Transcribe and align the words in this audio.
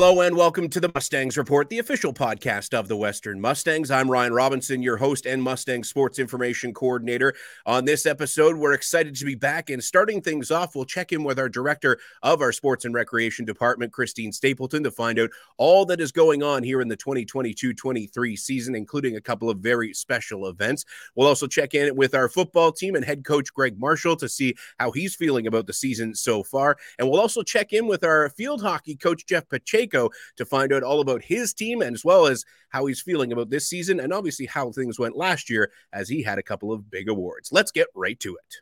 Hello 0.00 0.20
and 0.20 0.36
welcome 0.36 0.68
to 0.68 0.78
the 0.78 0.92
Mustangs 0.94 1.36
Report, 1.36 1.68
the 1.68 1.80
official 1.80 2.12
podcast 2.12 2.72
of 2.72 2.86
the 2.86 2.96
Western 2.96 3.40
Mustangs. 3.40 3.90
I'm 3.90 4.08
Ryan 4.08 4.32
Robinson, 4.32 4.80
your 4.80 4.96
host 4.96 5.26
and 5.26 5.42
Mustang 5.42 5.82
Sports 5.82 6.20
Information 6.20 6.72
Coordinator. 6.72 7.34
On 7.66 7.84
this 7.84 8.06
episode, 8.06 8.54
we're 8.54 8.74
excited 8.74 9.16
to 9.16 9.24
be 9.24 9.34
back 9.34 9.70
and 9.70 9.82
starting 9.82 10.22
things 10.22 10.52
off, 10.52 10.76
we'll 10.76 10.84
check 10.84 11.10
in 11.10 11.24
with 11.24 11.36
our 11.40 11.48
director 11.48 11.98
of 12.22 12.40
our 12.40 12.52
Sports 12.52 12.84
and 12.84 12.94
Recreation 12.94 13.44
Department, 13.44 13.92
Christine 13.92 14.30
Stapleton, 14.30 14.84
to 14.84 14.92
find 14.92 15.18
out 15.18 15.30
all 15.56 15.84
that 15.86 16.00
is 16.00 16.12
going 16.12 16.44
on 16.44 16.62
here 16.62 16.80
in 16.80 16.86
the 16.86 16.96
2022 16.96 17.74
23 17.74 18.36
season, 18.36 18.76
including 18.76 19.16
a 19.16 19.20
couple 19.20 19.50
of 19.50 19.58
very 19.58 19.92
special 19.92 20.46
events. 20.46 20.84
We'll 21.16 21.26
also 21.26 21.48
check 21.48 21.74
in 21.74 21.96
with 21.96 22.14
our 22.14 22.28
football 22.28 22.70
team 22.70 22.94
and 22.94 23.04
head 23.04 23.24
coach 23.24 23.52
Greg 23.52 23.80
Marshall 23.80 24.14
to 24.18 24.28
see 24.28 24.54
how 24.78 24.92
he's 24.92 25.16
feeling 25.16 25.48
about 25.48 25.66
the 25.66 25.72
season 25.72 26.14
so 26.14 26.44
far. 26.44 26.76
And 27.00 27.10
we'll 27.10 27.20
also 27.20 27.42
check 27.42 27.72
in 27.72 27.88
with 27.88 28.04
our 28.04 28.28
field 28.28 28.62
hockey 28.62 28.94
coach, 28.94 29.26
Jeff 29.26 29.48
Pacheco 29.48 29.87
To 29.88 30.44
find 30.44 30.72
out 30.72 30.82
all 30.82 31.00
about 31.00 31.22
his 31.22 31.52
team 31.54 31.82
and 31.82 31.94
as 31.94 32.04
well 32.04 32.26
as 32.26 32.44
how 32.70 32.86
he's 32.86 33.00
feeling 33.00 33.32
about 33.32 33.50
this 33.50 33.68
season 33.68 34.00
and 34.00 34.12
obviously 34.12 34.46
how 34.46 34.70
things 34.70 34.98
went 34.98 35.16
last 35.16 35.50
year 35.50 35.70
as 35.92 36.08
he 36.08 36.22
had 36.22 36.38
a 36.38 36.42
couple 36.42 36.72
of 36.72 36.90
big 36.90 37.08
awards. 37.08 37.50
Let's 37.52 37.72
get 37.72 37.88
right 37.94 38.18
to 38.20 38.36
it. 38.36 38.56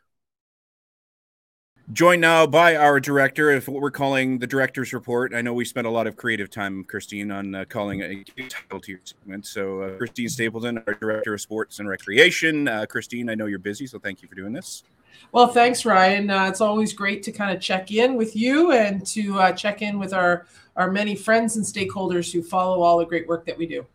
Joined 1.93 2.19
now 2.19 2.45
by 2.45 2.75
our 2.75 2.99
director 2.99 3.49
of 3.51 3.65
what 3.69 3.81
we're 3.81 3.91
calling 3.91 4.39
the 4.39 4.47
director's 4.47 4.91
report. 4.91 5.33
I 5.33 5.41
know 5.41 5.53
we 5.53 5.63
spent 5.63 5.87
a 5.87 5.89
lot 5.89 6.05
of 6.05 6.17
creative 6.17 6.49
time, 6.49 6.83
Christine, 6.83 7.31
on 7.31 7.55
uh, 7.55 7.63
calling 7.63 8.01
a 8.01 8.25
title 8.49 8.81
to 8.81 8.91
your 8.91 8.99
segment. 9.05 9.45
So, 9.45 9.83
uh, 9.83 9.97
Christine 9.97 10.27
Stapleton, 10.27 10.83
our 10.85 10.95
director 10.95 11.33
of 11.33 11.39
sports 11.39 11.79
and 11.79 11.87
recreation. 11.87 12.67
Uh, 12.67 12.85
Christine, 12.87 13.29
I 13.29 13.35
know 13.35 13.45
you're 13.45 13.57
busy, 13.57 13.87
so 13.87 13.99
thank 13.99 14.21
you 14.21 14.27
for 14.27 14.35
doing 14.35 14.51
this. 14.51 14.83
Well, 15.31 15.47
thanks, 15.47 15.85
Ryan. 15.85 16.29
Uh, 16.29 16.47
it's 16.47 16.61
always 16.61 16.93
great 16.93 17.21
to 17.23 17.31
kind 17.31 17.55
of 17.55 17.61
check 17.61 17.91
in 17.91 18.15
with 18.15 18.35
you 18.35 18.71
and 18.71 19.05
to 19.07 19.39
uh, 19.39 19.51
check 19.51 19.81
in 19.81 19.99
with 19.99 20.13
our 20.13 20.45
our 20.75 20.91
many 20.91 21.15
friends 21.15 21.55
and 21.55 21.65
stakeholders 21.65 22.31
who 22.31 22.43
follow 22.43 22.81
all 22.81 22.99
the 22.99 23.05
great 23.05 23.27
work 23.27 23.45
that 23.45 23.57
we 23.57 23.65
do. 23.65 23.85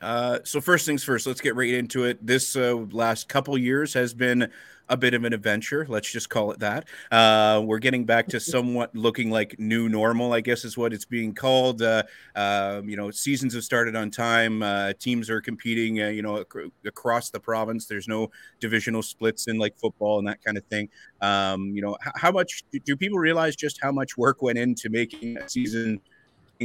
Uh, 0.00 0.38
so 0.44 0.60
first 0.60 0.86
things 0.86 1.02
first, 1.02 1.26
let's 1.26 1.40
get 1.40 1.56
right 1.56 1.72
into 1.72 2.04
it. 2.04 2.24
This 2.24 2.54
uh, 2.54 2.76
last 2.92 3.28
couple 3.28 3.56
years 3.58 3.94
has 3.94 4.14
been 4.14 4.50
a 4.88 4.96
bit 4.96 5.14
of 5.14 5.24
an 5.24 5.32
adventure. 5.32 5.86
Let's 5.88 6.10
just 6.10 6.30
call 6.30 6.50
it 6.52 6.60
that. 6.60 6.88
Uh, 7.10 7.62
we're 7.64 7.78
getting 7.78 8.04
back 8.04 8.28
to 8.28 8.40
somewhat 8.40 8.94
looking 8.94 9.30
like 9.30 9.58
new 9.58 9.88
normal, 9.88 10.32
I 10.32 10.40
guess 10.40 10.64
is 10.64 10.76
what 10.76 10.92
it's 10.92 11.04
being 11.04 11.34
called. 11.34 11.82
Uh, 11.82 12.02
uh, 12.34 12.82
you 12.84 12.96
know, 12.96 13.10
seasons 13.10 13.54
have 13.54 13.64
started 13.64 13.96
on 13.96 14.10
time. 14.10 14.62
Uh, 14.62 14.92
teams 14.98 15.28
are 15.30 15.40
competing, 15.40 16.00
uh, 16.02 16.08
you 16.08 16.22
know, 16.22 16.38
ac- 16.38 16.70
across 16.86 17.30
the 17.30 17.40
province. 17.40 17.86
There's 17.86 18.08
no 18.08 18.30
divisional 18.60 19.02
splits 19.02 19.46
in 19.48 19.58
like 19.58 19.76
football 19.78 20.18
and 20.18 20.28
that 20.28 20.42
kind 20.42 20.56
of 20.56 20.64
thing. 20.66 20.88
Um, 21.20 21.74
you 21.74 21.82
know, 21.82 21.96
h- 22.06 22.12
how 22.16 22.30
much 22.32 22.62
do 22.84 22.96
people 22.96 23.18
realize 23.18 23.56
just 23.56 23.78
how 23.82 23.92
much 23.92 24.16
work 24.16 24.42
went 24.42 24.58
into 24.58 24.88
making 24.90 25.36
a 25.38 25.48
season 25.48 26.00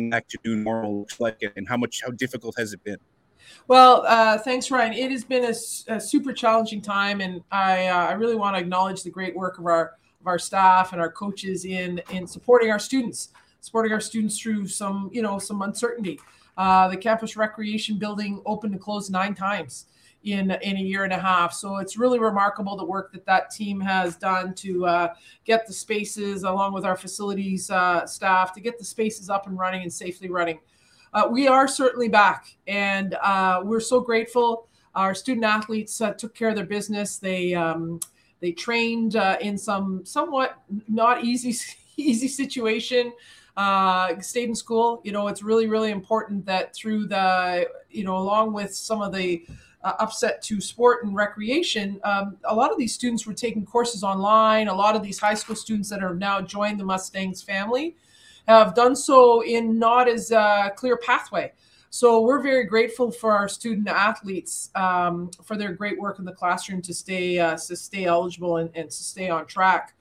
back 0.10 0.28
to 0.30 0.38
new 0.46 0.56
normal 0.56 1.00
looks 1.00 1.20
like 1.20 1.42
and 1.56 1.68
how 1.68 1.78
much, 1.78 2.02
how 2.04 2.12
difficult 2.12 2.56
has 2.58 2.74
it 2.74 2.84
been? 2.84 2.98
Well, 3.68 4.04
uh, 4.08 4.38
thanks, 4.38 4.70
Ryan. 4.70 4.94
It 4.94 5.12
has 5.12 5.24
been 5.24 5.46
a, 5.46 5.94
a 5.96 6.00
super 6.00 6.34
challenging 6.34 6.82
time, 6.82 7.22
and 7.22 7.42
I, 7.52 7.88
uh, 7.88 8.08
I 8.08 8.12
really 8.14 8.36
want 8.36 8.56
to 8.56 8.62
acknowledge 8.62 9.04
the 9.04 9.10
great 9.10 9.36
work 9.36 9.58
of 9.58 9.66
our 9.66 9.94
of 10.20 10.28
our 10.28 10.40
staff 10.40 10.94
and 10.94 11.02
our 11.02 11.12
coaches 11.12 11.66
in 11.66 12.02
in 12.10 12.26
supporting 12.26 12.72
our 12.72 12.80
students, 12.80 13.30
supporting 13.60 13.92
our 13.92 14.00
students 14.00 14.40
through 14.40 14.68
some 14.68 15.10
you 15.14 15.22
know 15.22 15.40
some 15.40 15.62
uncertainty. 15.62 16.20
Uh, 16.58 16.88
the 16.88 16.98
campus 16.98 17.36
recreation 17.36 17.98
building 17.98 18.42
opened 18.46 18.74
and 18.74 18.82
closed 18.82 19.12
nine 19.12 19.34
times 19.34 19.88
in 20.24 20.52
in 20.52 20.78
a 20.78 20.82
year 20.82 21.04
and 21.04 21.14
a 21.14 21.20
half, 21.20 21.54
so 21.54 21.78
it's 21.78 21.98
really 21.98 22.20
remarkable 22.20 22.76
the 22.76 22.86
work 22.86 23.12
that 23.12 23.26
that 23.26 23.50
team 23.50 23.80
has 23.80 24.16
done 24.16 24.54
to 24.56 24.86
uh, 24.86 25.14
get 25.46 25.66
the 25.68 25.74
spaces, 25.74 26.44
along 26.44 26.74
with 26.74 26.86
our 26.86 26.96
facilities 26.96 27.70
uh, 27.70 28.06
staff, 28.06 28.54
to 28.54 28.62
get 28.62 28.78
the 28.78 28.86
spaces 28.86 29.30
up 29.30 29.48
and 29.48 29.58
running 29.58 29.84
and 29.84 29.92
safely 29.92 30.30
running 30.30 30.60
uh, 31.14 31.28
we 31.30 31.48
are 31.48 31.68
certainly 31.68 32.10
back, 32.10 32.56
and 32.68 33.16
uh, 33.22 33.62
we're 33.64 33.80
so 33.80 34.00
grateful. 34.00 34.68
Our 34.96 35.14
student 35.14 35.46
athletes 35.46 36.02
uh, 36.02 36.14
took 36.14 36.34
care 36.34 36.50
of 36.50 36.56
their 36.56 36.66
business. 36.66 37.18
They 37.18 37.54
um, 37.54 38.00
they 38.40 38.52
trained 38.52 39.16
uh, 39.16 39.38
in 39.40 39.58
some 39.58 40.06
somewhat 40.06 40.60
not 40.88 41.24
easy 41.24 41.56
easy 41.98 42.28
situation. 42.28 43.14
Uh, 43.56 44.20
stayed 44.20 44.50
in 44.50 44.56
school. 44.56 45.02
You 45.04 45.12
know, 45.12 45.28
it's 45.28 45.44
really 45.44 45.68
really 45.68 45.92
important 45.92 46.46
that 46.48 46.74
through 46.76 47.08
the 47.08 47.68
you 47.90 48.04
know 48.04 48.18
along 48.18 48.54
with 48.54 48.74
some 48.74 49.02
of 49.02 49.14
the 49.14 49.46
uh, 49.84 49.94
upset 50.00 50.42
to 50.42 50.60
sport 50.60 51.04
and 51.04 51.16
recreation. 51.16 52.00
Um, 52.04 52.38
a 52.46 52.56
lot 52.56 52.72
of 52.72 52.78
these 52.78 52.94
students 52.94 53.28
were 53.28 53.34
taking 53.34 53.66
courses 53.66 54.04
online. 54.04 54.68
A 54.68 54.74
lot 54.74 54.96
of 54.96 55.04
these 55.04 55.20
high 55.20 55.34
school 55.34 55.56
students 55.56 55.90
that 55.90 56.02
are 56.02 56.16
now 56.16 56.42
joined 56.42 56.80
the 56.80 56.86
Mustangs 56.86 57.44
family 57.44 57.96
have 58.48 58.76
done 58.76 58.96
so 58.96 59.42
in 59.44 59.80
not 59.80 60.08
as 60.08 60.32
a 60.32 60.72
clear 60.76 60.98
pathway. 60.98 61.52
So 61.90 62.22
we're 62.22 62.42
very 62.42 62.64
grateful 62.64 63.12
for 63.12 63.32
our 63.32 63.48
student 63.48 63.88
athletes 63.88 64.72
um, 64.74 65.30
for 65.44 65.56
their 65.56 65.74
great 65.74 66.00
work 66.00 66.18
in 66.18 66.26
the 66.26 66.34
classroom 66.34 66.82
to 66.82 66.94
stay 66.94 67.38
uh, 67.38 67.56
to 67.56 67.76
stay 67.76 68.06
eligible 68.06 68.58
and, 68.58 68.72
and, 68.74 68.90
to 68.90 69.04
stay 69.04 69.30
on 69.30 69.46
track. 69.46 69.94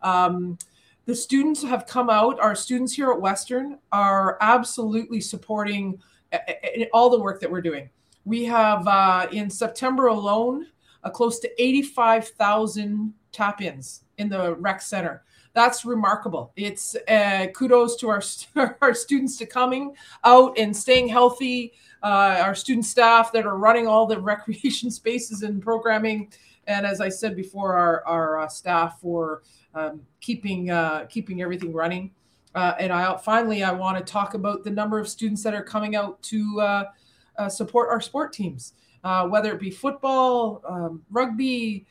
Um, 0.00 0.58
the 1.06 1.14
students 1.16 1.60
have 1.62 1.86
come 1.86 2.08
out. 2.08 2.38
Our 2.38 2.54
students 2.54 2.92
here 2.92 3.10
at 3.10 3.20
Western 3.20 3.78
are 3.90 4.38
absolutely 4.40 5.20
supporting 5.20 6.00
uh, 6.32 6.38
uh, 6.48 6.84
all 6.92 7.10
the 7.10 7.20
work 7.20 7.40
that 7.40 7.50
we're 7.50 7.62
doing. 7.62 7.90
We 8.24 8.44
have 8.44 8.86
uh, 8.86 9.26
in 9.32 9.50
September 9.50 10.06
alone 10.06 10.66
uh, 11.02 11.10
close 11.10 11.40
to 11.40 11.50
85,000 11.62 13.12
tap 13.32 13.60
ins 13.60 14.04
in 14.18 14.28
the 14.28 14.54
rec 14.54 14.80
center 14.80 15.24
that's 15.52 15.84
remarkable. 15.84 16.52
It's 16.56 16.96
uh, 17.08 17.46
kudos 17.54 17.96
to 17.96 18.08
our 18.08 18.22
our 18.80 18.94
students 18.94 19.36
to 19.38 19.46
coming 19.46 19.94
out 20.24 20.58
and 20.58 20.76
staying 20.76 21.08
healthy. 21.08 21.72
Uh, 22.02 22.40
our 22.40 22.54
student 22.54 22.86
staff 22.86 23.30
that 23.32 23.44
are 23.46 23.58
running 23.58 23.86
all 23.86 24.06
the 24.06 24.18
recreation 24.20 24.90
spaces 24.90 25.42
and 25.42 25.62
programming, 25.62 26.32
and 26.66 26.86
as 26.86 27.00
I 27.00 27.08
said 27.08 27.36
before, 27.36 27.74
our 27.74 28.04
our 28.06 28.38
uh, 28.40 28.48
staff 28.48 29.00
for 29.00 29.42
um, 29.74 30.00
keeping 30.20 30.70
uh, 30.70 31.06
keeping 31.08 31.42
everything 31.42 31.72
running. 31.72 32.12
Uh, 32.54 32.74
and 32.80 32.92
I 32.92 33.16
finally 33.18 33.62
I 33.62 33.72
want 33.72 33.98
to 33.98 34.12
talk 34.12 34.34
about 34.34 34.64
the 34.64 34.70
number 34.70 34.98
of 34.98 35.08
students 35.08 35.42
that 35.44 35.54
are 35.54 35.62
coming 35.62 35.94
out 35.94 36.20
to 36.24 36.60
uh, 36.60 37.48
support 37.48 37.90
our 37.90 38.00
sport 38.00 38.32
teams, 38.32 38.74
whether 39.02 39.52
it 39.52 39.60
be 39.60 39.70
football, 39.70 40.62
um, 40.66 41.02
rugby 41.10 41.86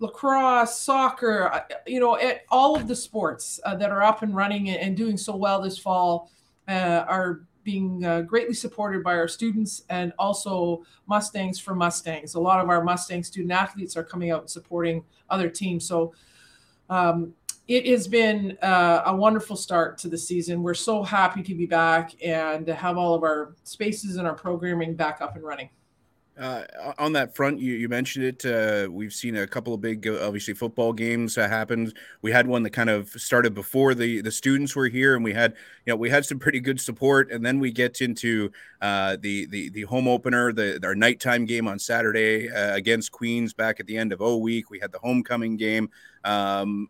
lacrosse, 0.00 0.78
soccer, 0.78 1.52
uh, 1.52 1.60
you 1.86 2.00
know, 2.00 2.16
at 2.18 2.42
all 2.50 2.76
of 2.76 2.86
the 2.86 2.94
sports 2.94 3.60
uh, 3.64 3.74
that 3.76 3.90
are 3.90 4.02
up 4.02 4.22
and 4.22 4.34
running 4.34 4.70
and 4.70 4.96
doing 4.96 5.16
so 5.16 5.34
well 5.34 5.60
this 5.60 5.78
fall 5.78 6.30
uh, 6.68 7.04
are 7.08 7.40
being 7.64 8.04
uh, 8.04 8.22
greatly 8.22 8.54
supported 8.54 9.02
by 9.02 9.14
our 9.14 9.28
students 9.28 9.82
and 9.90 10.12
also 10.18 10.82
Mustangs 11.06 11.58
for 11.58 11.74
Mustangs. 11.74 12.34
A 12.34 12.40
lot 12.40 12.60
of 12.60 12.70
our 12.70 12.82
Mustang 12.82 13.22
student 13.22 13.52
athletes 13.52 13.96
are 13.96 14.04
coming 14.04 14.30
out 14.30 14.40
and 14.40 14.50
supporting 14.50 15.04
other 15.28 15.50
teams. 15.50 15.86
So 15.86 16.14
um, 16.88 17.34
it 17.66 17.86
has 17.86 18.08
been 18.08 18.56
uh, 18.62 19.02
a 19.04 19.14
wonderful 19.14 19.54
start 19.54 19.98
to 19.98 20.08
the 20.08 20.16
season. 20.16 20.62
We're 20.62 20.72
so 20.72 21.02
happy 21.02 21.42
to 21.42 21.54
be 21.54 21.66
back 21.66 22.14
and 22.24 22.64
to 22.64 22.74
have 22.74 22.96
all 22.96 23.14
of 23.14 23.22
our 23.22 23.54
spaces 23.64 24.16
and 24.16 24.26
our 24.26 24.34
programming 24.34 24.94
back 24.94 25.20
up 25.20 25.36
and 25.36 25.44
running. 25.44 25.68
Uh, 26.38 26.62
on 26.98 27.12
that 27.12 27.34
front, 27.34 27.58
you, 27.58 27.74
you 27.74 27.88
mentioned 27.88 28.24
it. 28.24 28.44
Uh, 28.44 28.88
we've 28.88 29.12
seen 29.12 29.36
a 29.36 29.46
couple 29.46 29.74
of 29.74 29.80
big, 29.80 30.06
uh, 30.06 30.24
obviously, 30.24 30.54
football 30.54 30.92
games 30.92 31.36
uh, 31.36 31.48
happen. 31.48 31.92
We 32.22 32.30
had 32.30 32.46
one 32.46 32.62
that 32.62 32.70
kind 32.70 32.88
of 32.88 33.08
started 33.10 33.54
before 33.54 33.92
the 33.94 34.20
the 34.20 34.30
students 34.30 34.76
were 34.76 34.86
here, 34.86 35.16
and 35.16 35.24
we 35.24 35.32
had, 35.32 35.54
you 35.84 35.92
know, 35.92 35.96
we 35.96 36.10
had 36.10 36.24
some 36.24 36.38
pretty 36.38 36.60
good 36.60 36.80
support. 36.80 37.32
And 37.32 37.44
then 37.44 37.58
we 37.58 37.72
get 37.72 38.00
into 38.00 38.52
uh, 38.80 39.16
the 39.20 39.46
the 39.46 39.70
the 39.70 39.82
home 39.82 40.06
opener, 40.06 40.52
the 40.52 40.78
our 40.84 40.94
nighttime 40.94 41.44
game 41.44 41.66
on 41.66 41.80
Saturday 41.80 42.48
uh, 42.48 42.76
against 42.76 43.10
Queens 43.10 43.52
back 43.52 43.80
at 43.80 43.86
the 43.86 43.96
end 43.96 44.12
of 44.12 44.22
O 44.22 44.36
week. 44.36 44.70
We 44.70 44.78
had 44.78 44.92
the 44.92 45.00
homecoming 45.00 45.56
game. 45.56 45.90
Um, 46.24 46.88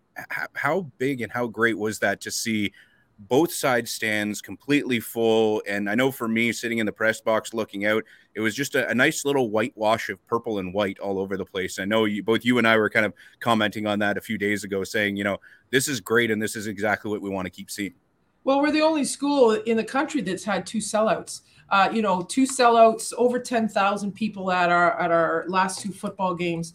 how 0.54 0.90
big 0.98 1.22
and 1.22 1.32
how 1.32 1.46
great 1.46 1.78
was 1.78 2.00
that 2.00 2.20
to 2.22 2.30
see 2.30 2.72
both 3.18 3.52
side 3.52 3.88
stands 3.88 4.40
completely 4.40 5.00
full. 5.00 5.62
And 5.66 5.90
I 5.90 5.94
know 5.94 6.10
for 6.10 6.28
me, 6.28 6.52
sitting 6.52 6.78
in 6.78 6.86
the 6.86 6.92
press 6.92 7.20
box 7.20 7.52
looking 7.52 7.84
out, 7.84 8.04
it 8.34 8.40
was 8.40 8.54
just 8.54 8.74
a, 8.76 8.88
a, 8.88 8.94
nice 8.94 9.24
little 9.24 9.50
whitewash 9.50 10.08
of 10.08 10.24
purple 10.26 10.60
and 10.60 10.72
white 10.72 10.98
all 11.00 11.18
over 11.18 11.36
the 11.36 11.44
place. 11.44 11.78
I 11.80 11.84
know 11.84 12.04
you, 12.04 12.22
both 12.22 12.44
you 12.44 12.58
and 12.58 12.68
I 12.68 12.76
were 12.76 12.88
kind 12.88 13.04
of 13.04 13.12
commenting 13.40 13.86
on 13.86 13.98
that 13.98 14.16
a 14.16 14.20
few 14.20 14.38
days 14.38 14.62
ago, 14.62 14.84
saying, 14.84 15.16
you 15.16 15.24
know, 15.24 15.38
this 15.70 15.88
is 15.88 16.00
great 16.00 16.30
and 16.30 16.40
this 16.40 16.54
is 16.54 16.68
exactly 16.68 17.10
what 17.10 17.20
we 17.20 17.28
want 17.28 17.46
to 17.46 17.50
keep 17.50 17.70
seeing. 17.70 17.94
Well, 18.44 18.62
we're 18.62 18.70
the 18.70 18.82
only 18.82 19.04
school 19.04 19.52
in 19.52 19.76
the 19.76 19.84
country 19.84 20.20
that's 20.20 20.44
had 20.44 20.64
two 20.64 20.78
sellouts. 20.78 21.42
Uh, 21.70 21.90
you 21.92 22.00
know, 22.00 22.22
two 22.22 22.44
sellouts, 22.44 23.12
over 23.18 23.38
ten 23.38 23.68
thousand 23.68 24.12
people 24.12 24.50
at 24.50 24.70
our 24.70 24.98
at 24.98 25.10
our 25.10 25.44
last 25.48 25.82
two 25.82 25.92
football 25.92 26.34
games. 26.34 26.72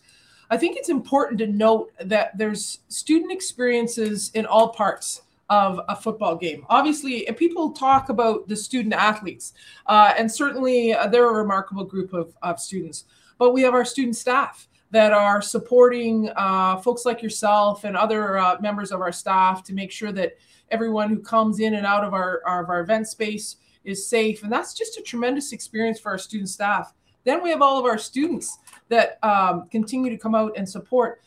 I 0.51 0.57
think 0.57 0.77
it's 0.77 0.89
important 0.89 1.39
to 1.39 1.47
note 1.47 1.91
that 1.99 2.37
there's 2.37 2.79
student 2.89 3.31
experiences 3.31 4.29
in 4.35 4.45
all 4.45 4.69
parts 4.69 5.23
of 5.53 5.79
a 5.87 5.95
football 5.95 6.35
game. 6.35 6.65
Obviously, 6.69 7.27
people 7.37 7.71
talk 7.71 8.09
about 8.09 8.47
the 8.47 8.55
student 8.55 8.93
athletes, 8.93 9.53
uh, 9.85 10.13
and 10.17 10.31
certainly 10.31 10.93
uh, 10.93 11.07
they're 11.07 11.29
a 11.29 11.33
remarkable 11.33 11.83
group 11.83 12.13
of, 12.13 12.35
of 12.41 12.59
students. 12.59 13.05
But 13.37 13.53
we 13.53 13.61
have 13.61 13.73
our 13.73 13.85
student 13.85 14.15
staff 14.15 14.67
that 14.91 15.11
are 15.11 15.41
supporting 15.41 16.29
uh, 16.35 16.77
folks 16.77 17.05
like 17.05 17.21
yourself 17.21 17.83
and 17.83 17.97
other 17.97 18.37
uh, 18.37 18.57
members 18.61 18.91
of 18.91 19.01
our 19.01 19.11
staff 19.11 19.63
to 19.63 19.73
make 19.73 19.91
sure 19.91 20.11
that 20.11 20.33
everyone 20.69 21.09
who 21.09 21.19
comes 21.19 21.59
in 21.59 21.75
and 21.75 21.85
out 21.85 22.03
of 22.03 22.13
our, 22.13 22.37
of 22.47 22.69
our 22.69 22.81
event 22.81 23.07
space 23.07 23.57
is 23.83 24.07
safe. 24.07 24.43
And 24.43 24.51
that's 24.51 24.73
just 24.73 24.97
a 24.97 25.01
tremendous 25.01 25.51
experience 25.51 25.99
for 25.99 26.11
our 26.11 26.17
student 26.17 26.49
staff. 26.49 26.93
Then 27.25 27.41
we 27.43 27.49
have 27.49 27.61
all 27.61 27.79
of 27.79 27.85
our 27.85 27.97
students 27.97 28.57
that 28.89 29.17
um, 29.23 29.67
continue 29.69 30.11
to 30.11 30.17
come 30.17 30.35
out 30.35 30.53
and 30.57 30.67
support. 30.67 31.21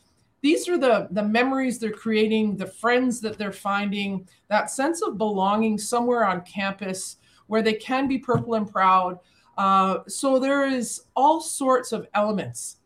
These 0.47 0.69
are 0.69 0.79
the, 0.79 1.09
the 1.11 1.25
memories 1.25 1.81
they're 1.81 1.91
creating, 1.91 2.57
the 2.57 2.69
friends 2.69 3.21
that 3.23 3.37
they're 3.37 3.51
finding, 3.51 4.29
that 4.47 4.71
sense 4.71 5.03
of 5.03 5.19
belonging 5.19 5.77
somewhere 5.77 6.25
on 6.25 6.43
campus 6.43 7.17
where 7.49 7.63
they 7.63 7.73
can 7.73 8.07
be 8.07 8.17
purple 8.17 8.55
and 8.55 8.71
proud. 8.71 9.19
Uh, 9.59 10.05
so 10.07 10.39
there 10.39 10.65
is 10.65 11.03
all 11.17 11.41
sorts 11.41 11.91
of 11.91 12.07
elements 12.15 12.77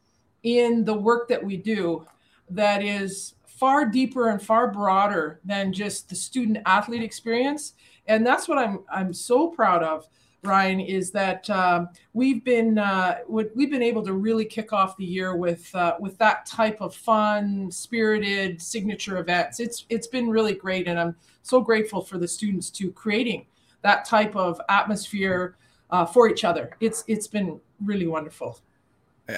in 0.43 0.87
the 0.87 0.95
work 0.95 1.29
that 1.29 1.45
we 1.45 1.59
do 1.59 2.07
that 2.49 2.83
is 2.83 3.35
far 3.45 3.85
deeper 3.85 4.31
and 4.31 4.41
far 4.41 4.73
broader 4.73 5.39
than 5.45 5.71
just 5.71 6.09
the 6.09 6.17
student 6.17 6.57
athlete 6.65 7.03
experience 7.03 7.75
and 8.07 8.27
that's 8.27 8.49
what 8.49 8.57
i'm 8.57 8.83
i'm 8.91 9.13
so 9.13 9.49
proud 9.49 9.83
of 9.83 10.09
ryan 10.43 10.81
is 10.81 11.11
that 11.11 11.49
um, 11.51 11.89
we've 12.13 12.45
been 12.45 12.79
uh, 12.79 13.19
we've 13.29 13.71
been 13.71 13.83
able 13.83 14.03
to 14.03 14.13
really 14.13 14.45
kick 14.45 14.73
off 14.73 14.97
the 14.97 15.05
year 15.05 15.37
with 15.37 15.75
uh, 15.75 15.97
with 16.01 16.17
that 16.19 16.47
type 16.47 16.81
of 16.81 16.95
fun 16.95 17.71
spirited 17.71 18.61
signature 18.61 19.19
events. 19.19 19.61
It's 19.61 19.87
it's 19.89 20.07
been 20.07 20.29
really 20.29 20.55
great 20.55 20.89
and 20.89 20.99
i'm 20.99 21.17
so 21.43 21.61
grateful 21.61 22.03
for 22.03 22.19
the 22.19 22.29
students 22.29 22.71
to 22.71 22.93
creating 22.93 23.47
that 23.83 24.05
type 24.05 24.37
of 24.37 24.61
atmosphere 24.69 25.57
uh, 25.91 26.05
for 26.05 26.29
each 26.29 26.45
other. 26.45 26.77
It's 26.81 27.05
it's 27.07 27.27
been 27.27 27.61
really 27.85 28.07
wonderful 28.07 28.61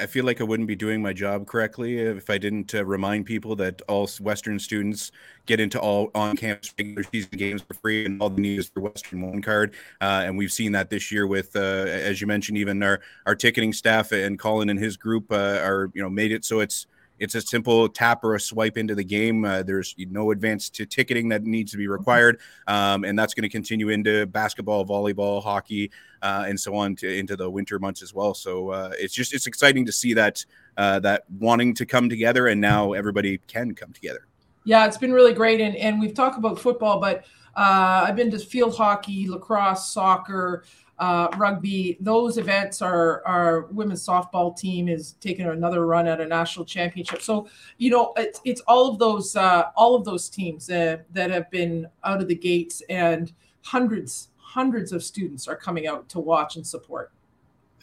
I 0.00 0.06
feel 0.06 0.25
like 0.25 0.41
I 0.41 0.44
wouldn't 0.44 0.67
be 0.67 0.77
doing 0.77 1.03
my 1.03 1.12
job 1.12 1.47
correctly 1.47 1.99
if 1.99 2.31
I 2.31 2.39
didn't 2.39 2.75
uh, 2.75 2.85
remind 2.85 3.27
people 3.27 3.56
that 3.56 3.83
all 3.89 4.09
Western 4.21 4.59
students 4.59 5.12
get 5.47 5.61
into 5.61 5.81
all 5.81 6.11
on-campus 6.15 6.75
regular 6.79 7.03
season 7.03 7.37
games 7.37 7.62
for 7.62 7.75
free, 7.75 8.06
and 8.06 8.21
all 8.21 8.31
they 8.31 8.43
need 8.43 8.59
is 8.59 8.71
their 8.71 8.83
Western 8.83 9.21
One 9.23 9.43
card. 9.43 9.75
Uh, 10.00 10.23
and 10.25 10.39
we've 10.39 10.53
seen 10.53 10.73
that 10.73 10.91
this 10.91 11.12
year 11.12 11.27
with, 11.27 11.55
uh, 11.56 11.59
as 11.61 12.21
you 12.21 12.27
mentioned, 12.27 12.59
even 12.59 12.83
our 12.83 13.00
our 13.27 13.35
ticketing 13.35 13.73
staff 13.73 14.12
and 14.12 14.39
Colin 14.39 14.69
and 14.69 14.79
his 14.79 14.97
group 14.97 15.31
uh, 15.33 15.61
are 15.62 15.91
you 15.95 16.03
know 16.03 16.11
made 16.11 16.33
it 16.33 16.45
so 16.45 16.61
it's 16.61 16.87
it's 17.23 17.37
a 17.37 17.41
simple 17.41 17.89
tap 17.89 18.25
or 18.25 18.35
a 18.35 18.41
swipe 18.41 18.77
into 18.77 18.97
the 18.97 19.05
game. 19.05 19.45
Uh, 19.45 19.63
there's 19.63 19.95
no 19.97 20.33
advanced 20.33 20.75
to 20.75 20.85
ticketing 20.85 21.29
that 21.29 21.45
needs 21.45 21.71
to 21.71 21.79
be 21.79 21.87
required, 21.87 22.41
um, 22.67 23.05
and 23.05 23.17
that's 23.17 23.33
going 23.33 23.45
to 23.45 23.49
continue 23.49 23.91
into 23.91 24.27
basketball, 24.27 24.85
volleyball, 24.85 25.41
hockey, 25.41 25.93
uh, 26.21 26.45
and 26.49 26.59
so 26.59 26.75
on 26.75 26.97
to, 26.97 27.09
into 27.09 27.37
the 27.37 27.49
winter 27.49 27.79
months 27.79 28.03
as 28.03 28.13
well. 28.13 28.35
So 28.35 28.71
uh, 28.71 28.91
it's 28.99 29.15
just 29.15 29.33
it's 29.33 29.47
exciting 29.47 29.87
to 29.87 29.93
see 29.93 30.15
that 30.15 30.45
uh, 30.77 30.99
that 31.01 31.23
wanting 31.39 31.75
to 31.75 31.87
come 31.87 32.09
together, 32.09 32.49
and 32.49 32.61
now 32.61 32.93
everybody 32.93 33.39
can 33.47 33.73
come 33.77 33.93
together. 33.93 34.27
Yeah, 34.65 34.85
it's 34.87 34.99
been 34.99 35.13
really 35.13 35.33
great, 35.33 35.61
and 35.61 35.77
and 35.77 36.01
we've 36.01 36.15
talked 36.15 36.39
about 36.39 36.59
football, 36.59 36.99
but 36.99 37.25
uh, 37.55 38.07
I've 38.09 38.17
been 38.17 38.33
to 38.33 38.39
field 38.41 38.77
hockey, 38.77 39.29
lacrosse, 39.29 39.93
soccer 39.93 40.65
uh, 40.99 41.29
rugby. 41.37 41.97
Those 42.00 42.39
events 42.39 42.81
are 42.83 43.23
our 43.27 43.62
women's 43.73 44.06
softball 44.06 44.56
team 44.56 44.89
is 44.89 45.12
taking 45.21 45.47
another 45.47 45.87
run 45.87 46.06
at 46.06 46.21
a 46.21 46.27
national 46.27 46.65
championship. 46.65 47.23
So 47.23 47.49
you 47.79 47.91
know 47.91 48.12
it's, 48.17 48.41
it's 48.44 48.61
all 48.62 48.91
of 48.91 48.99
those 48.99 49.35
uh, 49.37 49.71
all 49.77 49.94
of 49.94 50.05
those 50.05 50.29
teams 50.29 50.71
uh, 50.71 50.99
that 51.12 51.31
have 51.31 51.50
been 51.50 51.89
out 52.05 52.21
of 52.21 52.29
the 52.29 52.37
gates, 52.37 52.83
and 52.89 53.33
hundreds 53.62 54.29
hundreds 54.37 54.93
of 54.93 55.03
students 55.03 55.49
are 55.49 55.56
coming 55.56 55.87
out 55.87 56.09
to 56.11 56.21
watch 56.21 56.56
and 56.56 56.67
support. 56.67 57.11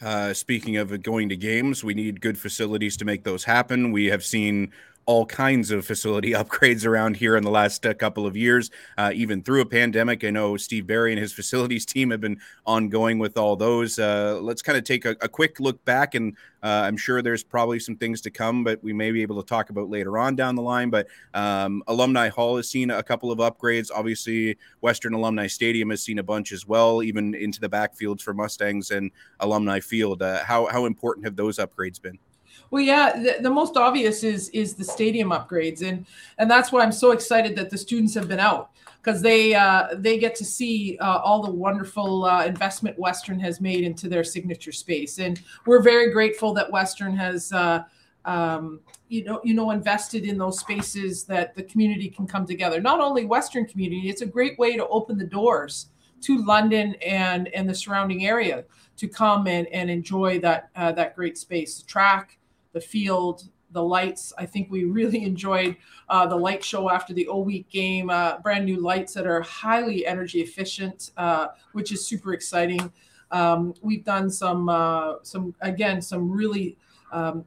Uh, 0.00 0.32
speaking 0.32 0.78
of 0.78 1.02
going 1.02 1.28
to 1.28 1.36
games, 1.36 1.84
we 1.84 1.92
need 1.92 2.22
good 2.22 2.38
facilities 2.38 2.96
to 2.96 3.04
make 3.04 3.22
those 3.22 3.44
happen. 3.44 3.92
We 3.92 4.06
have 4.06 4.24
seen 4.24 4.72
all 5.10 5.26
kinds 5.26 5.72
of 5.72 5.84
facility 5.84 6.30
upgrades 6.42 6.86
around 6.86 7.16
here 7.16 7.36
in 7.36 7.42
the 7.42 7.50
last 7.50 7.84
uh, 7.84 7.92
couple 7.92 8.26
of 8.26 8.36
years, 8.36 8.70
uh, 8.96 9.10
even 9.12 9.42
through 9.42 9.60
a 9.60 9.66
pandemic. 9.66 10.22
I 10.22 10.30
know 10.30 10.56
Steve 10.56 10.86
Barry 10.86 11.10
and 11.10 11.20
his 11.20 11.32
facilities 11.40 11.84
team 11.84 12.12
have 12.12 12.20
been 12.20 12.38
ongoing 12.64 13.18
with 13.18 13.36
all 13.36 13.56
those. 13.56 13.98
Uh, 13.98 14.38
let's 14.40 14.62
kind 14.62 14.78
of 14.78 14.84
take 14.84 15.04
a, 15.04 15.16
a, 15.20 15.28
quick 15.28 15.58
look 15.58 15.84
back, 15.84 16.14
and 16.14 16.36
uh, 16.62 16.82
I'm 16.86 16.96
sure 16.96 17.22
there's 17.22 17.42
probably 17.42 17.80
some 17.80 17.96
things 17.96 18.20
to 18.20 18.30
come, 18.30 18.62
but 18.62 18.80
we 18.84 18.92
may 18.92 19.10
be 19.10 19.20
able 19.20 19.42
to 19.42 19.48
talk 19.48 19.70
about 19.70 19.90
later 19.90 20.16
on 20.16 20.36
down 20.36 20.54
the 20.54 20.62
line. 20.62 20.90
But 20.90 21.08
um, 21.34 21.82
Alumni 21.88 22.28
Hall 22.28 22.56
has 22.56 22.68
seen 22.68 22.90
a 22.90 23.02
couple 23.02 23.32
of 23.32 23.40
upgrades. 23.40 23.90
Obviously, 23.92 24.56
Western 24.80 25.14
Alumni 25.14 25.48
Stadium 25.48 25.90
has 25.90 26.04
seen 26.04 26.20
a 26.20 26.22
bunch 26.22 26.52
as 26.52 26.68
well, 26.68 27.02
even 27.02 27.34
into 27.34 27.58
the 27.58 27.68
backfields 27.68 28.20
for 28.20 28.32
Mustangs 28.32 28.92
and 28.92 29.10
Alumni 29.40 29.80
Field. 29.80 30.22
Uh, 30.22 30.44
how 30.44 30.66
how 30.66 30.84
important 30.84 31.26
have 31.26 31.34
those 31.34 31.58
upgrades 31.58 32.00
been? 32.00 32.20
Well, 32.70 32.82
yeah, 32.82 33.16
the, 33.16 33.42
the, 33.42 33.50
most 33.50 33.76
obvious 33.76 34.22
is 34.22 34.48
is 34.50 34.74
the 34.74 34.84
stadium 34.84 35.30
upgrades, 35.30 35.82
and 35.82 36.06
and 36.38 36.50
that's 36.50 36.70
why 36.70 36.82
I'm 36.82 36.92
so 36.92 37.10
excited 37.10 37.56
that 37.56 37.70
the 37.70 37.78
students 37.78 38.14
have 38.14 38.28
been 38.28 38.40
out 38.40 38.70
because 39.02 39.22
they 39.22 39.54
uh, 39.54 39.88
they 39.94 40.18
get 40.18 40.34
to 40.36 40.44
see 40.44 40.96
uh, 41.00 41.18
all 41.18 41.42
the 41.42 41.50
wonderful 41.50 42.24
uh, 42.24 42.44
investment 42.44 42.98
Western 42.98 43.40
has 43.40 43.60
made 43.60 43.82
into 43.82 44.08
their 44.08 44.24
signature 44.24 44.72
space, 44.72 45.18
and 45.18 45.40
we're 45.66 45.82
very 45.82 46.12
grateful 46.12 46.52
that 46.54 46.70
Western 46.70 47.16
has. 47.16 47.52
Uh, 47.52 47.84
um, 48.26 48.80
you 49.08 49.24
know, 49.24 49.40
you 49.42 49.54
know, 49.54 49.70
invested 49.70 50.24
in 50.24 50.36
those 50.36 50.60
spaces 50.60 51.24
that 51.24 51.54
the 51.54 51.62
community 51.62 52.08
can 52.10 52.26
come 52.26 52.46
together. 52.46 52.78
Not 52.78 53.00
only 53.00 53.24
Western 53.24 53.64
community, 53.64 54.10
it's 54.10 54.20
a 54.20 54.26
great 54.26 54.58
way 54.58 54.76
to 54.76 54.86
open 54.88 55.16
the 55.16 55.24
doors 55.24 55.86
to 56.22 56.44
London 56.44 56.94
and 57.04 57.48
and 57.48 57.68
the 57.68 57.74
surrounding 57.74 58.26
area 58.26 58.64
to 58.98 59.08
come 59.08 59.46
and, 59.46 59.66
and 59.68 59.90
enjoy 59.90 60.38
that 60.40 60.70
uh, 60.76 60.92
that 60.92 61.16
great 61.16 61.38
space. 61.38 61.78
The 61.80 61.86
track, 61.86 62.38
the 62.72 62.80
field, 62.80 63.48
the 63.72 63.82
lights. 63.82 64.32
I 64.38 64.46
think 64.46 64.70
we 64.70 64.84
really 64.84 65.24
enjoyed 65.24 65.76
uh, 66.08 66.26
the 66.26 66.36
light 66.36 66.64
show 66.64 66.90
after 66.90 67.12
the 67.12 67.26
O 67.28 67.40
Week 67.40 67.68
game. 67.70 68.10
Uh, 68.10 68.38
brand 68.38 68.64
new 68.64 68.80
lights 68.80 69.14
that 69.14 69.26
are 69.26 69.40
highly 69.42 70.06
energy 70.06 70.40
efficient, 70.40 71.12
uh, 71.16 71.48
which 71.72 71.92
is 71.92 72.04
super 72.04 72.32
exciting. 72.32 72.92
Um, 73.30 73.74
we've 73.80 74.04
done 74.04 74.30
some 74.30 74.68
uh, 74.68 75.14
some 75.22 75.54
again 75.60 76.02
some 76.02 76.30
really 76.30 76.76
um, 77.12 77.44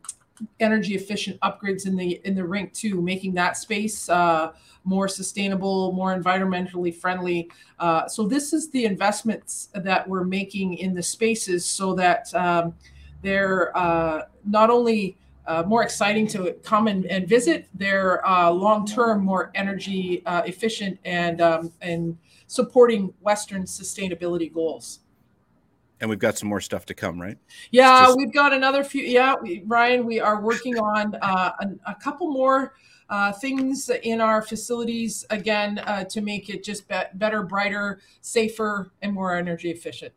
energy 0.60 0.96
efficient 0.96 1.40
upgrades 1.42 1.86
in 1.86 1.96
the 1.96 2.22
in 2.24 2.36
the 2.36 2.46
rink 2.46 2.74
too, 2.74 3.02
making 3.02 3.34
that 3.34 3.58
space 3.58 4.08
uh, 4.08 4.54
more 4.86 5.08
sustainable, 5.08 5.92
more 5.92 6.18
environmentally 6.18 6.94
friendly. 6.96 7.50
Uh, 7.80 8.08
so 8.08 8.26
this 8.26 8.54
is 8.54 8.70
the 8.72 8.86
investments 8.86 9.70
that 9.74 10.08
we're 10.08 10.24
making 10.24 10.76
in 10.76 10.94
the 10.94 11.04
spaces 11.04 11.66
so 11.66 11.94
that. 11.96 12.34
Um, 12.34 12.76
they're 13.22 13.72
not 14.46 14.70
only 14.70 15.18
uh, 15.46 15.64
more 15.64 15.84
exciting 15.84 16.28
to 16.28 16.54
come 16.64 16.88
and, 16.88 17.06
and 17.06 17.28
visit, 17.28 17.68
they're 17.74 18.26
uh, 18.28 18.50
long-term 18.50 19.24
more 19.24 19.52
energy 19.56 20.24
uh, 20.26 20.42
efficient 20.44 20.98
and 21.06 21.42
um, 21.42 21.72
and 21.82 22.18
supporting 22.48 23.14
Western 23.22 23.64
sustainability 23.64 24.54
goals. 24.54 25.00
And 26.00 26.10
we've 26.10 26.20
got 26.20 26.38
some 26.38 26.50
more 26.50 26.60
stuff 26.60 26.86
to 26.88 26.94
come, 26.94 27.22
right? 27.22 27.38
Yeah, 27.72 28.06
just... 28.06 28.18
we've 28.18 28.34
got 28.34 28.54
another 28.54 28.84
few. 28.84 29.04
Yeah, 29.04 29.36
we, 29.42 29.64
Ryan, 29.66 30.06
we 30.06 30.20
are 30.20 30.42
working 30.42 30.78
on 30.78 31.16
uh, 31.22 31.52
a, 31.60 31.92
a, 31.92 31.96
couple 31.96 32.30
more 32.30 32.74
uh, 33.10 33.32
things 33.32 33.90
in 33.90 34.20
our 34.20 34.42
facilities 34.42 35.26
again 35.30 35.82
to 36.10 36.22
make 36.22 36.50
it 36.50 36.64
just 36.64 36.88
be- 36.88 36.96
better, 37.16 37.44
brighter, 37.44 38.02
safer, 38.22 38.92
and 39.02 39.14
more 39.14 39.36
energy 39.36 39.72
efficient 39.72 40.14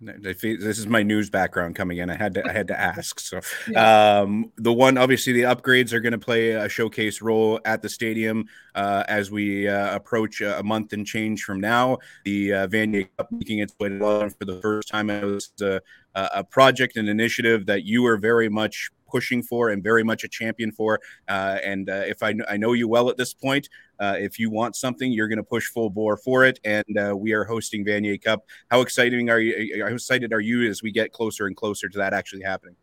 this 0.00 0.78
is 0.78 0.86
my 0.86 1.02
news 1.02 1.28
background 1.28 1.76
coming 1.76 1.98
in. 1.98 2.10
I 2.10 2.16
had 2.16 2.34
to 2.34 2.48
I 2.48 2.52
had 2.52 2.68
to 2.68 2.80
ask. 2.80 3.20
So 3.20 3.40
um, 3.76 4.52
the 4.56 4.72
one 4.72 4.96
obviously 4.96 5.32
the 5.32 5.42
upgrades 5.42 5.92
are 5.92 6.00
going 6.00 6.12
to 6.12 6.18
play 6.18 6.52
a 6.52 6.68
showcase 6.68 7.20
role 7.20 7.60
at 7.64 7.82
the 7.82 7.88
stadium 7.88 8.46
uh, 8.74 9.04
as 9.08 9.30
we 9.30 9.68
uh, 9.68 9.94
approach 9.94 10.40
a 10.40 10.62
month 10.62 10.92
and 10.92 11.06
change 11.06 11.44
from 11.44 11.60
now. 11.60 11.98
The 12.24 12.52
uh, 12.52 12.66
Vanier 12.68 13.08
Cup 13.16 13.30
making 13.30 13.58
its 13.58 13.74
way 13.78 13.90
to 13.90 14.30
for 14.38 14.44
the 14.44 14.60
first 14.60 14.88
time. 14.88 15.10
It 15.10 15.24
was 15.24 15.52
a, 15.60 15.80
a 16.14 16.44
project 16.44 16.96
and 16.96 17.08
initiative 17.08 17.66
that 17.66 17.84
you 17.84 18.02
were 18.02 18.16
very 18.16 18.48
much 18.48 18.90
pushing 19.10 19.42
for 19.42 19.70
and 19.70 19.82
very 19.82 20.04
much 20.04 20.24
a 20.24 20.28
champion 20.28 20.72
for. 20.72 21.00
Uh, 21.28 21.58
and 21.62 21.90
uh, 21.90 22.02
if 22.06 22.22
I, 22.22 22.34
I 22.48 22.56
know 22.56 22.72
you 22.72 22.88
well 22.88 23.10
at 23.10 23.16
this 23.16 23.34
point, 23.34 23.68
uh, 24.00 24.16
if 24.18 24.38
you 24.38 24.50
want 24.50 24.74
something, 24.76 25.12
you're 25.12 25.28
going 25.28 25.38
to 25.38 25.44
push 25.44 25.66
full 25.66 25.90
bore 25.90 26.16
for 26.16 26.44
it. 26.44 26.58
And 26.64 26.98
uh, 26.98 27.14
we 27.16 27.32
are 27.32 27.44
hosting 27.44 27.84
Vanier 27.84 28.20
Cup. 28.20 28.44
How 28.70 28.80
exciting 28.80 29.30
are 29.30 29.40
you? 29.40 29.84
How 29.84 29.92
excited 29.92 30.32
are 30.32 30.40
you 30.40 30.68
as 30.68 30.82
we 30.82 30.90
get 30.90 31.12
closer 31.12 31.46
and 31.46 31.56
closer 31.56 31.88
to 31.88 31.98
that 31.98 32.12
actually 32.12 32.42
happening? 32.42 32.76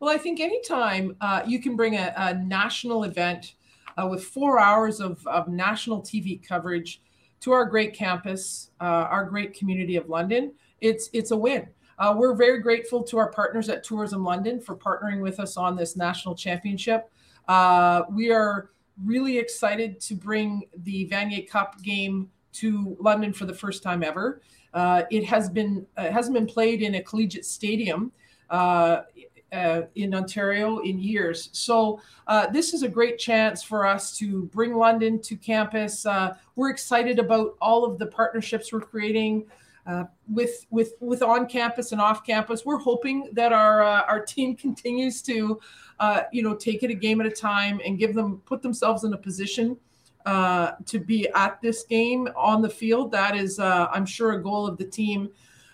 Well, 0.00 0.10
I 0.12 0.18
think 0.18 0.40
anytime 0.40 1.16
uh, 1.20 1.42
you 1.46 1.60
can 1.60 1.76
bring 1.76 1.94
a, 1.94 2.12
a 2.16 2.34
national 2.34 3.04
event 3.04 3.54
uh, 3.96 4.08
with 4.08 4.24
four 4.24 4.58
hours 4.58 5.00
of, 5.00 5.24
of 5.26 5.48
national 5.48 6.02
TV 6.02 6.46
coverage 6.46 7.00
to 7.40 7.52
our 7.52 7.64
great 7.64 7.94
campus, 7.94 8.70
our 8.80 9.24
great 9.24 9.54
community 9.54 9.96
of 9.96 10.08
London, 10.08 10.52
it's 10.80 11.08
it's 11.12 11.30
a 11.30 11.36
win. 11.36 11.68
Uh, 11.98 12.14
we're 12.16 12.34
very 12.34 12.60
grateful 12.60 13.02
to 13.04 13.18
our 13.18 13.30
partners 13.30 13.68
at 13.68 13.84
Tourism 13.84 14.24
London 14.24 14.60
for 14.60 14.76
partnering 14.76 15.20
with 15.20 15.38
us 15.38 15.56
on 15.56 15.76
this 15.76 15.96
national 15.96 16.34
championship. 16.34 17.10
Uh, 17.46 18.02
we 18.10 18.32
are 18.32 18.70
really 19.02 19.38
excited 19.38 20.00
to 20.00 20.14
bring 20.14 20.64
the 20.78 21.08
Vanier 21.08 21.48
Cup 21.48 21.82
game 21.82 22.30
to 22.54 22.96
London 23.00 23.32
for 23.32 23.46
the 23.46 23.54
first 23.54 23.82
time 23.82 24.02
ever. 24.02 24.40
Uh, 24.72 25.02
it 25.10 25.24
has 25.24 25.48
been 25.48 25.86
it 25.98 26.12
hasn't 26.12 26.34
been 26.34 26.46
played 26.46 26.82
in 26.82 26.96
a 26.96 27.02
collegiate 27.02 27.44
stadium 27.44 28.12
uh, 28.50 29.02
uh, 29.52 29.82
in 29.94 30.14
Ontario 30.14 30.78
in 30.80 30.98
years. 30.98 31.48
So 31.52 32.00
uh, 32.26 32.48
this 32.48 32.74
is 32.74 32.82
a 32.82 32.88
great 32.88 33.18
chance 33.18 33.62
for 33.62 33.86
us 33.86 34.16
to 34.18 34.44
bring 34.46 34.74
London 34.74 35.20
to 35.22 35.36
campus. 35.36 36.04
Uh, 36.04 36.34
we're 36.56 36.70
excited 36.70 37.18
about 37.18 37.56
all 37.60 37.84
of 37.84 37.98
the 37.98 38.06
partnerships 38.06 38.72
we're 38.72 38.80
creating. 38.80 39.46
Uh, 39.86 40.04
with 40.32 40.64
with 40.70 40.94
with 41.00 41.22
on 41.22 41.46
campus 41.46 41.92
and 41.92 42.00
off 42.00 42.24
campus. 42.24 42.64
We're 42.64 42.78
hoping 42.78 43.28
that 43.32 43.52
our 43.52 43.82
uh, 43.82 44.02
our 44.02 44.24
team 44.24 44.56
continues 44.66 45.20
to, 45.22 45.60
uh, 46.00 46.22
you 46.32 46.42
know, 46.42 46.54
take 46.54 46.82
it 46.82 46.90
a 46.90 46.94
game 46.94 47.20
at 47.20 47.26
a 47.26 47.30
time 47.30 47.80
and 47.84 47.98
give 47.98 48.14
them 48.14 48.38
put 48.46 48.62
themselves 48.62 49.04
in 49.04 49.12
a 49.12 49.18
position 49.18 49.76
uh, 50.24 50.72
to 50.86 50.98
be 50.98 51.28
at 51.34 51.60
this 51.60 51.84
game 51.84 52.30
on 52.34 52.62
the 52.62 52.68
field. 52.68 53.12
That 53.12 53.36
is, 53.36 53.58
uh, 53.58 53.88
I'm 53.92 54.06
sure, 54.06 54.32
a 54.32 54.42
goal 54.42 54.66
of 54.66 54.78
the 54.78 54.86
team. 54.86 55.28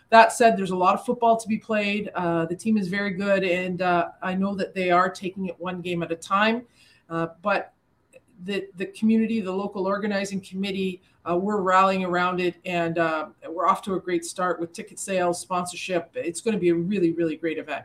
That 0.09 0.33
said, 0.33 0.57
there's 0.57 0.73
a 0.73 0.77
lot 0.77 0.95
of 0.95 1.05
football 1.05 1.37
to 1.37 1.47
be 1.47 1.59
played. 1.59 2.11
Uh, 2.17 2.47
the 2.47 2.57
team 2.57 2.77
is 2.77 2.89
very 2.89 3.13
good, 3.13 3.45
and 3.45 3.81
I 3.81 4.35
know 4.35 4.57
that 4.57 4.75
they 4.75 4.91
are 4.91 5.09
taking 5.09 5.47
it 5.47 5.55
one 5.61 5.81
game 5.83 6.03
at 6.03 6.11
a 6.11 6.17
time. 6.17 6.67
but 7.09 7.75
the 8.43 8.67
the 8.77 8.87
community, 8.87 9.41
the 9.41 9.53
local 9.53 9.87
organizing 9.87 10.41
committee 10.41 11.01
uh, 11.29 11.37
we're 11.37 11.61
rallying 11.61 12.05
around 12.05 12.41
it 12.41 12.57
and 12.65 12.99
uh, 12.99 13.27
we're 13.49 13.67
off 13.67 13.83
to 13.83 13.95
a 13.95 14.01
great 14.01 14.25
start 14.25 14.61
with 14.61 14.73
ticket 14.73 14.99
sales, 14.99 15.39
sponsorship. 15.41 16.11
It's 16.15 16.41
going 16.41 16.55
to 16.55 16.61
be 16.61 16.71
a 16.71 16.75
really, 16.75 17.13
really 17.13 17.37
great 17.37 17.59
event. 17.59 17.85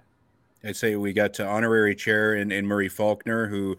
I'd 0.63 0.75
say 0.75 0.96
we 0.96 1.13
got 1.13 1.34
to 1.36 1.46
honorary 1.46 1.94
chair 1.94 2.34
and, 2.34 2.51
in 2.51 2.65
Murray 2.65 2.89
Faulkner, 2.89 3.48
who 3.48 3.77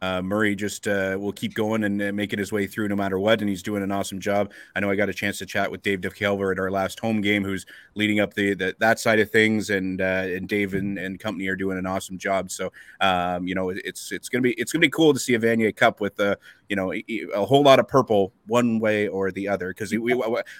uh, 0.00 0.22
Murray 0.22 0.54
just 0.54 0.86
uh, 0.86 1.16
will 1.18 1.32
keep 1.32 1.54
going 1.54 1.84
and 1.84 2.00
uh, 2.00 2.12
making 2.12 2.38
his 2.38 2.52
way 2.52 2.66
through 2.66 2.88
no 2.88 2.96
matter 2.96 3.18
what, 3.18 3.40
and 3.40 3.48
he's 3.48 3.62
doing 3.62 3.82
an 3.82 3.90
awesome 3.90 4.20
job. 4.20 4.52
I 4.74 4.80
know 4.80 4.90
I 4.90 4.96
got 4.96 5.08
a 5.08 5.14
chance 5.14 5.38
to 5.38 5.46
chat 5.46 5.70
with 5.70 5.82
Dave 5.82 6.00
DeKelver 6.00 6.52
at 6.52 6.58
our 6.58 6.70
last 6.70 7.00
home 7.00 7.20
game, 7.20 7.44
who's 7.44 7.66
leading 7.94 8.20
up 8.20 8.34
the, 8.34 8.54
the 8.54 8.76
that 8.78 9.00
side 9.00 9.20
of 9.20 9.30
things, 9.30 9.70
and 9.70 10.00
uh, 10.00 10.24
and 10.26 10.48
Dave 10.48 10.74
and, 10.74 10.98
and 10.98 11.18
company 11.18 11.48
are 11.48 11.56
doing 11.56 11.78
an 11.78 11.86
awesome 11.86 12.18
job. 12.18 12.50
So 12.50 12.72
um, 13.00 13.46
you 13.46 13.54
know 13.54 13.70
it's 13.70 14.12
it's 14.12 14.28
gonna 14.28 14.42
be 14.42 14.52
it's 14.52 14.72
gonna 14.72 14.80
be 14.80 14.90
cool 14.90 15.12
to 15.12 15.20
see 15.20 15.34
a 15.34 15.40
Vanier 15.40 15.74
Cup 15.74 16.00
with 16.00 16.18
uh, 16.20 16.36
you 16.68 16.76
know 16.76 16.92
a 16.92 17.44
whole 17.44 17.62
lot 17.62 17.78
of 17.78 17.88
purple 17.88 18.32
one 18.46 18.78
way 18.78 19.08
or 19.08 19.30
the 19.30 19.48
other 19.48 19.68
because 19.68 19.92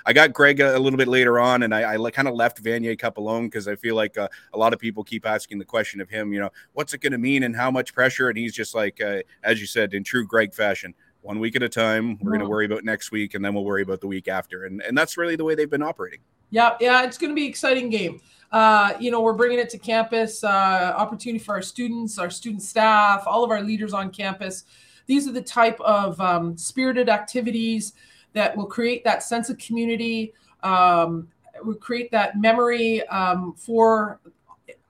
I 0.07 0.13
got 0.13 0.33
Greg 0.33 0.61
a, 0.61 0.79
little 0.79 0.97
bit 0.99 1.09
later 1.09 1.39
on, 1.39 1.63
and 1.63 1.75
I, 1.75 1.95
I 1.95 2.11
kind 2.11 2.29
of 2.29 2.35
left 2.35 2.63
Vanier 2.63 2.99
Cup 2.99 3.19
alone 3.19 3.47
because 3.47 3.69
I 3.69 3.77
feel 3.77 3.95
like 3.95 4.19
uh, 4.19 4.29
a 4.53 4.59
lot 4.59 4.73
of 4.73 4.79
people 4.79 5.05
keep 5.05 5.27
asking 5.27 5.59
the 5.59 5.65
question 5.65 6.01
of 6.01 6.09
him, 6.09 6.33
you 6.33 6.41
know, 6.41 6.51
what's 6.73 6.95
it 6.95 7.01
to 7.03 7.19
mean 7.19 7.43
and 7.43 7.55
how 7.55 7.71
much 7.71 7.95
pressure, 7.95 8.29
and 8.29 8.39
he's 8.39 8.55
just 8.55 8.75
like 8.75 9.01
uh, 9.05 9.23
as 9.43 9.61
you 9.61 9.67
said, 9.67 9.95
in 9.95 10.03
true 10.03 10.27
Greg 10.27 10.55
fashion, 10.55 10.95
one 11.23 11.39
week 11.41 11.57
at 11.57 11.63
a 11.63 11.69
time. 11.69 12.19
We're 12.21 12.33
going 12.33 12.41
to 12.41 12.49
worry 12.49 12.67
about 12.67 12.85
next 12.85 13.11
week, 13.11 13.35
and 13.35 13.45
then 13.45 13.55
we'll 13.55 13.65
worry 13.65 13.83
about 13.83 14.01
the 14.01 14.07
week 14.07 14.29
after. 14.29 14.65
And 14.65 14.83
and 14.83 14.97
that's 14.97 15.17
really 15.17 15.37
the 15.37 15.45
way 15.45 15.55
they've 15.55 15.71
been 15.71 15.83
operating. 15.83 16.21
Yeah, 16.51 16.77
yeah, 16.81 17.03
it's 17.03 17.19
going 17.19 17.31
to 17.31 17.35
be 17.35 17.47
exciting 17.47 17.91
game. 17.91 18.21
Uh, 18.53 18.95
you 19.01 19.11
know, 19.11 19.21
we're 19.21 19.33
bringing 19.33 19.59
it 19.59 19.69
to 19.71 19.79
campus. 19.79 20.45
Uh, 20.45 20.95
opportunity 20.97 21.43
for 21.43 21.55
our 21.55 21.63
students, 21.63 22.19
our 22.19 22.31
student 22.31 22.63
staff, 22.63 23.25
all 23.27 23.43
of 23.43 23.51
our 23.51 23.61
leaders 23.61 23.93
on 23.93 24.11
campus. 24.11 24.65
These 25.07 25.27
are 25.27 25.33
the 25.33 25.43
type 25.43 25.81
of 25.81 26.21
um, 26.21 26.57
spirited 26.57 27.09
activities 27.09 27.95
that 28.33 28.57
will 28.57 28.67
create 28.67 29.05
that 29.05 29.23
sense 29.23 29.51
of 29.51 29.59
community. 29.59 30.33
Um, 30.63 31.29
will 31.63 31.75
create 31.75 32.11
that 32.11 32.39
memory 32.39 33.07
um, 33.09 33.55
for 33.55 34.21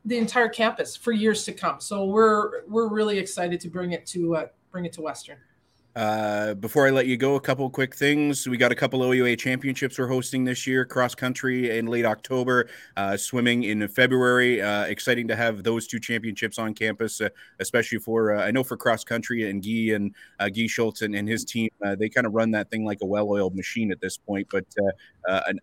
the 0.05 0.19
entire 0.19 0.49
campus 0.49 0.97
for 0.97 1.13
years 1.13 1.45
to 1.45 1.53
come. 1.53 1.81
So 1.81 2.05
we're 2.05 2.65
we're 2.67 2.89
really 2.89 3.19
excited 3.19 3.61
to 3.61 3.69
bring 3.69 3.93
it 3.93 4.07
to 4.07 4.37
uh, 4.37 4.47
bring 4.71 4.85
it 4.85 4.93
to 4.95 5.03
Western. 5.03 5.39
Uh, 5.97 6.55
before 6.55 6.89
I 6.89 6.91
let 6.91 7.07
you 7.07 7.17
go, 7.17 7.37
a 7.37 7.41
couple 7.41 7.71
quick 7.71 7.95
things. 7.95 8.49
We 8.49 8.57
got 8.57 8.73
a 8.73 8.75
couple 8.75 9.01
OUA 9.01 9.37
championships 9.37 9.97
we're 9.97 10.09
hosting 10.09 10.43
this 10.43 10.67
year 10.67 10.85
cross 10.85 11.15
country 11.15 11.79
in 11.79 11.87
late 11.87 12.05
October, 12.05 12.69
uh, 12.97 13.17
swimming 13.17 13.63
in 13.63 13.87
February. 13.87 14.61
Uh, 14.61 14.87
exciting 14.87 15.29
to 15.29 15.37
have 15.37 15.63
those 15.63 15.87
two 15.87 16.01
championships 16.01 16.59
on 16.59 16.75
campus, 16.75 17.21
uh, 17.21 17.29
especially 17.61 17.99
for, 17.99 18.35
uh, 18.35 18.45
I 18.45 18.51
know 18.51 18.65
for 18.65 18.77
cross 18.77 19.05
country 19.05 19.49
and 19.49 19.63
Guy 19.63 19.95
and 19.95 20.13
uh, 20.41 20.49
Guy 20.49 20.67
Schultz 20.67 21.03
and, 21.03 21.15
and 21.15 21.29
his 21.29 21.45
team. 21.45 21.71
they 21.97 22.09
kind 22.09 22.27
of 22.27 22.35
run 22.35 22.51
that 22.51 22.71
thing 22.71 22.85
like 22.85 22.99
a 23.01 23.07
well 23.07 23.29
oiled 23.29 23.55
machine 23.55 23.93
at 23.93 24.01
this 24.01 24.17
point, 24.17 24.49
but 24.51 24.65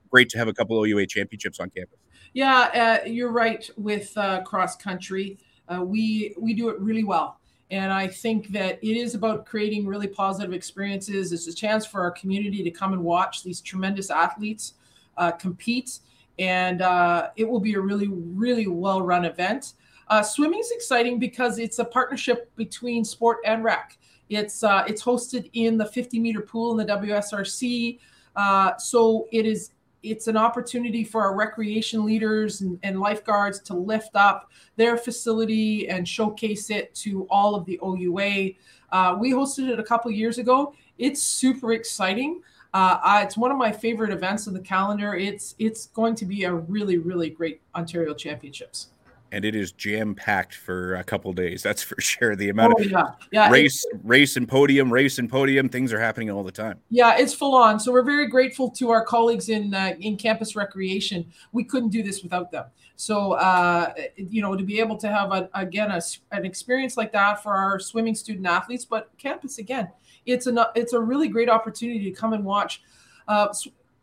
great 0.10 0.30
to 0.30 0.38
have 0.38 0.48
a 0.48 0.54
couple 0.54 0.82
OUA 0.82 1.08
championships 1.08 1.60
on 1.60 1.70
campus. 1.72 2.00
Yeah, 2.34 3.06
you're 3.06 3.32
right 3.32 3.70
with 3.78 4.14
cross 4.46 4.76
country. 4.76 5.38
we, 5.80 6.36
we 6.38 6.54
do 6.54 6.70
it 6.70 6.80
really 6.80 7.04
well 7.04 7.42
and 7.72 7.92
I 7.92 8.06
think 8.06 8.50
that 8.50 8.80
it 8.84 8.98
is 8.98 9.16
about 9.16 9.46
creating 9.46 9.88
really 9.88 10.08
positive 10.08 10.54
experiences. 10.54 11.32
It's 11.32 11.48
a 11.48 11.54
chance 11.54 11.86
for 11.86 12.02
our 12.02 12.12
community 12.12 12.64
to 12.64 12.70
come 12.70 12.92
and 12.92 13.02
watch 13.02 13.44
these 13.44 13.62
tremendous 13.62 14.12
athletes 14.12 14.74
uh, 15.16 15.32
compete. 15.32 16.00
And 16.38 16.82
uh, 16.82 17.30
it 17.38 17.48
will 17.48 17.62
be 17.62 17.76
a 17.76 17.80
really, 17.80 18.10
really 18.10 18.68
well 18.68 19.02
run 19.02 19.24
event. 19.24 19.74
Uh, 20.10 20.22
swimming 20.22 20.60
is 20.60 20.72
exciting 20.72 21.18
because 21.18 21.60
it's 21.60 21.80
a 21.80 21.86
partnership 21.86 22.54
between 22.58 23.06
sport 23.06 23.38
and 23.46 23.64
rec. 23.64 23.98
It's 24.28 24.64
uh, 24.64 24.84
it's 24.86 25.02
hosted 25.02 25.50
in 25.54 25.78
the 25.78 25.86
50 25.86 26.20
meter 26.20 26.42
pool 26.42 26.78
in 26.78 26.86
the 26.86 26.94
WSRC. 26.94 28.00
Uh, 28.36 28.76
so 28.78 29.28
it 29.32 29.46
is 29.46 29.72
it's 30.04 30.28
an 30.28 30.38
opportunity 30.38 31.04
for 31.04 31.22
our 31.22 31.36
recreation 31.36 32.06
leaders 32.06 32.62
and, 32.62 32.80
and, 32.84 33.00
lifeguards 33.00 33.60
to 33.60 33.74
lift 33.74 34.16
up 34.16 34.50
their 34.76 34.98
facility 34.98 35.90
and 35.90 36.08
showcase 36.08 36.70
it 36.70 36.94
to 36.96 37.28
all 37.30 37.56
of 37.56 37.66
the 37.66 37.80
OUA. 37.84 38.52
Uh, 38.92 39.16
we 39.20 39.32
hosted 39.32 39.70
it 39.70 39.80
a 39.80 39.84
couple 39.84 40.12
years 40.12 40.38
ago. 40.38 40.74
It's 40.98 41.22
super 41.22 41.74
exciting. 41.74 42.42
Uh, 42.74 43.00
I, 43.04 43.24
it's 43.24 43.38
one 43.38 43.52
of 43.52 43.58
my 43.58 43.72
favorite 43.72 44.12
events 44.12 44.48
of 44.48 44.54
the 44.54 44.62
calendar. 44.62 45.16
It's 45.16 45.56
it's 45.60 45.88
going 45.88 46.16
to 46.16 46.26
be 46.26 46.46
a 46.46 46.54
really 46.54 46.98
really 46.98 47.30
great 47.30 47.62
Ontario 47.76 48.14
Championships 48.14 48.88
and 49.32 49.46
it 49.46 49.56
is 49.56 49.72
jam 49.72 50.14
packed 50.14 50.56
for 50.56 50.96
a 50.96 51.04
couple 51.04 51.32
days. 51.34 51.64
That's 51.64 51.82
for 51.82 52.00
sure. 52.02 52.36
The 52.36 52.50
amount 52.50 52.76
oh, 52.78 52.84
of 52.84 52.92
yeah. 52.92 53.04
Yeah, 53.32 53.50
race, 53.50 53.86
race 54.04 54.38
and 54.38 54.48
podium, 54.48 54.92
race 54.92 55.20
and 55.20 55.30
podium, 55.30 55.70
things 55.70 55.94
are 55.94 56.00
happening 56.00 56.30
all 56.30 56.44
the 56.44 56.52
time. 56.52 56.80
Yeah, 56.90 57.18
it's 57.18 57.34
full 57.34 57.56
on. 57.56 57.80
So 57.80 57.92
we're 57.92 58.04
very 58.04 58.28
grateful 58.28 58.70
to 58.72 58.90
our 58.92 59.06
colleagues 59.06 59.50
in 59.50 59.74
uh, 59.74 59.94
in 60.00 60.18
campus 60.18 60.56
recreation. 60.56 61.32
We 61.52 61.64
couldn't 61.64 61.90
do 61.90 62.04
this 62.04 62.24
without 62.24 62.52
them. 62.52 62.66
So 62.96 63.34
uh, 63.34 63.94
you 64.16 64.42
know, 64.42 64.56
to 64.56 64.64
be 64.64 64.80
able 64.80 64.98
to 64.98 65.08
have 65.08 65.32
a, 65.32 65.50
again 65.54 65.92
a, 65.92 66.02
an 66.32 66.46
experience 66.46 66.98
like 66.98 67.12
that 67.14 67.42
for 67.42 67.54
our 67.54 67.80
swimming 67.80 68.16
student 68.16 68.46
athletes, 68.46 68.86
but 68.86 69.10
campus 69.18 69.58
again, 69.58 69.90
it's 70.26 70.48
a 70.48 70.72
it's 70.76 70.94
a 70.94 71.00
really 71.00 71.28
great 71.28 71.50
opportunity 71.50 72.04
to 72.04 72.12
come 72.12 72.34
and 72.34 72.44
watch. 72.44 72.82
Uh, 73.28 73.48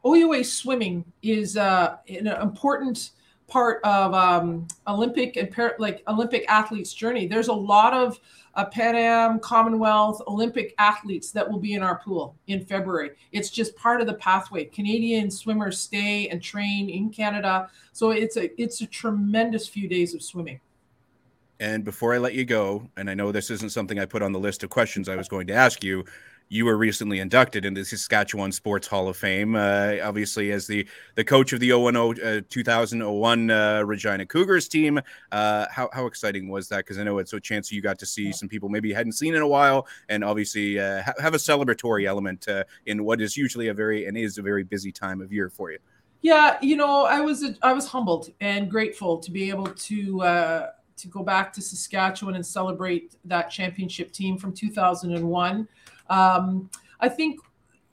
OUA 0.07 0.45
swimming 0.45 1.05
is 1.23 1.57
uh, 1.57 1.97
an 2.09 2.29
important 2.29 3.11
part 3.49 3.81
of 3.83 4.15
um, 4.15 4.69
Olympic 4.87 5.37
and 5.37 5.51
par- 5.51 5.75
like 5.79 6.03
Olympic 6.07 6.45
athletes' 6.49 6.93
journey. 6.93 7.27
There's 7.27 7.49
a 7.49 7.53
lot 7.53 7.95
of 7.95 8.21
uh, 8.55 8.67
Pan 8.67 8.95
Am, 8.95 9.41
Commonwealth, 9.41 10.21
Olympic 10.27 10.75
athletes 10.79 11.31
that 11.33 11.49
will 11.49 11.59
be 11.59 11.75
in 11.75 11.83
our 11.83 11.99
pool 11.99 12.37
in 12.47 12.65
February. 12.65 13.13
It's 13.33 13.51
just 13.51 13.75
part 13.77 14.01
of 14.01 14.07
the 14.07 14.15
pathway. 14.15 14.67
Canadian 14.67 15.31
swimmers 15.31 15.81
stay 15.81 16.29
and 16.29 16.43
train 16.43 16.89
in 16.91 17.11
Canada, 17.11 17.71
so 17.93 18.11
it's 18.11 18.37
a 18.37 18.61
it's 18.61 18.81
a 18.81 18.87
tremendous 18.87 19.67
few 19.67 19.89
days 19.89 20.15
of 20.15 20.23
swimming. 20.23 20.61
And 21.61 21.85
before 21.85 22.15
I 22.15 22.19
let 22.19 22.35
you 22.35 22.45
go, 22.45 22.89
and 22.97 23.11
I 23.11 23.15
know 23.15 23.33
this 23.33 23.51
isn't 23.51 23.71
something 23.71 23.99
I 23.99 24.05
put 24.05 24.23
on 24.23 24.33
the 24.33 24.39
list 24.39 24.63
of 24.63 24.71
questions 24.71 25.09
I 25.09 25.17
was 25.17 25.27
going 25.27 25.49
to 25.49 25.55
ask 25.55 25.83
you, 25.83 26.05
you 26.49 26.65
were 26.65 26.77
recently 26.77 27.21
inducted 27.21 27.65
into 27.65 27.83
the 27.83 27.85
Saskatchewan 27.85 28.53
Sports 28.53 28.87
Hall 28.87 29.09
of 29.09 29.17
Fame, 29.17 29.55
uh, 29.55 29.97
obviously 30.03 30.51
as 30.53 30.67
the 30.67 30.87
the 31.15 31.25
coach 31.25 31.53
of 31.53 31.61
the 31.61 31.69
010 31.69 31.97
uh, 31.97 32.41
2001 32.49 33.51
uh, 33.51 33.83
Regina 33.85 34.25
Cougars 34.25 34.69
team. 34.69 35.01
Uh, 35.31 35.67
how, 35.71 35.91
how 35.93 36.07
exciting 36.07 36.49
was 36.49 36.69
that? 36.69 36.79
Because 36.79 36.99
I 36.99 37.05
know 37.05 37.19
it's 37.19 37.33
a 37.33 37.41
chance 37.41 37.71
you 37.71 37.83
got 37.83 37.99
to 37.99 38.07
see 38.07 38.33
some 38.33 38.49
people 38.49 38.69
maybe 38.69 38.89
you 38.89 38.95
hadn't 38.95 39.13
seen 39.13 39.35
in 39.35 39.43
a 39.43 39.49
while, 39.49 39.87
and 40.09 40.25
obviously 40.25 40.79
uh, 40.79 41.03
ha- 41.03 41.15
have 41.21 41.35
a 41.35 41.39
celebratory 41.39 42.07
element 42.07 42.49
uh, 42.49 42.65
in 42.87 43.05
what 43.05 43.21
is 43.21 43.37
usually 43.37 43.69
a 43.69 43.75
very 43.75 44.07
and 44.07 44.17
is 44.17 44.39
a 44.39 44.43
very 44.43 44.65
busy 44.65 44.93
time 44.93 45.21
of 45.21 45.33
year 45.33 45.51
for 45.51 45.71
you. 45.71 45.79
Yeah, 46.21 46.59
you 46.63 46.77
know, 46.77 47.05
I 47.05 47.21
was 47.21 47.45
I 47.63 47.73
was 47.73 47.87
humbled 47.87 48.31
and 48.41 48.71
grateful 48.71 49.19
to 49.19 49.31
be 49.31 49.51
able 49.51 49.67
to 49.67 50.69
to 50.97 51.07
go 51.07 51.23
back 51.23 51.53
to 51.53 51.63
Saskatchewan 51.63 52.35
and 52.35 52.45
celebrate 52.45 53.15
that 53.25 53.51
championship 53.51 54.11
team 54.11 54.37
from 54.37 54.53
2001. 54.53 55.69
Um, 56.09 56.71
I 57.01 57.09
think 57.09 57.41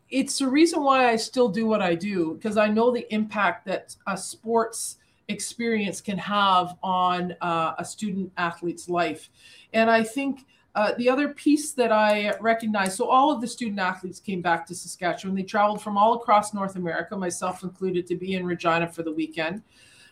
it's 0.09 0.39
the 0.39 0.47
reason 0.47 0.83
why 0.83 1.09
I 1.09 1.15
still 1.15 1.49
do 1.49 1.65
what 1.65 1.81
I 1.81 1.95
do 1.95 2.35
because 2.35 2.57
I 2.57 2.67
know 2.67 2.91
the 2.91 3.11
impact 3.13 3.65
that 3.65 3.95
a 4.07 4.17
sports 4.17 4.97
experience 5.27 6.01
can 6.01 6.17
have 6.17 6.77
on 6.83 7.35
uh, 7.41 7.73
a 7.77 7.85
student 7.85 8.31
athlete's 8.37 8.87
life. 8.87 9.29
And 9.73 9.89
I 9.89 10.03
think 10.03 10.45
uh, 10.75 10.93
the 10.97 11.09
other 11.09 11.29
piece 11.29 11.71
that 11.71 11.91
I 11.91 12.35
recognize 12.39 12.95
so, 12.95 13.07
all 13.07 13.31
of 13.31 13.41
the 13.41 13.47
student 13.47 13.79
athletes 13.79 14.19
came 14.19 14.41
back 14.41 14.65
to 14.67 14.75
Saskatchewan. 14.75 15.35
They 15.35 15.43
traveled 15.43 15.81
from 15.81 15.97
all 15.97 16.15
across 16.15 16.53
North 16.53 16.75
America, 16.75 17.15
myself 17.15 17.63
included, 17.63 18.05
to 18.07 18.15
be 18.15 18.33
in 18.33 18.45
Regina 18.45 18.87
for 18.87 19.01
the 19.01 19.11
weekend. 19.11 19.63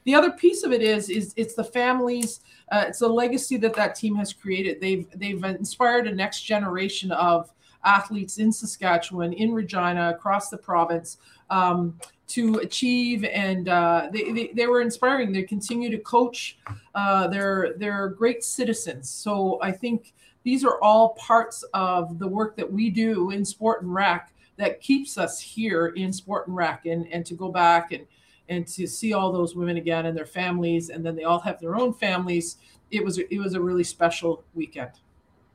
The 0.05 0.15
other 0.15 0.31
piece 0.31 0.63
of 0.63 0.71
it 0.71 0.81
is, 0.81 1.09
is 1.09 1.33
it's 1.35 1.53
the 1.53 1.63
families, 1.63 2.41
uh, 2.71 2.85
it's 2.87 2.99
the 2.99 3.07
legacy 3.07 3.57
that 3.57 3.73
that 3.75 3.95
team 3.95 4.15
has 4.15 4.33
created. 4.33 4.81
They've 4.81 5.07
they've 5.15 5.43
inspired 5.43 6.07
a 6.07 6.15
next 6.15 6.41
generation 6.41 7.11
of 7.11 7.52
athletes 7.85 8.37
in 8.37 8.51
Saskatchewan, 8.51 9.33
in 9.33 9.53
Regina, 9.53 10.09
across 10.09 10.49
the 10.49 10.57
province, 10.57 11.17
um, 11.49 11.97
to 12.27 12.55
achieve, 12.55 13.23
and 13.25 13.69
uh, 13.69 14.09
they, 14.11 14.31
they, 14.31 14.47
they 14.55 14.67
were 14.67 14.81
inspiring. 14.81 15.31
They 15.31 15.43
continue 15.43 15.89
to 15.91 15.99
coach. 15.99 16.57
Uh, 16.95 17.27
they're 17.27 17.75
they're 17.77 18.09
great 18.09 18.43
citizens. 18.43 19.09
So 19.09 19.59
I 19.61 19.71
think 19.71 20.13
these 20.43 20.63
are 20.65 20.79
all 20.81 21.09
parts 21.09 21.63
of 21.73 22.19
the 22.19 22.27
work 22.27 22.55
that 22.57 22.71
we 22.71 22.89
do 22.89 23.31
in 23.31 23.45
sport 23.45 23.83
and 23.83 23.93
rec 23.93 24.33
that 24.57 24.81
keeps 24.81 25.17
us 25.17 25.39
here 25.39 25.87
in 25.87 26.13
sport 26.13 26.47
and 26.47 26.55
rec, 26.55 26.85
and 26.85 27.07
and 27.11 27.25
to 27.25 27.33
go 27.33 27.51
back 27.51 27.91
and 27.91 28.05
and 28.49 28.67
to 28.67 28.87
see 28.87 29.13
all 29.13 29.31
those 29.31 29.55
women 29.55 29.77
again 29.77 30.05
and 30.05 30.17
their 30.17 30.25
families, 30.25 30.89
and 30.89 31.05
then 31.05 31.15
they 31.15 31.23
all 31.23 31.39
have 31.39 31.59
their 31.59 31.75
own 31.75 31.93
families. 31.93 32.57
It 32.91 33.03
was 33.03 33.17
it 33.17 33.37
was 33.37 33.53
a 33.53 33.61
really 33.61 33.83
special 33.83 34.43
weekend. 34.53 34.91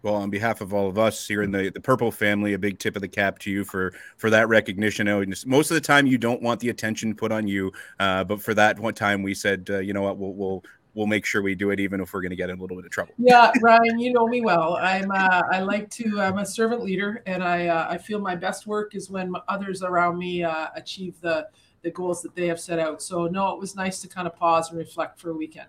Well, 0.02 0.14
on 0.14 0.30
behalf 0.30 0.60
of 0.60 0.72
all 0.72 0.88
of 0.88 0.98
us 0.98 1.26
here 1.26 1.42
in 1.42 1.50
the, 1.50 1.70
the 1.70 1.80
Purple 1.80 2.12
family, 2.12 2.52
a 2.52 2.58
big 2.58 2.78
tip 2.78 2.94
of 2.94 3.02
the 3.02 3.08
cap 3.08 3.38
to 3.40 3.50
you 3.50 3.64
for 3.64 3.92
for 4.16 4.30
that 4.30 4.48
recognition. 4.48 5.06
most 5.46 5.70
of 5.70 5.74
the 5.74 5.80
time, 5.80 6.06
you 6.06 6.18
don't 6.18 6.40
want 6.40 6.60
the 6.60 6.68
attention 6.68 7.14
put 7.14 7.32
on 7.32 7.48
you, 7.48 7.72
uh, 7.98 8.22
but 8.24 8.40
for 8.40 8.54
that 8.54 8.78
one 8.78 8.94
time, 8.94 9.22
we 9.22 9.34
said, 9.34 9.66
uh, 9.70 9.78
you 9.78 9.92
know 9.92 10.02
what, 10.02 10.16
we'll, 10.16 10.34
we'll 10.34 10.64
we'll 10.94 11.06
make 11.06 11.24
sure 11.24 11.42
we 11.42 11.54
do 11.54 11.70
it, 11.70 11.80
even 11.80 12.00
if 12.00 12.12
we're 12.12 12.20
going 12.20 12.30
to 12.30 12.36
get 12.36 12.50
in 12.50 12.58
a 12.58 12.60
little 12.60 12.76
bit 12.76 12.84
of 12.84 12.90
trouble. 12.90 13.14
Yeah, 13.18 13.52
Ryan, 13.62 13.98
you 13.98 14.12
know 14.12 14.26
me 14.26 14.40
well. 14.40 14.76
I'm 14.76 15.10
uh, 15.10 15.42
I 15.50 15.60
like 15.60 15.90
to. 15.90 16.20
I'm 16.20 16.38
a 16.38 16.46
servant 16.46 16.82
leader, 16.82 17.22
and 17.26 17.42
I 17.42 17.68
uh, 17.68 17.86
I 17.88 17.98
feel 17.98 18.20
my 18.20 18.34
best 18.34 18.66
work 18.66 18.94
is 18.94 19.10
when 19.10 19.32
others 19.48 19.82
around 19.82 20.18
me 20.18 20.42
uh, 20.42 20.68
achieve 20.74 21.20
the 21.20 21.48
the 21.82 21.90
goals 21.90 22.22
that 22.22 22.34
they 22.34 22.46
have 22.48 22.60
set 22.60 22.78
out. 22.78 23.00
So 23.02 23.26
no, 23.26 23.50
it 23.50 23.60
was 23.60 23.76
nice 23.76 24.00
to 24.00 24.08
kind 24.08 24.26
of 24.26 24.34
pause 24.36 24.70
and 24.70 24.78
reflect 24.78 25.20
for 25.20 25.30
a 25.30 25.34
weekend. 25.34 25.68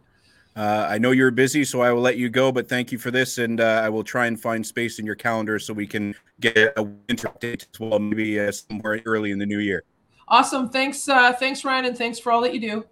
Uh, 0.60 0.86
I 0.89 0.98
know 0.98 1.12
you're 1.12 1.32
busy, 1.32 1.63
so 1.63 1.80
I 1.80 1.94
will 1.94 2.01
let 2.01 2.18
you 2.18 2.28
go. 2.28 2.51
But 2.51 2.68
thank 2.68 2.92
you 2.92 2.98
for 2.98 3.12
this, 3.12 3.38
and 3.38 3.62
uh, 3.62 3.82
I 3.82 3.88
will 3.88 4.04
try 4.04 4.28
and 4.28 4.38
find 4.38 4.68
space 4.68 5.00
in 5.00 5.06
your 5.06 5.16
calendar 5.16 5.58
so 5.58 5.74
we 5.74 5.88
can 5.88 6.13
get 6.42 6.74
a 6.75 6.84
winter 6.84 7.30
update 7.30 7.66
as 7.74 7.80
well, 7.80 7.98
maybe 7.98 8.38
uh, 8.38 8.51
somewhere 8.51 9.01
early 9.06 9.32
in 9.32 9.39
the 9.39 9.46
new 9.46 9.60
year. 9.60 9.86
Awesome. 10.28 10.68
Thanks, 10.68 11.08
uh, 11.08 11.32
thanks, 11.32 11.63
Ryan, 11.63 11.86
and 11.86 11.98
thanks 11.98 12.20
for 12.20 12.34
all 12.34 12.42
that 12.42 12.54
you 12.54 12.60
do. 12.60 12.86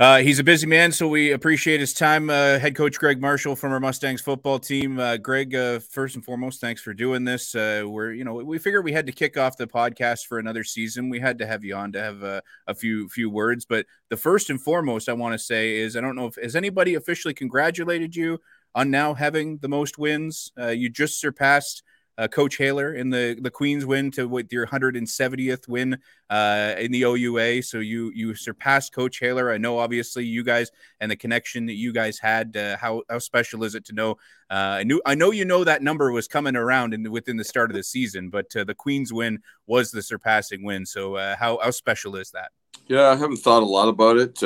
Uh, 0.00 0.20
he's 0.20 0.38
a 0.38 0.44
busy 0.44 0.66
man, 0.66 0.90
so 0.90 1.06
we 1.06 1.32
appreciate 1.32 1.78
his 1.78 1.92
time. 1.92 2.30
Uh, 2.30 2.58
head 2.58 2.74
coach 2.74 2.98
Greg 2.98 3.20
Marshall 3.20 3.54
from 3.54 3.70
our 3.70 3.80
Mustangs 3.80 4.22
football 4.22 4.58
team. 4.58 4.98
Uh, 4.98 5.18
Greg, 5.18 5.54
uh, 5.54 5.78
first 5.78 6.14
and 6.14 6.24
foremost, 6.24 6.58
thanks 6.58 6.80
for 6.80 6.94
doing 6.94 7.22
this. 7.22 7.54
Uh, 7.54 7.82
we're, 7.86 8.12
you 8.14 8.24
know, 8.24 8.32
we 8.36 8.58
figured 8.58 8.82
we 8.82 8.94
had 8.94 9.04
to 9.04 9.12
kick 9.12 9.36
off 9.36 9.58
the 9.58 9.66
podcast 9.66 10.24
for 10.26 10.38
another 10.38 10.64
season. 10.64 11.10
We 11.10 11.20
had 11.20 11.36
to 11.36 11.46
have 11.46 11.64
you 11.64 11.74
on 11.74 11.92
to 11.92 12.00
have 12.00 12.22
a, 12.22 12.42
a 12.66 12.74
few 12.74 13.10
few 13.10 13.28
words. 13.28 13.66
But 13.66 13.84
the 14.08 14.16
first 14.16 14.48
and 14.48 14.58
foremost, 14.58 15.10
I 15.10 15.12
want 15.12 15.34
to 15.34 15.38
say 15.38 15.76
is, 15.76 15.98
I 15.98 16.00
don't 16.00 16.16
know 16.16 16.28
if 16.28 16.36
has 16.36 16.56
anybody 16.56 16.94
officially 16.94 17.34
congratulated 17.34 18.16
you 18.16 18.40
on 18.74 18.90
now 18.90 19.12
having 19.12 19.58
the 19.58 19.68
most 19.68 19.98
wins. 19.98 20.50
Uh, 20.58 20.68
you 20.68 20.88
just 20.88 21.20
surpassed 21.20 21.82
uh, 22.18 22.28
Coach 22.28 22.56
Haylor 22.56 22.94
in 22.94 23.10
the 23.10 23.38
the 23.40 23.50
Queens 23.50 23.86
win 23.86 24.10
to 24.12 24.28
with 24.28 24.52
your 24.52 24.66
170th 24.66 25.68
win 25.68 25.98
uh, 26.28 26.74
in 26.78 26.92
the 26.92 27.02
OUA. 27.02 27.62
So 27.62 27.78
you 27.78 28.10
you 28.14 28.34
surpassed 28.34 28.92
Coach 28.92 29.18
Haylor. 29.18 29.50
I 29.50 29.58
know 29.58 29.78
obviously 29.78 30.24
you 30.24 30.44
guys 30.44 30.70
and 31.00 31.10
the 31.10 31.16
connection 31.16 31.66
that 31.66 31.74
you 31.74 31.92
guys 31.92 32.18
had. 32.18 32.56
Uh, 32.56 32.76
how 32.76 33.02
how 33.08 33.18
special 33.18 33.64
is 33.64 33.74
it 33.74 33.84
to 33.86 33.92
know? 33.92 34.12
Uh, 34.50 34.78
I 34.78 34.84
knew 34.84 35.00
I 35.06 35.14
know 35.14 35.30
you 35.30 35.44
know 35.44 35.64
that 35.64 35.82
number 35.82 36.12
was 36.12 36.28
coming 36.28 36.56
around 36.56 36.94
in 36.94 37.10
within 37.10 37.36
the 37.36 37.44
start 37.44 37.70
of 37.70 37.76
the 37.76 37.82
season, 37.82 38.30
but 38.30 38.54
uh, 38.54 38.64
the 38.64 38.74
Queens 38.74 39.12
win 39.12 39.40
was 39.66 39.90
the 39.90 40.02
surpassing 40.02 40.62
win. 40.64 40.84
So 40.86 41.16
uh, 41.16 41.36
how 41.36 41.58
how 41.62 41.70
special 41.70 42.16
is 42.16 42.30
that? 42.32 42.50
Yeah, 42.86 43.08
I 43.08 43.16
haven't 43.16 43.38
thought 43.38 43.62
a 43.62 43.66
lot 43.66 43.88
about 43.88 44.16
it, 44.16 44.40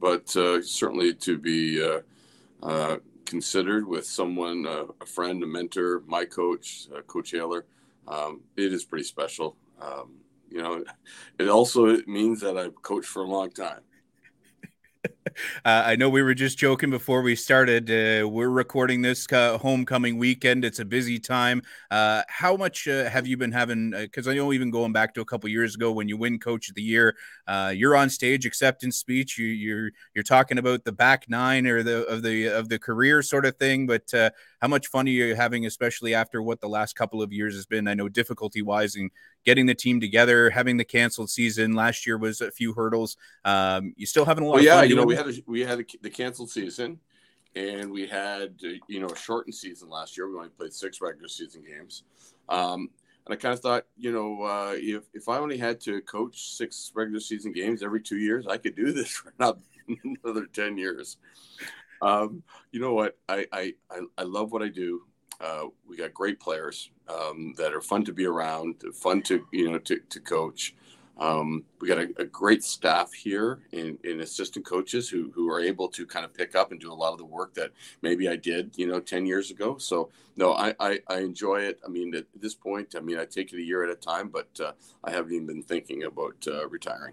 but 0.00 0.28
certainly 0.30 1.14
to 1.14 1.38
be 1.38 2.00
considered 3.30 3.86
with 3.86 4.04
someone, 4.04 4.66
uh, 4.66 4.86
a 5.00 5.06
friend, 5.06 5.40
a 5.44 5.46
mentor, 5.46 6.02
my 6.06 6.24
coach, 6.24 6.88
uh, 6.94 7.00
Coach 7.02 7.30
Haylor, 7.30 7.64
um, 8.08 8.40
it 8.56 8.72
is 8.72 8.84
pretty 8.84 9.04
special. 9.04 9.56
Um, 9.80 10.16
you 10.50 10.60
know, 10.60 10.84
it 11.38 11.48
also 11.48 11.96
means 12.06 12.40
that 12.40 12.58
I've 12.58 12.82
coached 12.82 13.08
for 13.08 13.22
a 13.22 13.28
long 13.28 13.50
time. 13.50 13.82
Uh, 15.64 15.82
I 15.86 15.96
know 15.96 16.08
we 16.10 16.22
were 16.22 16.34
just 16.34 16.58
joking 16.58 16.90
before 16.90 17.22
we 17.22 17.34
started. 17.36 17.90
Uh, 17.90 18.28
we're 18.28 18.48
recording 18.50 19.02
this 19.02 19.30
uh, 19.32 19.58
homecoming 19.58 20.18
weekend. 20.18 20.64
It's 20.64 20.78
a 20.78 20.84
busy 20.84 21.18
time. 21.18 21.62
Uh, 21.90 22.22
how 22.28 22.56
much 22.56 22.88
uh, 22.88 23.08
have 23.08 23.26
you 23.26 23.36
been 23.36 23.52
having? 23.52 23.90
Because 23.90 24.26
uh, 24.26 24.30
I 24.30 24.34
know 24.34 24.52
even 24.52 24.70
going 24.70 24.92
back 24.92 25.14
to 25.14 25.20
a 25.20 25.24
couple 25.24 25.48
years 25.48 25.74
ago 25.74 25.92
when 25.92 26.08
you 26.08 26.16
win 26.16 26.38
Coach 26.38 26.68
of 26.68 26.74
the 26.74 26.82
Year, 26.82 27.16
you're 27.72 27.96
on 27.96 28.10
stage 28.10 28.46
acceptance 28.46 28.96
speech. 28.98 29.38
You, 29.38 29.46
you're, 29.46 29.90
you're 30.14 30.24
talking 30.24 30.58
about 30.58 30.84
the 30.84 30.92
back 30.92 31.28
nine 31.28 31.66
or 31.66 31.82
the 31.82 32.04
of 32.06 32.22
the 32.22 32.46
of 32.48 32.68
the 32.68 32.78
career 32.78 33.22
sort 33.22 33.46
of 33.46 33.56
thing. 33.56 33.86
But 33.86 34.12
how 34.60 34.68
much 34.68 34.88
fun 34.88 35.06
are 35.06 35.10
you 35.10 35.34
having, 35.34 35.64
especially 35.64 36.14
after 36.14 36.42
what 36.42 36.60
the 36.60 36.68
last 36.68 36.94
couple 36.94 37.22
of 37.22 37.32
years 37.32 37.54
has 37.54 37.64
been? 37.64 37.88
I 37.88 37.94
know 37.94 38.08
difficulty 38.08 38.60
wise 38.60 38.94
in 38.94 39.10
getting 39.44 39.66
the 39.66 39.74
team 39.74 40.00
together, 40.00 40.50
having 40.50 40.76
the 40.76 40.84
canceled 40.84 41.30
season. 41.30 41.74
Last 41.74 42.06
year 42.06 42.18
was 42.18 42.40
a 42.40 42.50
few 42.50 42.74
hurdles. 42.74 43.16
Um, 43.44 43.94
you 43.96 44.06
still 44.06 44.26
having 44.26 44.44
a 44.44 44.46
lot. 44.46 44.54
Well, 44.54 44.64
yeah, 44.64 44.82
you 44.82 44.96
know, 44.96 45.04
we 45.04 45.16
had 45.16 45.28
a, 45.28 45.34
we 45.46 45.60
had 45.60 45.80
a, 45.80 45.84
the 46.02 46.10
canceled 46.10 46.50
season, 46.50 47.00
and 47.56 47.90
we 47.90 48.06
had 48.06 48.54
uh, 48.64 48.68
you 48.86 49.00
know 49.00 49.08
a 49.08 49.16
shortened 49.16 49.54
season 49.54 49.88
last 49.88 50.16
year. 50.16 50.28
We 50.28 50.36
only 50.36 50.50
played 50.50 50.74
six 50.74 51.00
regular 51.00 51.28
season 51.28 51.64
games. 51.66 52.02
Um, 52.48 52.90
and 53.26 53.34
I 53.34 53.36
kind 53.36 53.54
of 53.54 53.60
thought, 53.60 53.86
you 53.96 54.12
know, 54.12 54.42
uh, 54.42 54.74
if 54.76 55.04
if 55.14 55.28
I 55.28 55.38
only 55.38 55.56
had 55.56 55.80
to 55.82 56.02
coach 56.02 56.56
six 56.56 56.92
regular 56.94 57.20
season 57.20 57.52
games 57.52 57.82
every 57.82 58.02
two 58.02 58.18
years, 58.18 58.46
I 58.46 58.58
could 58.58 58.76
do 58.76 58.92
this 58.92 59.08
for 59.08 59.32
another 59.38 60.46
ten 60.52 60.76
years. 60.76 61.16
Um, 62.02 62.42
you 62.72 62.80
know 62.80 62.94
what? 62.94 63.18
I, 63.28 63.46
I 63.52 63.74
I 64.16 64.22
love 64.22 64.52
what 64.52 64.62
I 64.62 64.68
do. 64.68 65.02
Uh, 65.40 65.66
we 65.88 65.96
got 65.96 66.12
great 66.12 66.38
players 66.38 66.90
um, 67.08 67.54
that 67.56 67.72
are 67.72 67.80
fun 67.80 68.04
to 68.04 68.12
be 68.12 68.26
around, 68.26 68.82
fun 68.94 69.22
to 69.22 69.46
you 69.52 69.70
know 69.70 69.78
to, 69.78 69.98
to 70.10 70.20
coach. 70.20 70.74
Um, 71.20 71.64
we 71.80 71.88
got 71.88 71.98
a, 71.98 72.08
a, 72.16 72.24
great 72.24 72.64
staff 72.64 73.12
here 73.12 73.60
in, 73.72 73.98
in, 74.04 74.20
assistant 74.20 74.64
coaches 74.64 75.06
who, 75.06 75.30
who 75.34 75.50
are 75.50 75.60
able 75.60 75.86
to 75.88 76.06
kind 76.06 76.24
of 76.24 76.32
pick 76.32 76.54
up 76.54 76.70
and 76.70 76.80
do 76.80 76.90
a 76.90 76.94
lot 76.94 77.12
of 77.12 77.18
the 77.18 77.26
work 77.26 77.52
that 77.54 77.72
maybe 78.00 78.26
I 78.26 78.36
did, 78.36 78.72
you 78.78 78.86
know, 78.86 79.00
10 79.00 79.26
years 79.26 79.50
ago. 79.50 79.76
So 79.76 80.08
no, 80.36 80.54
I, 80.54 80.74
I, 80.80 81.00
I 81.08 81.18
enjoy 81.18 81.56
it. 81.56 81.78
I 81.84 81.90
mean, 81.90 82.14
at 82.14 82.24
this 82.34 82.54
point, 82.54 82.94
I 82.96 83.00
mean, 83.00 83.18
I 83.18 83.26
take 83.26 83.52
it 83.52 83.58
a 83.58 83.62
year 83.62 83.84
at 83.84 83.90
a 83.90 83.96
time, 83.96 84.28
but 84.28 84.48
uh, 84.64 84.72
I 85.04 85.10
haven't 85.10 85.34
even 85.34 85.46
been 85.46 85.62
thinking 85.62 86.04
about 86.04 86.36
uh, 86.46 86.66
retiring. 86.70 87.12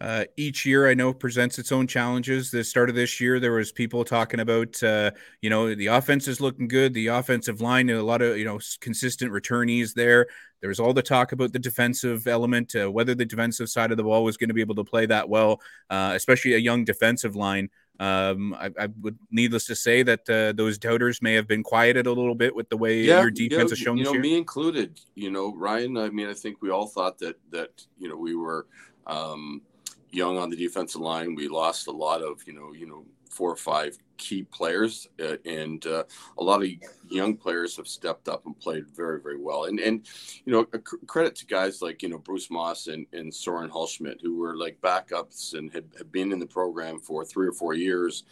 Uh, 0.00 0.24
each 0.36 0.66
year 0.66 0.88
I 0.88 0.94
know 0.94 1.12
presents 1.12 1.58
its 1.58 1.72
own 1.72 1.86
challenges. 1.86 2.50
The 2.50 2.64
start 2.64 2.88
of 2.88 2.96
this 2.96 3.20
year, 3.20 3.38
there 3.38 3.52
was 3.52 3.72
people 3.72 4.04
talking 4.04 4.40
about, 4.40 4.82
uh, 4.82 5.12
you 5.40 5.50
know, 5.50 5.74
the 5.74 5.86
offense 5.86 6.28
is 6.28 6.40
looking 6.40 6.68
good, 6.68 6.92
the 6.94 7.06
offensive 7.08 7.60
line, 7.60 7.88
a 7.90 8.02
lot 8.02 8.20
of 8.20 8.36
you 8.36 8.44
know 8.44 8.58
consistent 8.80 9.32
returnees 9.32 9.94
there. 9.94 10.26
There 10.60 10.68
was 10.68 10.80
all 10.80 10.92
the 10.92 11.02
talk 11.02 11.32
about 11.32 11.52
the 11.52 11.58
defensive 11.58 12.26
element, 12.26 12.74
uh, 12.74 12.90
whether 12.90 13.14
the 13.14 13.24
defensive 13.24 13.68
side 13.68 13.90
of 13.90 13.96
the 13.96 14.02
ball 14.02 14.24
was 14.24 14.36
going 14.36 14.48
to 14.48 14.54
be 14.54 14.62
able 14.62 14.74
to 14.76 14.84
play 14.84 15.06
that 15.06 15.28
well, 15.28 15.60
uh, 15.90 16.12
especially 16.14 16.54
a 16.54 16.58
young 16.58 16.84
defensive 16.84 17.36
line. 17.36 17.68
Um, 18.00 18.54
I, 18.54 18.70
I, 18.78 18.88
would 19.02 19.16
needless 19.30 19.66
to 19.66 19.76
say 19.76 20.02
that 20.02 20.28
uh, 20.28 20.52
those 20.52 20.78
doubters 20.78 21.22
may 21.22 21.34
have 21.34 21.46
been 21.46 21.62
quieted 21.62 22.08
a 22.08 22.12
little 22.12 22.34
bit 22.34 22.52
with 22.56 22.68
the 22.68 22.76
way 22.76 23.02
yeah, 23.02 23.20
your 23.20 23.30
defense 23.30 23.70
has 23.70 23.78
shown. 23.78 23.98
You 23.98 24.04
know, 24.04 24.12
year. 24.12 24.20
me 24.20 24.36
included. 24.36 24.98
You 25.14 25.30
know, 25.30 25.54
Ryan. 25.54 25.96
I 25.96 26.10
mean, 26.10 26.28
I 26.28 26.34
think 26.34 26.60
we 26.60 26.70
all 26.70 26.88
thought 26.88 27.18
that 27.18 27.36
that 27.50 27.84
you 27.98 28.08
know 28.08 28.16
we 28.16 28.34
were. 28.34 28.66
Um, 29.06 29.62
young 30.14 30.38
on 30.38 30.50
the 30.50 30.56
defensive 30.56 31.00
line. 31.00 31.34
We 31.34 31.48
lost 31.48 31.88
a 31.88 31.92
lot 31.92 32.22
of, 32.22 32.46
you 32.46 32.52
know, 32.52 32.72
you 32.72 32.86
know, 32.86 33.04
four 33.34 33.50
or 33.50 33.56
five 33.56 33.98
key 34.16 34.44
players, 34.44 35.08
uh, 35.20 35.36
and 35.44 35.84
uh, 35.86 36.04
a 36.38 36.42
lot 36.42 36.62
of 36.62 36.68
young 37.08 37.36
players 37.36 37.76
have 37.76 37.88
stepped 37.88 38.28
up 38.28 38.46
and 38.46 38.58
played 38.60 38.86
very, 38.94 39.20
very 39.20 39.38
well. 39.38 39.64
And 39.64 39.80
and 39.80 40.06
you 40.44 40.52
know, 40.52 40.64
credit 41.06 41.34
to 41.36 41.46
guys 41.46 41.82
like 41.82 42.02
you 42.02 42.08
know 42.08 42.18
Bruce 42.18 42.50
Moss 42.50 42.86
and, 42.86 43.06
and 43.12 43.34
Soren 43.34 43.70
Hulschmidt, 43.70 44.20
who 44.22 44.38
were 44.38 44.56
like 44.56 44.80
backups 44.80 45.54
and 45.54 45.72
had, 45.72 45.84
had 45.98 46.12
been 46.12 46.32
in 46.32 46.38
the 46.38 46.46
program 46.46 47.00
for 47.00 47.24
three 47.24 47.48
or 47.48 47.52
four 47.52 47.74
years. 47.74 48.24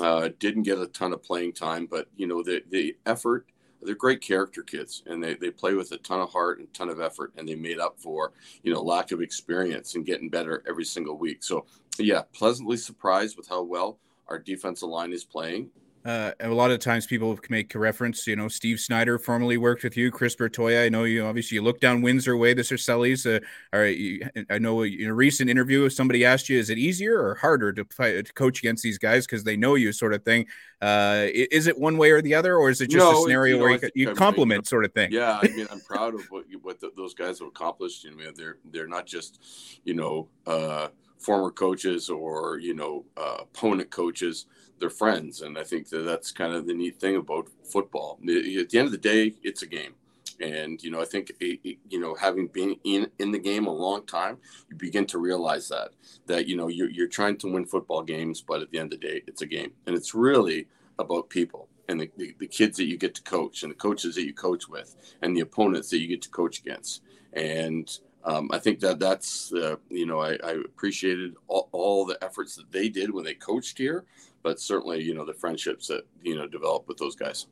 Uh, 0.00 0.28
didn't 0.38 0.64
get 0.64 0.78
a 0.78 0.86
ton 0.88 1.12
of 1.12 1.22
playing 1.22 1.52
time, 1.52 1.86
but 1.86 2.06
you 2.16 2.26
know 2.26 2.42
the 2.42 2.62
the 2.70 2.96
effort 3.06 3.46
they're 3.84 3.94
great 3.94 4.20
character 4.20 4.62
kids 4.62 5.02
and 5.06 5.22
they, 5.22 5.34
they 5.34 5.50
play 5.50 5.74
with 5.74 5.92
a 5.92 5.98
ton 5.98 6.20
of 6.20 6.30
heart 6.30 6.58
and 6.58 6.72
ton 6.74 6.88
of 6.88 7.00
effort 7.00 7.32
and 7.36 7.48
they 7.48 7.54
made 7.54 7.78
up 7.78 7.98
for 7.98 8.32
you 8.62 8.72
know 8.72 8.82
lack 8.82 9.12
of 9.12 9.20
experience 9.20 9.94
and 9.94 10.06
getting 10.06 10.28
better 10.28 10.62
every 10.68 10.84
single 10.84 11.16
week. 11.16 11.42
So 11.42 11.66
yeah 11.98 12.22
pleasantly 12.32 12.76
surprised 12.76 13.36
with 13.36 13.48
how 13.48 13.62
well 13.62 13.98
our 14.28 14.38
defensive 14.38 14.88
line 14.88 15.12
is 15.12 15.24
playing 15.24 15.70
uh, 16.04 16.32
a 16.40 16.48
lot 16.48 16.70
of 16.70 16.80
times 16.80 17.06
people 17.06 17.38
make 17.48 17.74
a 17.74 17.78
reference, 17.78 18.26
you 18.26 18.36
know, 18.36 18.46
Steve 18.46 18.78
Snyder 18.78 19.18
formerly 19.18 19.56
worked 19.56 19.82
with 19.82 19.96
you, 19.96 20.10
Chris 20.10 20.36
Bertoia. 20.36 20.84
I 20.84 20.88
know 20.90 21.04
you 21.04 21.24
obviously 21.24 21.54
you 21.54 21.62
look 21.62 21.80
down 21.80 22.02
Windsor 22.02 22.36
way, 22.36 22.52
the 22.52 22.60
Circellis. 22.60 23.24
Uh, 23.24 23.40
all 23.72 23.80
right, 23.80 23.96
you, 23.96 24.20
I 24.50 24.58
know 24.58 24.84
in 24.84 25.06
a 25.06 25.14
recent 25.14 25.48
interview, 25.48 25.88
somebody 25.88 26.22
asked 26.24 26.50
you, 26.50 26.58
is 26.58 26.68
it 26.68 26.76
easier 26.76 27.18
or 27.18 27.36
harder 27.36 27.72
to, 27.72 27.86
fight, 27.86 28.26
to 28.26 28.32
coach 28.34 28.58
against 28.58 28.82
these 28.82 28.98
guys 28.98 29.24
because 29.24 29.44
they 29.44 29.56
know 29.56 29.76
you, 29.76 29.92
sort 29.92 30.12
of 30.12 30.22
thing? 30.24 30.46
Uh, 30.82 31.26
is 31.32 31.66
it 31.66 31.78
one 31.78 31.96
way 31.96 32.10
or 32.10 32.20
the 32.20 32.34
other, 32.34 32.56
or 32.56 32.68
is 32.68 32.82
it 32.82 32.90
just 32.90 33.02
no, 33.02 33.18
a 33.18 33.22
scenario 33.22 33.54
you 33.54 33.60
know, 33.60 33.64
where 33.64 33.90
you, 33.94 34.08
you 34.08 34.14
compliment, 34.14 34.66
sort 34.66 34.84
of 34.84 34.92
thing? 34.92 35.10
Yeah, 35.10 35.40
I 35.42 35.48
mean, 35.48 35.66
I'm 35.72 35.80
proud 35.80 36.14
of 36.14 36.26
what 36.28 36.44
what 36.60 36.80
the, 36.80 36.90
those 36.94 37.14
guys 37.14 37.38
have 37.38 37.48
accomplished. 37.48 38.04
You 38.04 38.14
know, 38.14 38.30
they're 38.36 38.58
they're 38.70 38.88
not 38.88 39.06
just, 39.06 39.40
you 39.84 39.94
know. 39.94 40.28
Uh, 40.46 40.88
former 41.16 41.50
coaches 41.50 42.10
or 42.10 42.58
you 42.58 42.74
know 42.74 43.02
uh, 43.16 43.38
opponent 43.40 43.90
coaches 43.90 44.44
they're 44.78 44.90
friends 44.90 45.42
and 45.42 45.56
i 45.58 45.64
think 45.64 45.88
that 45.88 46.04
that's 46.04 46.32
kind 46.32 46.52
of 46.52 46.66
the 46.66 46.74
neat 46.74 46.98
thing 47.00 47.16
about 47.16 47.48
football. 47.64 48.18
At 48.22 48.70
the 48.70 48.78
end 48.78 48.86
of 48.86 48.92
the 48.92 48.98
day 48.98 49.34
it's 49.42 49.62
a 49.62 49.66
game. 49.66 49.94
And 50.40 50.82
you 50.82 50.90
know, 50.90 51.00
I 51.00 51.04
think 51.04 51.32
you 51.40 52.00
know, 52.00 52.14
having 52.14 52.48
been 52.48 52.76
in 52.84 53.10
in 53.18 53.30
the 53.30 53.38
game 53.38 53.66
a 53.66 53.72
long 53.72 54.04
time, 54.06 54.38
you 54.68 54.76
begin 54.76 55.06
to 55.06 55.18
realize 55.18 55.68
that 55.68 55.90
that 56.26 56.46
you 56.46 56.56
know 56.56 56.68
you're 56.68 56.90
you're 56.90 57.08
trying 57.08 57.36
to 57.38 57.52
win 57.52 57.64
football 57.64 58.02
games, 58.02 58.40
but 58.40 58.60
at 58.60 58.70
the 58.70 58.78
end 58.78 58.92
of 58.92 59.00
the 59.00 59.06
day, 59.06 59.22
it's 59.26 59.42
a 59.42 59.46
game, 59.46 59.72
and 59.86 59.94
it's 59.94 60.14
really 60.14 60.66
about 60.98 61.28
people 61.28 61.68
and 61.88 62.00
the, 62.00 62.10
the, 62.16 62.34
the, 62.38 62.46
kids 62.46 62.76
that 62.78 62.86
you 62.86 62.96
get 62.96 63.14
to 63.14 63.22
coach 63.22 63.62
and 63.62 63.70
the 63.70 63.76
coaches 63.76 64.14
that 64.14 64.24
you 64.24 64.32
coach 64.32 64.68
with 64.68 64.94
and 65.22 65.36
the 65.36 65.40
opponents 65.40 65.90
that 65.90 65.98
you 65.98 66.06
get 66.06 66.22
to 66.22 66.30
coach 66.30 66.60
against. 66.60 67.02
And 67.34 67.90
um, 68.24 68.48
I 68.52 68.58
think 68.58 68.80
that 68.80 68.98
that's 68.98 69.52
uh, 69.52 69.76
you 69.90 70.06
know 70.06 70.20
I, 70.20 70.38
I 70.44 70.52
appreciated 70.52 71.34
all, 71.46 71.68
all, 71.72 72.06
the 72.06 72.22
efforts 72.22 72.56
that 72.56 72.70
they 72.72 72.88
did 72.88 73.12
when 73.12 73.24
they 73.24 73.34
coached 73.34 73.76
here, 73.76 74.04
but 74.42 74.60
certainly 74.60 75.02
you 75.02 75.14
know 75.14 75.24
the 75.24 75.34
friendships 75.34 75.88
that 75.88 76.06
you 76.22 76.34
know 76.34 76.46
developed 76.46 76.88
with 76.88 76.96
those 76.96 77.16
guys. 77.16 77.46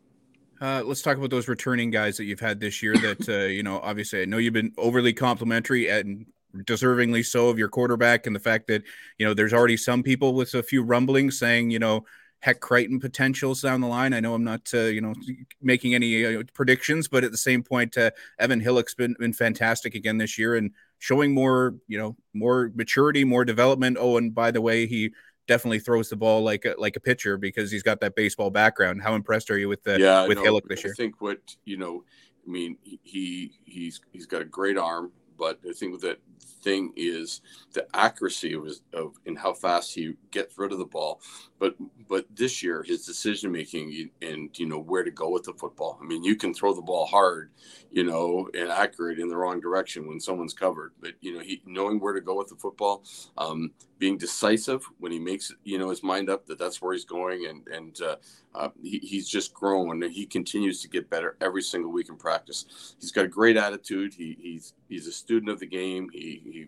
Uh, 0.61 0.83
let's 0.85 1.03
talk 1.03 1.17
about 1.17 1.31
those 1.31 1.49
returning 1.49 1.91
guys 1.91 2.17
that 2.17 2.25
you've 2.25 2.41
had 2.41 2.59
this 2.59 2.83
year. 2.83 2.97
That 2.97 3.29
uh, 3.29 3.47
you 3.49 3.63
know, 3.63 3.81
obviously, 3.81 4.23
I 4.23 4.25
know 4.25 4.39
you've 4.39 4.55
been 4.55 4.73
overly 4.79 5.13
complimentary 5.13 5.89
and 5.89 6.25
deservingly 6.57 7.25
so 7.25 7.49
of 7.49 7.59
your 7.59 7.69
quarterback, 7.69 8.27
and 8.27 8.35
the 8.35 8.41
fact 8.41 8.67
that 8.69 8.83
you 9.19 9.27
know 9.27 9.35
there's 9.35 9.53
already 9.53 9.77
some 9.77 10.03
people 10.03 10.33
with 10.33 10.55
a 10.55 10.63
few 10.63 10.83
rumblings 10.83 11.39
saying 11.39 11.71
you 11.71 11.81
know 11.81 12.05
Hec 12.43 12.59
Crighton 12.59 12.99
potentials 12.99 13.63
down 13.63 13.81
the 13.81 13.87
line. 13.87 14.13
I 14.13 14.19
know 14.19 14.35
I'm 14.35 14.43
not, 14.43 14.69
uh, 14.75 14.81
you 14.81 15.01
know, 15.01 15.15
making 15.61 15.95
any 15.95 16.27
uh, 16.27 16.43
predictions, 16.55 17.07
but 17.07 17.23
at 17.23 17.31
the 17.31 17.37
same 17.37 17.63
point, 17.63 17.97
uh, 17.97 18.11
Evan 18.41 18.59
Hillock's 18.59 18.97
been 18.97 19.15
been 19.21 19.33
fantastic 19.33 19.95
again 19.95 20.19
this 20.19 20.37
year 20.37 20.57
and 20.57 20.73
showing 20.99 21.33
more, 21.33 21.77
you 21.87 21.99
know, 21.99 22.17
more 22.35 22.73
maturity, 22.75 23.25
more 23.25 23.45
development. 23.45 23.97
Oh, 23.99 24.17
and 24.17 24.35
by 24.35 24.51
the 24.51 24.61
way, 24.61 24.87
he 24.87 25.13
definitely 25.47 25.79
throws 25.79 26.09
the 26.09 26.17
ball 26.17 26.43
like 26.43 26.65
a, 26.65 26.75
like 26.79 26.97
a 26.97 27.01
pitcher 27.01 27.37
because 27.37 27.71
he's 27.71 27.85
got 27.85 28.01
that 28.01 28.17
baseball 28.17 28.51
background. 28.51 29.03
How 29.03 29.15
impressed 29.15 29.49
are 29.53 29.59
you 29.59 29.69
with 29.69 29.85
the 29.85 30.01
yeah, 30.01 30.27
with 30.27 30.39
no, 30.39 30.43
Hillock 30.43 30.69
this 30.69 30.83
year? 30.83 30.95
I 30.97 31.01
think 31.01 31.21
what 31.21 31.39
you 31.65 31.77
know, 31.77 32.03
I 32.45 32.51
mean, 32.51 32.77
he 32.83 33.53
he's 33.65 34.01
he's 34.11 34.27
got 34.27 34.43
a 34.43 34.47
great 34.47 34.77
arm, 34.77 35.13
but 35.37 35.59
I 35.69 35.73
think 35.73 36.01
that 36.01 36.19
thing 36.63 36.93
is 36.97 37.41
the 37.73 37.87
accuracy 37.95 38.55
of, 38.55 38.65
his, 38.65 38.83
of 38.93 39.15
and 39.27 39.37
how 39.39 39.53
fast 39.53 39.95
he 39.95 40.15
gets 40.31 40.57
rid 40.57 40.73
of 40.73 40.79
the 40.79 40.85
ball. 40.85 41.21
But 41.59 41.75
but 42.09 42.27
this 42.35 42.63
year 42.63 42.83
his 42.83 43.05
decision 43.05 43.53
making 43.53 44.11
and 44.21 44.57
you 44.59 44.67
know 44.67 44.79
where 44.79 45.03
to 45.03 45.11
go 45.11 45.31
with 45.31 45.45
the 45.45 45.53
football. 45.55 45.99
I 46.01 46.05
mean, 46.05 46.25
you 46.25 46.37
can 46.37 46.55
throw 46.55 46.75
the 46.75 46.83
ball 46.83 47.07
hard, 47.07 47.51
you 47.91 48.05
know, 48.05 48.49
and 48.55 48.71
accurate 48.71 49.19
in 49.19 49.29
the 49.29 49.37
wrong 49.37 49.61
direction 49.61 50.07
when 50.07 50.21
someone's 50.21 50.55
covered. 50.55 50.93
But 51.01 51.13
you 51.21 51.35
know, 51.35 51.41
he 51.41 51.63
knowing 51.67 52.01
where 52.01 52.13
to 52.13 52.21
go 52.21 52.39
with 52.39 52.49
the 52.49 52.57
football, 52.57 53.05
um, 53.37 53.73
being 54.03 54.19
decisive 54.19 54.85
when 54.99 55.13
he 55.13 55.21
makes 55.21 55.55
you 55.63 55.79
know 55.79 55.89
his 55.89 56.03
mind 56.03 56.29
up 56.29 56.45
that 56.45 56.59
that's 56.59 56.83
where 56.83 56.93
he's 56.93 57.05
going, 57.05 57.47
and 57.47 57.69
and 57.69 58.03
uh, 58.03 58.17
uh, 58.53 58.69
he, 58.83 58.99
he's 58.99 59.29
just 59.29 59.55
grown 59.55 60.03
he 60.11 60.27
continues 60.27 60.83
to 60.83 60.89
get 60.89 61.09
better 61.09 61.37
every 61.41 61.63
single 61.63 61.93
week 61.93 62.09
in 62.09 62.17
practice. 62.17 62.97
He's 63.01 63.13
got 63.13 63.27
a 63.27 63.29
great 63.29 63.57
attitude. 63.57 64.13
He, 64.13 64.37
he's 64.41 64.75
he's 64.89 65.07
a 65.07 65.13
student 65.13 65.53
of 65.53 65.61
the 65.61 65.69
game. 65.69 66.11
He 66.13 66.43
he 66.45 66.67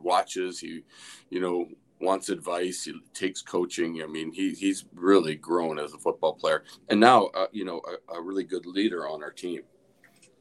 watches. 0.00 0.60
He 0.60 0.84
you 1.30 1.40
know 1.40 1.66
wants 2.00 2.28
advice. 2.28 2.84
He 2.84 2.94
takes 3.12 3.42
coaching. 3.42 4.00
I 4.00 4.06
mean, 4.06 4.30
he 4.30 4.52
he's 4.52 4.84
really 4.94 5.34
grown 5.34 5.80
as 5.80 5.94
a 5.94 5.98
football 5.98 6.34
player, 6.34 6.62
and 6.90 7.00
now 7.00 7.26
uh, 7.34 7.48
you 7.50 7.64
know 7.64 7.82
a, 8.08 8.18
a, 8.18 8.22
really 8.22 8.44
good 8.44 8.66
leader 8.66 9.08
on 9.08 9.24
our 9.24 9.32
team. 9.32 9.62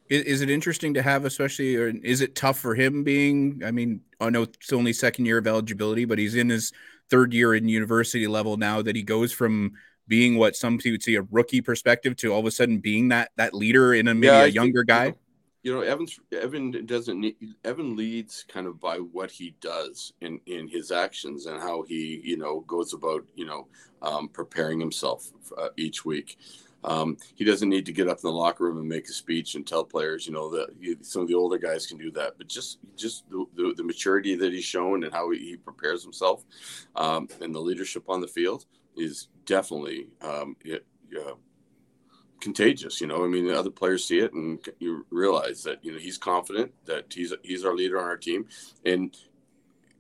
Is, 0.09 0.23
is, 0.23 0.41
it 0.41 0.49
interesting 0.49 0.93
to 0.93 1.01
have, 1.01 1.25
especially, 1.25 1.75
or 1.75 1.89
is 1.89 2.21
it 2.21 2.35
tough 2.35 2.59
for 2.59 2.75
him 2.75 3.03
being? 3.03 3.61
I 3.65 3.71
mean, 3.71 4.01
I 4.19 4.29
know 4.29 4.43
it's 4.43 4.73
only 4.73 4.93
second 4.93 5.25
year 5.25 5.37
of 5.37 5.47
eligibility, 5.47 6.05
but 6.05 6.17
he's 6.17 6.35
in 6.35 6.49
his 6.49 6.71
third 7.09 7.33
year 7.33 7.55
in 7.55 7.67
university 7.67 8.27
level 8.27 8.57
now. 8.57 8.81
That 8.81 8.95
he 8.95 9.03
goes 9.03 9.31
from 9.31 9.73
being 10.07 10.37
what 10.37 10.55
some 10.55 10.77
people 10.77 10.93
would 10.93 11.03
see 11.03 11.15
a 11.15 11.21
rookie 11.23 11.61
perspective 11.61 12.15
to 12.17 12.33
all 12.33 12.39
of 12.39 12.45
a 12.45 12.51
sudden 12.51 12.79
being 12.79 13.09
that 13.09 13.31
that 13.35 13.53
leader 13.53 13.93
in 13.93 14.07
a 14.07 14.13
maybe 14.15 14.27
yeah, 14.27 14.43
a 14.43 14.47
younger 14.47 14.81
think, 14.81 14.87
guy. 14.87 15.05
You 15.05 15.11
know, 15.11 15.17
you 15.63 15.73
know 15.73 15.81
Evan's 15.81 16.19
Evan 16.31 16.85
doesn't 16.85 17.19
need, 17.19 17.35
Evan 17.63 17.95
leads 17.95 18.45
kind 18.47 18.67
of 18.67 18.79
by 18.79 18.97
what 18.97 19.31
he 19.31 19.55
does 19.59 20.13
in 20.21 20.39
in 20.45 20.67
his 20.67 20.91
actions 20.91 21.45
and 21.45 21.59
how 21.61 21.83
he 21.83 22.21
you 22.23 22.37
know 22.37 22.61
goes 22.61 22.93
about 22.93 23.25
you 23.35 23.45
know 23.45 23.67
um, 24.01 24.29
preparing 24.29 24.79
himself 24.79 25.29
uh, 25.57 25.69
each 25.77 26.05
week. 26.05 26.37
Um, 26.88 27.17
he 27.36 27.43
doesn't 27.43 27.67
need 27.67 27.86
to 27.86 27.91
get 27.91 28.08
up 28.08 28.17
in 28.23 28.30
the 28.30 28.32
locker 28.32 28.63
room 28.63 28.78
and 28.78 28.88
make 28.88 29.10
a 29.10 29.12
speech 29.12 29.56
and 29.56 29.67
tell 29.67 29.84
players, 29.84 30.26
you 30.26 30.32
know, 30.32 30.50
that 30.52 30.69
some 31.02 31.21
of 31.21 31.28
the 31.28 31.34
older 31.36 31.58
guys 31.58 31.86
can 31.86 31.97
do 31.97 32.10
that. 32.12 32.38
But 32.38 32.47
just 32.47 32.80
just 32.95 33.30
the, 33.30 33.45
the, 33.56 33.73
the 33.76 33.84
maturity 33.84 34.36
that 34.36 34.54
he's 34.54 34.63
shown 34.63 35.04
and 35.04 35.13
how 35.13 35.30
he, 35.32 35.58
prepares 35.58 36.04
himself 36.04 36.45
um, 36.95 37.28
and 37.41 37.54
the 37.54 37.60
leadership 37.60 38.04
on 38.08 38.21
the 38.21 38.28
field 38.28 38.65
is 38.95 39.28
definitely 39.45 40.08
um, 40.21 40.56
it, 40.63 40.86
uh, 41.19 41.34
contagious. 42.39 43.02
You 43.02 43.08
know, 43.08 43.23
I 43.23 43.28
mean, 43.28 43.47
the 43.47 43.58
other 43.58 43.69
players 43.69 44.06
see 44.06 44.19
it, 44.19 44.34
and 44.34 44.60
you 44.80 45.06
realize 45.10 45.63
that 45.63 45.84
you 45.84 45.91
know 45.91 46.00
he's 46.00 46.17
confident 46.17 46.71
that 46.86 47.13
he's 47.13 47.34
he's 47.43 47.65
our 47.65 47.76
leader 47.76 48.00
on 48.00 48.06
our 48.06 48.17
team, 48.17 48.45
and 48.86 49.15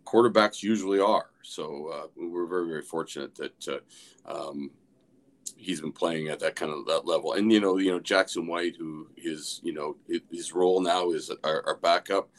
quarterbacks 0.05 0.63
usually 0.63 0.99
are. 0.99 1.31
So 1.41 1.87
uh, 1.87 2.07
we're 2.15 2.47
very 2.47 2.67
very 2.67 2.81
fortunate 2.81 3.35
that 3.35 3.67
uh, 3.67 4.49
um, 4.49 4.71
he's 5.57 5.81
been 5.81 5.91
playing 5.91 6.29
at 6.29 6.39
that 6.39 6.55
kind 6.55 6.71
of 6.71 6.85
that 6.85 7.05
level. 7.05 7.33
And 7.33 7.51
you 7.51 7.59
know, 7.59 7.77
you 7.77 7.91
know 7.91 7.99
Jackson 7.99 8.47
White, 8.47 8.75
who 8.77 9.07
is 9.17 9.59
you 9.63 9.73
know 9.73 9.97
his 10.31 10.53
role 10.53 10.81
now 10.81 11.11
is 11.11 11.31
our, 11.43 11.63
our 11.65 11.75
backup. 11.77 12.29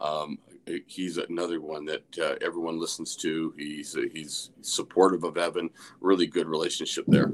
Um, 0.00 0.38
he's 0.86 1.16
another 1.18 1.60
one 1.60 1.84
that 1.86 2.18
uh, 2.18 2.36
everyone 2.40 2.78
listens 2.78 3.16
to. 3.16 3.52
He's 3.56 3.96
uh, 3.96 4.02
he's 4.12 4.50
supportive 4.62 5.24
of 5.24 5.36
Evan. 5.36 5.70
Really 6.00 6.26
good 6.26 6.46
relationship 6.46 7.04
there. 7.08 7.30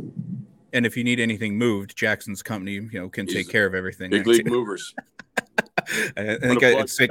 And 0.73 0.85
if 0.85 0.97
you 0.97 1.05
need 1.05 1.21
anything 1.21 1.57
moved, 1.57 1.97
Jackson's 1.97 2.43
company, 2.43 2.73
you 2.73 2.91
know, 2.95 3.09
can 3.09 3.27
he's 3.27 3.37
take 3.37 3.49
care 3.49 3.67
of 3.67 3.75
everything. 3.75 4.11
Big 4.11 4.27
league 4.27 4.49
movers. 4.49 4.95
I 6.17 6.39
think 6.41 6.63
it's 6.63 6.99
like 7.01 7.11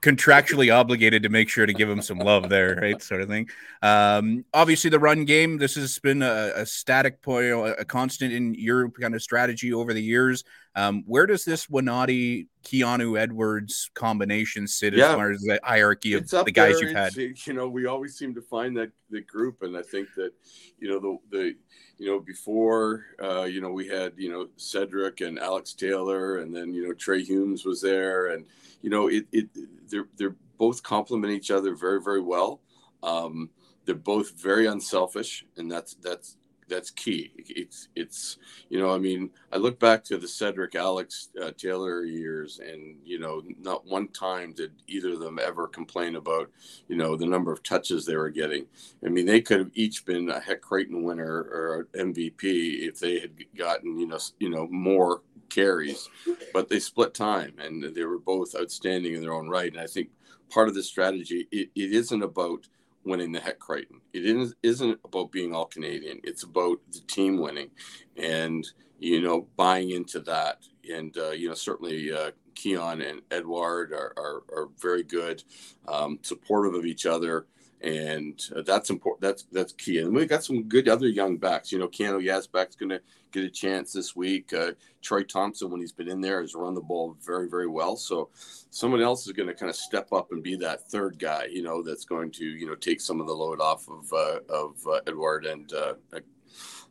contractually 0.00 0.74
obligated 0.74 1.22
to 1.24 1.28
make 1.28 1.48
sure 1.48 1.66
to 1.66 1.72
give 1.72 1.88
him 1.88 2.02
some 2.02 2.18
love 2.18 2.48
there, 2.48 2.76
right? 2.76 3.02
Sort 3.02 3.22
of 3.22 3.28
thing. 3.28 3.48
Um, 3.82 4.44
obviously, 4.54 4.90
the 4.90 4.98
run 4.98 5.24
game. 5.24 5.58
This 5.58 5.74
has 5.74 5.98
been 5.98 6.22
a, 6.22 6.52
a 6.56 6.66
static 6.66 7.22
point, 7.22 7.46
a 7.78 7.84
constant 7.84 8.32
in 8.32 8.54
your 8.54 8.90
kind 8.90 9.14
of 9.14 9.22
strategy 9.22 9.72
over 9.72 9.92
the 9.92 10.02
years. 10.02 10.44
Um, 10.76 11.04
where 11.06 11.26
does 11.26 11.44
this 11.44 11.66
Winati 11.66 12.48
Keanu 12.64 13.18
Edwards 13.18 13.90
combination 13.94 14.66
sit 14.66 14.94
yeah. 14.94 15.10
as 15.10 15.14
far 15.14 15.30
as 15.30 15.40
the 15.42 15.60
hierarchy 15.62 16.14
of 16.14 16.28
the 16.28 16.50
guys 16.50 16.80
there. 16.80 16.88
you've 16.88 16.96
had? 16.96 17.14
you 17.14 17.52
know, 17.52 17.68
we 17.68 17.86
always 17.86 18.16
seem 18.16 18.34
to 18.34 18.42
find 18.42 18.76
that 18.76 18.90
the 19.10 19.20
group, 19.20 19.62
and 19.62 19.76
I 19.76 19.82
think 19.82 20.08
that 20.16 20.32
you 20.78 20.88
know 20.88 20.98
the 20.98 21.18
the 21.30 21.54
you 21.98 22.10
know, 22.10 22.20
before, 22.20 23.06
uh, 23.22 23.44
you 23.44 23.60
know, 23.60 23.70
we 23.70 23.86
had, 23.88 24.14
you 24.16 24.30
know, 24.30 24.48
Cedric 24.56 25.20
and 25.20 25.38
Alex 25.38 25.74
Taylor, 25.74 26.38
and 26.38 26.54
then, 26.54 26.72
you 26.72 26.86
know, 26.86 26.92
Trey 26.92 27.22
Humes 27.22 27.64
was 27.64 27.80
there. 27.80 28.28
And, 28.28 28.46
you 28.82 28.90
know, 28.90 29.08
it, 29.08 29.26
it 29.32 29.48
they're, 29.88 30.08
they're 30.16 30.36
both 30.58 30.82
complement 30.82 31.32
each 31.32 31.50
other 31.50 31.74
very, 31.74 32.02
very 32.02 32.20
well. 32.20 32.60
Um, 33.02 33.50
they're 33.84 33.94
both 33.94 34.40
very 34.40 34.66
unselfish, 34.66 35.44
and 35.56 35.70
that's, 35.70 35.94
that's, 35.94 36.36
that's 36.68 36.90
key. 36.90 37.32
It's 37.36 37.88
it's 37.94 38.38
you 38.68 38.78
know 38.78 38.94
I 38.94 38.98
mean 38.98 39.30
I 39.52 39.56
look 39.56 39.78
back 39.78 40.04
to 40.04 40.18
the 40.18 40.28
Cedric 40.28 40.74
Alex 40.74 41.28
uh, 41.40 41.50
Taylor 41.56 42.04
years, 42.04 42.60
and 42.60 42.96
you 43.04 43.18
know 43.18 43.42
not 43.60 43.86
one 43.86 44.08
time 44.08 44.52
did 44.52 44.72
either 44.86 45.12
of 45.12 45.20
them 45.20 45.38
ever 45.38 45.66
complain 45.66 46.16
about 46.16 46.50
you 46.88 46.96
know 46.96 47.16
the 47.16 47.26
number 47.26 47.52
of 47.52 47.62
touches 47.62 48.04
they 48.04 48.16
were 48.16 48.30
getting. 48.30 48.66
I 49.04 49.08
mean 49.08 49.26
they 49.26 49.40
could 49.40 49.58
have 49.58 49.70
each 49.74 50.04
been 50.04 50.30
a 50.30 50.40
Hec 50.40 50.60
Crighton 50.60 51.02
winner 51.02 51.24
or 51.26 51.88
MVP 51.94 52.88
if 52.88 52.98
they 52.98 53.20
had 53.20 53.32
gotten 53.56 53.98
you 53.98 54.06
know 54.06 54.18
you 54.38 54.50
know 54.50 54.66
more 54.68 55.22
carries, 55.48 56.08
but 56.52 56.68
they 56.68 56.80
split 56.80 57.14
time 57.14 57.54
and 57.58 57.94
they 57.94 58.04
were 58.04 58.18
both 58.18 58.54
outstanding 58.56 59.14
in 59.14 59.22
their 59.22 59.34
own 59.34 59.48
right. 59.48 59.70
And 59.70 59.80
I 59.80 59.86
think 59.86 60.10
part 60.50 60.68
of 60.68 60.74
the 60.74 60.82
strategy 60.82 61.46
it, 61.50 61.70
it 61.74 61.92
isn't 61.92 62.22
about 62.22 62.68
winning 63.04 63.32
the 63.32 63.40
Hec 63.40 63.58
Crighton. 63.58 64.00
It 64.12 64.24
isn't, 64.24 64.54
isn't 64.62 65.00
about 65.04 65.32
being 65.32 65.54
all 65.54 65.66
Canadian. 65.66 66.20
It's 66.24 66.42
about 66.42 66.78
the 66.92 67.00
team 67.00 67.38
winning, 67.38 67.70
and 68.16 68.66
you 68.98 69.22
know 69.22 69.46
buying 69.56 69.90
into 69.90 70.20
that. 70.20 70.58
And 70.90 71.16
uh, 71.16 71.30
you 71.30 71.48
know 71.48 71.54
certainly 71.54 72.12
uh, 72.12 72.32
Keon 72.54 73.00
and 73.00 73.20
Edward 73.30 73.92
are, 73.92 74.12
are, 74.16 74.42
are 74.54 74.68
very 74.80 75.02
good, 75.02 75.42
um, 75.88 76.18
supportive 76.22 76.74
of 76.74 76.86
each 76.86 77.06
other 77.06 77.46
and 77.84 78.40
uh, 78.56 78.62
that's 78.62 78.88
important. 78.88 79.20
That's 79.20 79.42
that's 79.52 79.72
key. 79.74 79.98
And 79.98 80.14
we 80.14 80.24
got 80.26 80.42
some 80.42 80.62
good 80.64 80.88
other 80.88 81.06
young 81.06 81.36
backs. 81.36 81.70
You 81.70 81.78
know, 81.78 81.88
Keanu 81.88 82.24
Yazbek's 82.24 82.76
going 82.76 82.88
to 82.88 83.00
get 83.30 83.44
a 83.44 83.50
chance 83.50 83.92
this 83.92 84.16
week. 84.16 84.54
Uh, 84.54 84.72
Troy 85.02 85.22
Thompson, 85.22 85.70
when 85.70 85.80
he's 85.80 85.92
been 85.92 86.08
in 86.08 86.22
there, 86.22 86.40
has 86.40 86.54
run 86.54 86.74
the 86.74 86.80
ball 86.80 87.14
very 87.22 87.48
very 87.48 87.68
well. 87.68 87.96
So 87.96 88.30
someone 88.70 89.02
else 89.02 89.26
is 89.26 89.32
going 89.32 89.48
to 89.48 89.54
kind 89.54 89.68
of 89.68 89.76
step 89.76 90.12
up 90.12 90.32
and 90.32 90.42
be 90.42 90.56
that 90.56 90.88
third 90.90 91.18
guy. 91.18 91.46
You 91.50 91.62
know, 91.62 91.82
that's 91.82 92.06
going 92.06 92.30
to 92.32 92.44
you 92.44 92.66
know 92.66 92.74
take 92.74 93.02
some 93.02 93.20
of 93.20 93.26
the 93.26 93.34
load 93.34 93.60
off 93.60 93.86
of 93.88 94.10
uh, 94.12 94.40
of 94.48 94.76
uh, 94.86 95.00
Edward 95.06 95.44
and 95.44 95.70
uh, 95.74 95.94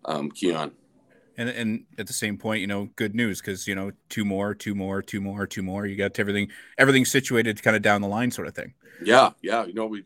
um, 0.06 0.30
Keon. 0.30 0.74
And 1.38 1.50
and 1.50 1.86
at 1.98 2.06
the 2.06 2.14
same 2.14 2.38
point, 2.38 2.62
you 2.62 2.68
know, 2.68 2.90
good 2.96 3.16
news 3.16 3.42
because 3.42 3.68
you 3.68 3.74
know 3.74 3.94
two 4.10 4.26
more, 4.26 4.54
two 4.54 4.76
more, 4.76 5.02
two 5.02 5.22
more, 5.22 5.48
two 5.48 5.64
more. 5.64 5.88
You 5.88 5.96
got 5.96 6.20
everything 6.20 6.50
everything 6.78 7.06
situated 7.06 7.64
kind 7.64 7.76
of 7.76 7.82
down 7.82 8.02
the 8.02 8.08
line, 8.08 8.30
sort 8.30 8.48
of 8.48 8.54
thing. 8.54 8.76
Yeah, 9.04 9.32
yeah. 9.42 9.66
You 9.66 9.74
know, 9.74 9.88
we 9.88 10.04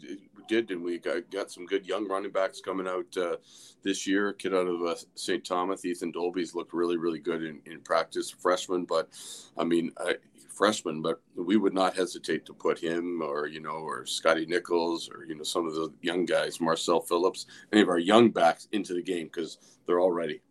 did, 0.47 0.71
and 0.71 0.83
we 0.83 0.97
got, 0.97 1.29
got 1.31 1.51
some 1.51 1.65
good 1.65 1.86
young 1.86 2.07
running 2.07 2.31
backs 2.31 2.62
coming 2.62 2.88
out 2.88 3.15
uh, 3.17 3.38
this 3.83 4.07
year. 4.07 4.33
kid 4.33 4.53
out 4.53 4.67
of 4.67 4.81
uh, 4.81 4.95
St. 5.15 5.45
Thomas, 5.45 5.86
Ethan 5.86 6.12
Dolby's 6.12 6.55
looked 6.55 6.73
really, 6.73 6.97
really 6.97 7.19
good 7.19 7.43
in, 7.43 7.62
in 7.65 7.81
practice, 7.81 8.29
freshman. 8.29 8.86
But 8.86 9.10
I 9.57 9.63
mean, 9.63 9.91
I, 9.97 10.15
freshman, 10.57 11.01
but 11.01 11.21
we 11.36 11.55
would 11.55 11.73
not 11.73 11.95
hesitate 11.95 12.45
to 12.45 12.53
put 12.53 12.79
him 12.79 13.21
or 13.21 13.47
you 13.47 13.60
know 13.60 13.69
or 13.69 14.05
Scotty 14.05 14.45
Nichols 14.45 15.10
or 15.10 15.23
you 15.25 15.36
know 15.36 15.43
some 15.43 15.67
of 15.67 15.75
the 15.75 15.93
young 16.01 16.25
guys, 16.25 16.60
Marcel 16.60 17.01
Phillips, 17.01 17.45
any 17.71 17.81
of 17.81 17.89
our 17.89 17.99
young 17.99 18.31
backs 18.31 18.67
into 18.71 18.93
the 18.93 19.01
game 19.01 19.27
because 19.27 19.57
they're 19.86 19.99
all 19.99 20.12
ready. 20.12 20.41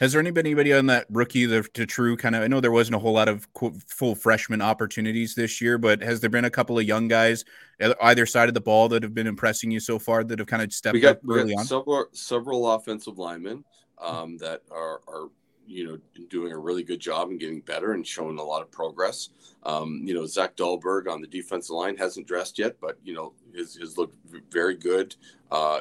Has 0.00 0.12
there 0.12 0.22
been 0.22 0.38
anybody 0.38 0.72
on 0.72 0.86
that 0.86 1.06
rookie 1.08 1.46
the, 1.46 1.62
to 1.74 1.86
true 1.86 2.16
kind 2.16 2.34
of? 2.34 2.42
I 2.42 2.48
know 2.48 2.60
there 2.60 2.72
wasn't 2.72 2.96
a 2.96 2.98
whole 2.98 3.12
lot 3.12 3.28
of 3.28 3.46
full 3.86 4.14
freshman 4.14 4.60
opportunities 4.60 5.34
this 5.34 5.60
year, 5.60 5.78
but 5.78 6.02
has 6.02 6.20
there 6.20 6.30
been 6.30 6.44
a 6.44 6.50
couple 6.50 6.78
of 6.78 6.84
young 6.84 7.06
guys 7.06 7.44
either 8.02 8.26
side 8.26 8.48
of 8.48 8.54
the 8.54 8.60
ball 8.60 8.88
that 8.88 9.02
have 9.02 9.14
been 9.14 9.26
impressing 9.26 9.70
you 9.70 9.80
so 9.80 9.98
far 9.98 10.24
that 10.24 10.38
have 10.38 10.48
kind 10.48 10.62
of 10.62 10.72
stepped 10.72 10.94
we 10.94 11.00
got, 11.00 11.16
up 11.16 11.22
early 11.28 11.54
on? 11.54 11.64
Several, 11.64 12.06
several 12.12 12.72
offensive 12.72 13.18
linemen 13.18 13.64
um, 13.98 14.36
that 14.38 14.62
are, 14.70 15.00
are 15.06 15.28
you 15.66 15.86
know 15.86 15.98
doing 16.28 16.52
a 16.52 16.58
really 16.58 16.82
good 16.82 17.00
job 17.00 17.30
and 17.30 17.40
getting 17.40 17.60
better 17.60 17.92
and 17.92 18.06
showing 18.06 18.38
a 18.38 18.42
lot 18.42 18.62
of 18.62 18.70
progress. 18.70 19.30
Um, 19.62 20.02
you 20.04 20.14
know 20.14 20.26
Zach 20.26 20.56
Dahlberg 20.56 21.10
on 21.10 21.20
the 21.20 21.26
defensive 21.26 21.74
line 21.74 21.96
hasn't 21.96 22.26
dressed 22.26 22.58
yet, 22.58 22.76
but 22.80 22.98
you 23.04 23.14
know 23.14 23.32
his 23.54 23.76
his 23.76 23.96
looked 23.96 24.16
very 24.50 24.76
good. 24.76 25.14
Uh, 25.50 25.80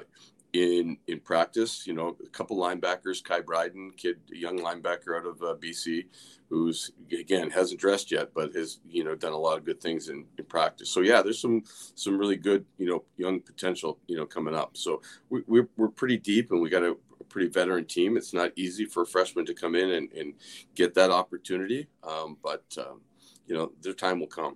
in 0.53 0.97
in 1.07 1.19
practice. 1.19 1.85
You 1.85 1.93
know, 1.93 2.15
a 2.23 2.29
couple 2.29 2.57
linebackers, 2.57 3.23
Kai 3.23 3.41
Bryden, 3.41 3.91
kid, 3.97 4.19
young 4.31 4.59
linebacker 4.59 5.17
out 5.17 5.25
of 5.25 5.41
uh, 5.41 5.55
BC, 5.55 6.05
who's 6.49 6.91
again 7.11 7.49
hasn't 7.49 7.79
dressed 7.79 8.11
yet, 8.11 8.29
but 8.33 8.53
has 8.53 8.79
you 8.87 9.03
know 9.03 9.15
done 9.15 9.33
a 9.33 9.37
lot 9.37 9.57
of 9.57 9.65
good 9.65 9.81
things 9.81 10.09
in, 10.09 10.25
in 10.37 10.45
practice. 10.45 10.89
So 10.89 11.01
yeah, 11.01 11.21
there's 11.21 11.41
some 11.41 11.63
some 11.95 12.17
really 12.17 12.37
good 12.37 12.65
you 12.77 12.87
know 12.87 13.03
young 13.17 13.41
potential 13.41 13.99
you 14.07 14.15
know 14.15 14.25
coming 14.25 14.55
up. 14.55 14.77
So 14.77 15.01
we, 15.29 15.41
we're 15.47 15.69
we're 15.75 15.89
pretty 15.89 16.17
deep, 16.17 16.51
and 16.51 16.61
we 16.61 16.69
got 16.69 16.83
a, 16.83 16.95
a 17.19 17.23
pretty 17.27 17.49
veteran 17.49 17.85
team. 17.85 18.15
It's 18.15 18.33
not 18.33 18.51
easy 18.55 18.85
for 18.85 19.03
a 19.03 19.07
freshman 19.07 19.45
to 19.47 19.53
come 19.53 19.75
in 19.75 19.91
and, 19.91 20.11
and 20.13 20.33
get 20.75 20.93
that 20.93 21.09
opportunity, 21.09 21.87
um, 22.03 22.37
but 22.43 22.63
um, 22.77 23.01
you 23.47 23.55
know 23.55 23.71
their 23.81 23.93
time 23.93 24.19
will 24.19 24.27
come. 24.27 24.55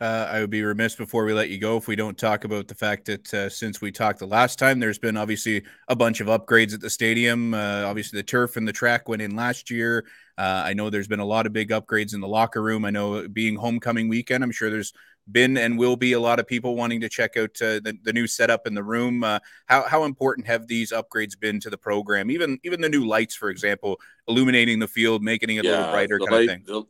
Uh, 0.00 0.28
I 0.30 0.40
would 0.40 0.50
be 0.50 0.62
remiss 0.62 0.96
before 0.96 1.24
we 1.24 1.32
let 1.32 1.50
you 1.50 1.58
go 1.58 1.76
if 1.76 1.86
we 1.86 1.96
don't 1.96 2.18
talk 2.18 2.44
about 2.44 2.66
the 2.66 2.74
fact 2.74 3.06
that 3.06 3.32
uh, 3.32 3.48
since 3.48 3.80
we 3.80 3.92
talked 3.92 4.18
the 4.18 4.26
last 4.26 4.58
time, 4.58 4.80
there's 4.80 4.98
been 4.98 5.16
obviously 5.16 5.62
a 5.88 5.94
bunch 5.94 6.20
of 6.20 6.26
upgrades 6.26 6.74
at 6.74 6.80
the 6.80 6.90
stadium. 6.90 7.54
Uh, 7.54 7.84
obviously, 7.86 8.18
the 8.18 8.24
turf 8.24 8.56
and 8.56 8.66
the 8.66 8.72
track 8.72 9.08
went 9.08 9.22
in 9.22 9.36
last 9.36 9.70
year. 9.70 10.04
Uh, 10.36 10.62
I 10.64 10.74
know 10.74 10.90
there's 10.90 11.08
been 11.08 11.20
a 11.20 11.24
lot 11.24 11.46
of 11.46 11.52
big 11.52 11.70
upgrades 11.70 12.12
in 12.12 12.20
the 12.20 12.28
locker 12.28 12.60
room. 12.60 12.84
I 12.84 12.90
know 12.90 13.28
being 13.28 13.54
homecoming 13.54 14.08
weekend, 14.08 14.42
I'm 14.42 14.50
sure 14.50 14.68
there's 14.68 14.92
been 15.30 15.56
and 15.56 15.78
will 15.78 15.96
be 15.96 16.12
a 16.12 16.20
lot 16.20 16.38
of 16.38 16.46
people 16.46 16.74
wanting 16.74 17.00
to 17.00 17.08
check 17.08 17.36
out 17.36 17.50
uh, 17.62 17.80
the, 17.80 17.96
the 18.02 18.12
new 18.12 18.26
setup 18.26 18.66
in 18.66 18.74
the 18.74 18.82
room. 18.82 19.24
Uh, 19.24 19.38
how, 19.66 19.84
how 19.88 20.04
important 20.04 20.46
have 20.46 20.66
these 20.66 20.92
upgrades 20.92 21.38
been 21.38 21.60
to 21.60 21.70
the 21.70 21.78
program? 21.78 22.30
Even 22.30 22.58
even 22.64 22.80
the 22.80 22.88
new 22.88 23.06
lights, 23.06 23.34
for 23.34 23.48
example, 23.48 24.00
illuminating 24.28 24.80
the 24.80 24.88
field, 24.88 25.22
making 25.22 25.50
it 25.50 25.64
a 25.64 25.68
little 25.68 25.92
brighter, 25.92 26.18
kind 26.18 26.30
light, 26.30 26.42
of 26.42 26.48
thing. 26.48 26.64
The, 26.66 26.84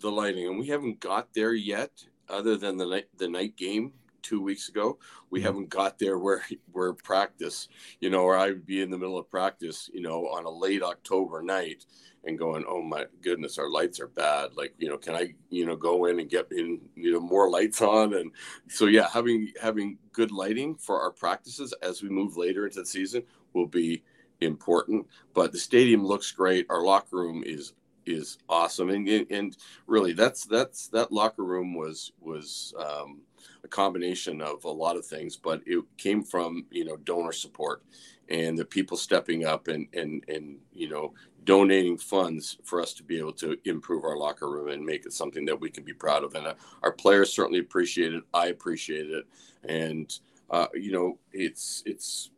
the 0.00 0.10
lighting, 0.10 0.46
and 0.46 0.58
we 0.58 0.66
haven't 0.66 1.00
got 1.00 1.32
there 1.32 1.54
yet 1.54 1.90
other 2.30 2.56
than 2.56 2.76
the 2.76 2.86
night 2.86 3.08
the 3.16 3.28
night 3.28 3.56
game 3.56 3.92
two 4.22 4.40
weeks 4.40 4.68
ago. 4.68 4.98
We 5.30 5.40
mm-hmm. 5.40 5.46
haven't 5.46 5.68
got 5.70 5.98
there 5.98 6.18
where 6.18 6.44
where 6.72 6.92
practice, 6.92 7.68
you 8.00 8.10
know, 8.10 8.22
or 8.22 8.36
I 8.36 8.48
would 8.48 8.66
be 8.66 8.80
in 8.80 8.90
the 8.90 8.98
middle 8.98 9.18
of 9.18 9.30
practice, 9.30 9.90
you 9.92 10.02
know, 10.02 10.28
on 10.28 10.44
a 10.44 10.50
late 10.50 10.82
October 10.82 11.42
night 11.42 11.84
and 12.24 12.38
going, 12.38 12.64
oh 12.68 12.82
my 12.82 13.06
goodness, 13.22 13.58
our 13.58 13.70
lights 13.70 13.98
are 13.98 14.08
bad. 14.08 14.50
Like, 14.54 14.74
you 14.78 14.88
know, 14.88 14.98
can 14.98 15.14
I, 15.14 15.34
you 15.48 15.64
know, 15.64 15.76
go 15.76 16.04
in 16.04 16.20
and 16.20 16.28
get 16.28 16.52
in, 16.52 16.80
you 16.94 17.12
know, 17.12 17.20
more 17.20 17.50
lights 17.50 17.80
on? 17.80 18.14
And 18.14 18.32
so 18.68 18.86
yeah, 18.86 19.08
having 19.12 19.52
having 19.60 19.98
good 20.12 20.30
lighting 20.30 20.76
for 20.76 21.00
our 21.00 21.10
practices 21.10 21.72
as 21.82 22.02
we 22.02 22.08
move 22.08 22.36
later 22.36 22.66
into 22.66 22.80
the 22.80 22.86
season 22.86 23.22
will 23.52 23.66
be 23.66 24.02
important. 24.40 25.06
But 25.34 25.52
the 25.52 25.58
stadium 25.58 26.04
looks 26.04 26.30
great. 26.32 26.66
Our 26.68 26.82
locker 26.82 27.16
room 27.16 27.42
is 27.44 27.72
is 28.10 28.38
awesome, 28.48 28.90
and 28.90 29.08
and 29.30 29.56
really 29.86 30.12
that's 30.12 30.44
that's 30.44 30.88
that 30.88 31.12
locker 31.12 31.44
room 31.44 31.74
was 31.74 32.12
was 32.20 32.74
um, 32.78 33.20
a 33.64 33.68
combination 33.68 34.40
of 34.40 34.64
a 34.64 34.70
lot 34.70 34.96
of 34.96 35.06
things, 35.06 35.36
but 35.36 35.62
it 35.66 35.82
came 35.96 36.22
from 36.22 36.66
you 36.70 36.84
know 36.84 36.96
donor 36.98 37.32
support 37.32 37.82
and 38.28 38.56
the 38.56 38.64
people 38.64 38.96
stepping 38.96 39.44
up 39.44 39.68
and 39.68 39.88
and 39.92 40.24
and 40.28 40.58
you 40.72 40.88
know 40.88 41.12
donating 41.44 41.96
funds 41.96 42.58
for 42.64 42.80
us 42.80 42.92
to 42.92 43.02
be 43.02 43.18
able 43.18 43.32
to 43.32 43.56
improve 43.64 44.04
our 44.04 44.16
locker 44.16 44.50
room 44.50 44.68
and 44.68 44.84
make 44.84 45.06
it 45.06 45.12
something 45.12 45.44
that 45.46 45.58
we 45.58 45.70
can 45.70 45.82
be 45.82 45.92
proud 45.92 46.22
of. 46.22 46.34
And 46.34 46.46
uh, 46.46 46.54
our 46.82 46.92
players 46.92 47.32
certainly 47.32 47.60
appreciate 47.60 48.12
it. 48.12 48.22
I 48.34 48.48
appreciate 48.48 49.10
it, 49.10 49.24
and 49.64 50.12
uh, 50.50 50.66
you 50.74 50.92
know 50.92 51.18
it's 51.32 51.82
it's 51.86 52.30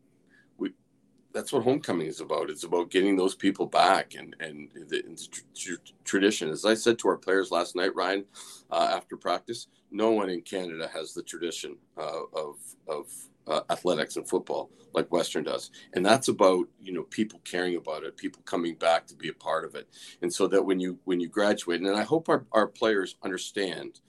that's 1.33 1.53
what 1.53 1.63
homecoming 1.63 2.07
is 2.07 2.21
about. 2.21 2.51
It's 2.51 2.65
about 2.65 2.91
getting 2.91 3.17
those 3.17 3.35
people 3.35 3.67
back 3.67 4.15
and 4.15 4.37
and 4.41 4.69
the, 4.89 5.03
tr- 5.55 5.93
tradition. 6.05 6.51
As 6.51 6.65
I 6.65 6.75
said 6.75 6.99
to 7.01 7.09
our 7.09 7.17
players 7.17 7.51
last 7.51 7.75
night, 7.75 7.95
Ryan, 7.95 8.25
uh, 8.71 8.91
after 8.93 9.17
practice, 9.17 9.67
no 9.91 10.11
one 10.11 10.31
in 10.31 10.43
Canada 10.43 10.89
has 10.93 11.13
the 11.13 11.23
tradition 11.23 11.77
uh, 11.97 12.23
of 12.35 12.57
of 12.89 13.07
uh, 13.47 13.61
athletics 13.71 14.17
and 14.17 14.29
football 14.29 14.71
like 14.95 15.11
Western 15.11 15.43
does, 15.43 15.71
and 15.95 16.05
that's 16.05 16.29
about 16.29 16.67
you 16.81 16.93
know 16.93 17.05
people 17.05 17.41
caring 17.45 17.77
about 17.77 18.05
it, 18.05 18.17
people 18.17 18.43
coming 18.45 18.75
back 18.75 19.07
to 19.07 19.15
be 19.15 19.29
a 19.29 19.35
part 19.35 19.65
of 19.65 19.75
it, 19.75 19.89
and 20.21 20.33
so 20.33 20.47
that 20.47 20.65
when 20.65 20.81
you 20.81 20.99
when 21.05 21.21
you 21.21 21.29
graduate, 21.29 21.81
and 21.81 21.97
I 21.97 22.03
hope 22.03 22.29
our, 22.29 22.45
our 22.53 22.67
players 22.67 23.17
understand 23.23 24.01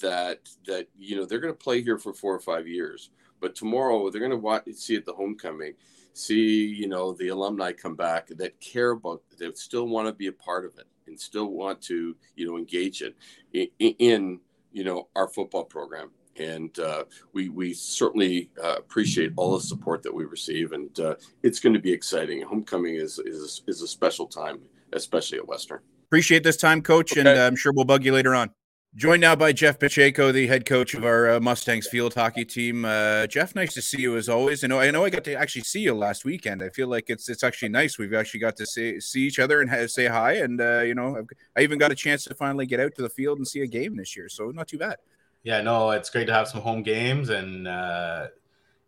that 0.00 0.48
that 0.66 0.86
you 0.96 1.16
know 1.16 1.24
they're 1.24 1.40
going 1.40 1.52
to 1.52 1.58
play 1.58 1.82
here 1.82 1.98
for 1.98 2.14
four 2.14 2.34
or 2.34 2.40
five 2.40 2.66
years, 2.66 3.10
but 3.40 3.54
tomorrow 3.54 4.10
they're 4.10 4.20
going 4.20 4.30
to 4.30 4.36
watch 4.36 4.64
see 4.74 4.96
at 4.96 5.04
the 5.04 5.12
homecoming 5.12 5.74
see 6.12 6.66
you 6.66 6.88
know 6.88 7.12
the 7.12 7.28
alumni 7.28 7.72
come 7.72 7.94
back 7.94 8.28
that 8.28 8.58
care 8.60 8.90
about 8.90 9.22
that 9.38 9.56
still 9.56 9.86
want 9.86 10.06
to 10.06 10.12
be 10.12 10.26
a 10.26 10.32
part 10.32 10.64
of 10.64 10.76
it 10.78 10.86
and 11.06 11.18
still 11.18 11.46
want 11.46 11.80
to 11.80 12.16
you 12.36 12.46
know 12.46 12.56
engage 12.56 13.02
it 13.02 13.16
in, 13.52 13.94
in 13.98 14.40
you 14.72 14.84
know 14.84 15.08
our 15.16 15.28
football 15.28 15.64
program. 15.64 16.10
And 16.36 16.78
uh, 16.78 17.04
we 17.32 17.48
we 17.48 17.74
certainly 17.74 18.50
uh, 18.62 18.76
appreciate 18.78 19.32
all 19.36 19.54
the 19.54 19.60
support 19.60 20.02
that 20.04 20.14
we 20.14 20.24
receive. 20.24 20.72
And 20.72 20.98
uh, 20.98 21.16
it's 21.42 21.60
going 21.60 21.74
to 21.74 21.80
be 21.80 21.92
exciting. 21.92 22.40
Homecoming 22.42 22.94
is 22.94 23.18
is 23.18 23.62
is 23.66 23.82
a 23.82 23.88
special 23.88 24.26
time 24.26 24.60
especially 24.92 25.38
at 25.38 25.46
western. 25.46 25.80
Appreciate 26.08 26.42
this 26.42 26.56
time 26.56 26.82
coach 26.82 27.12
okay. 27.12 27.20
and 27.20 27.28
uh, 27.28 27.46
i'm 27.46 27.54
sure 27.54 27.72
we'll 27.72 27.84
bug 27.84 28.04
you 28.04 28.12
later 28.12 28.34
on 28.34 28.50
Joined 28.96 29.20
now 29.20 29.36
by 29.36 29.52
Jeff 29.52 29.78
Pacheco, 29.78 30.32
the 30.32 30.48
head 30.48 30.66
coach 30.66 30.94
of 30.94 31.04
our 31.04 31.30
uh, 31.30 31.40
Mustangs 31.40 31.86
field 31.86 32.12
hockey 32.12 32.44
team. 32.44 32.84
Uh, 32.84 33.28
Jeff, 33.28 33.54
nice 33.54 33.72
to 33.74 33.82
see 33.82 34.00
you 34.00 34.16
as 34.16 34.28
always. 34.28 34.64
I 34.64 34.66
know 34.66 34.80
I 34.80 34.90
know 34.90 35.04
I 35.04 35.10
got 35.10 35.22
to 35.24 35.34
actually 35.34 35.62
see 35.62 35.78
you 35.78 35.94
last 35.94 36.24
weekend. 36.24 36.60
I 36.60 36.70
feel 36.70 36.88
like 36.88 37.04
it's 37.08 37.28
it's 37.28 37.44
actually 37.44 37.68
nice. 37.68 37.98
We've 37.98 38.14
actually 38.14 38.40
got 38.40 38.56
to 38.56 38.66
see 38.66 39.00
see 39.00 39.20
each 39.20 39.38
other 39.38 39.60
and 39.60 39.88
say 39.88 40.06
hi. 40.06 40.32
And 40.38 40.60
uh, 40.60 40.80
you 40.80 40.96
know, 40.96 41.24
I 41.56 41.60
even 41.60 41.78
got 41.78 41.92
a 41.92 41.94
chance 41.94 42.24
to 42.24 42.34
finally 42.34 42.66
get 42.66 42.80
out 42.80 42.96
to 42.96 43.02
the 43.02 43.08
field 43.08 43.38
and 43.38 43.46
see 43.46 43.60
a 43.60 43.66
game 43.68 43.96
this 43.96 44.16
year. 44.16 44.28
So 44.28 44.50
not 44.50 44.66
too 44.66 44.78
bad. 44.78 44.96
Yeah, 45.44 45.60
no, 45.60 45.92
it's 45.92 46.10
great 46.10 46.26
to 46.26 46.34
have 46.34 46.48
some 46.48 46.60
home 46.60 46.82
games 46.82 47.28
and 47.28 47.68
uh, 47.68 48.26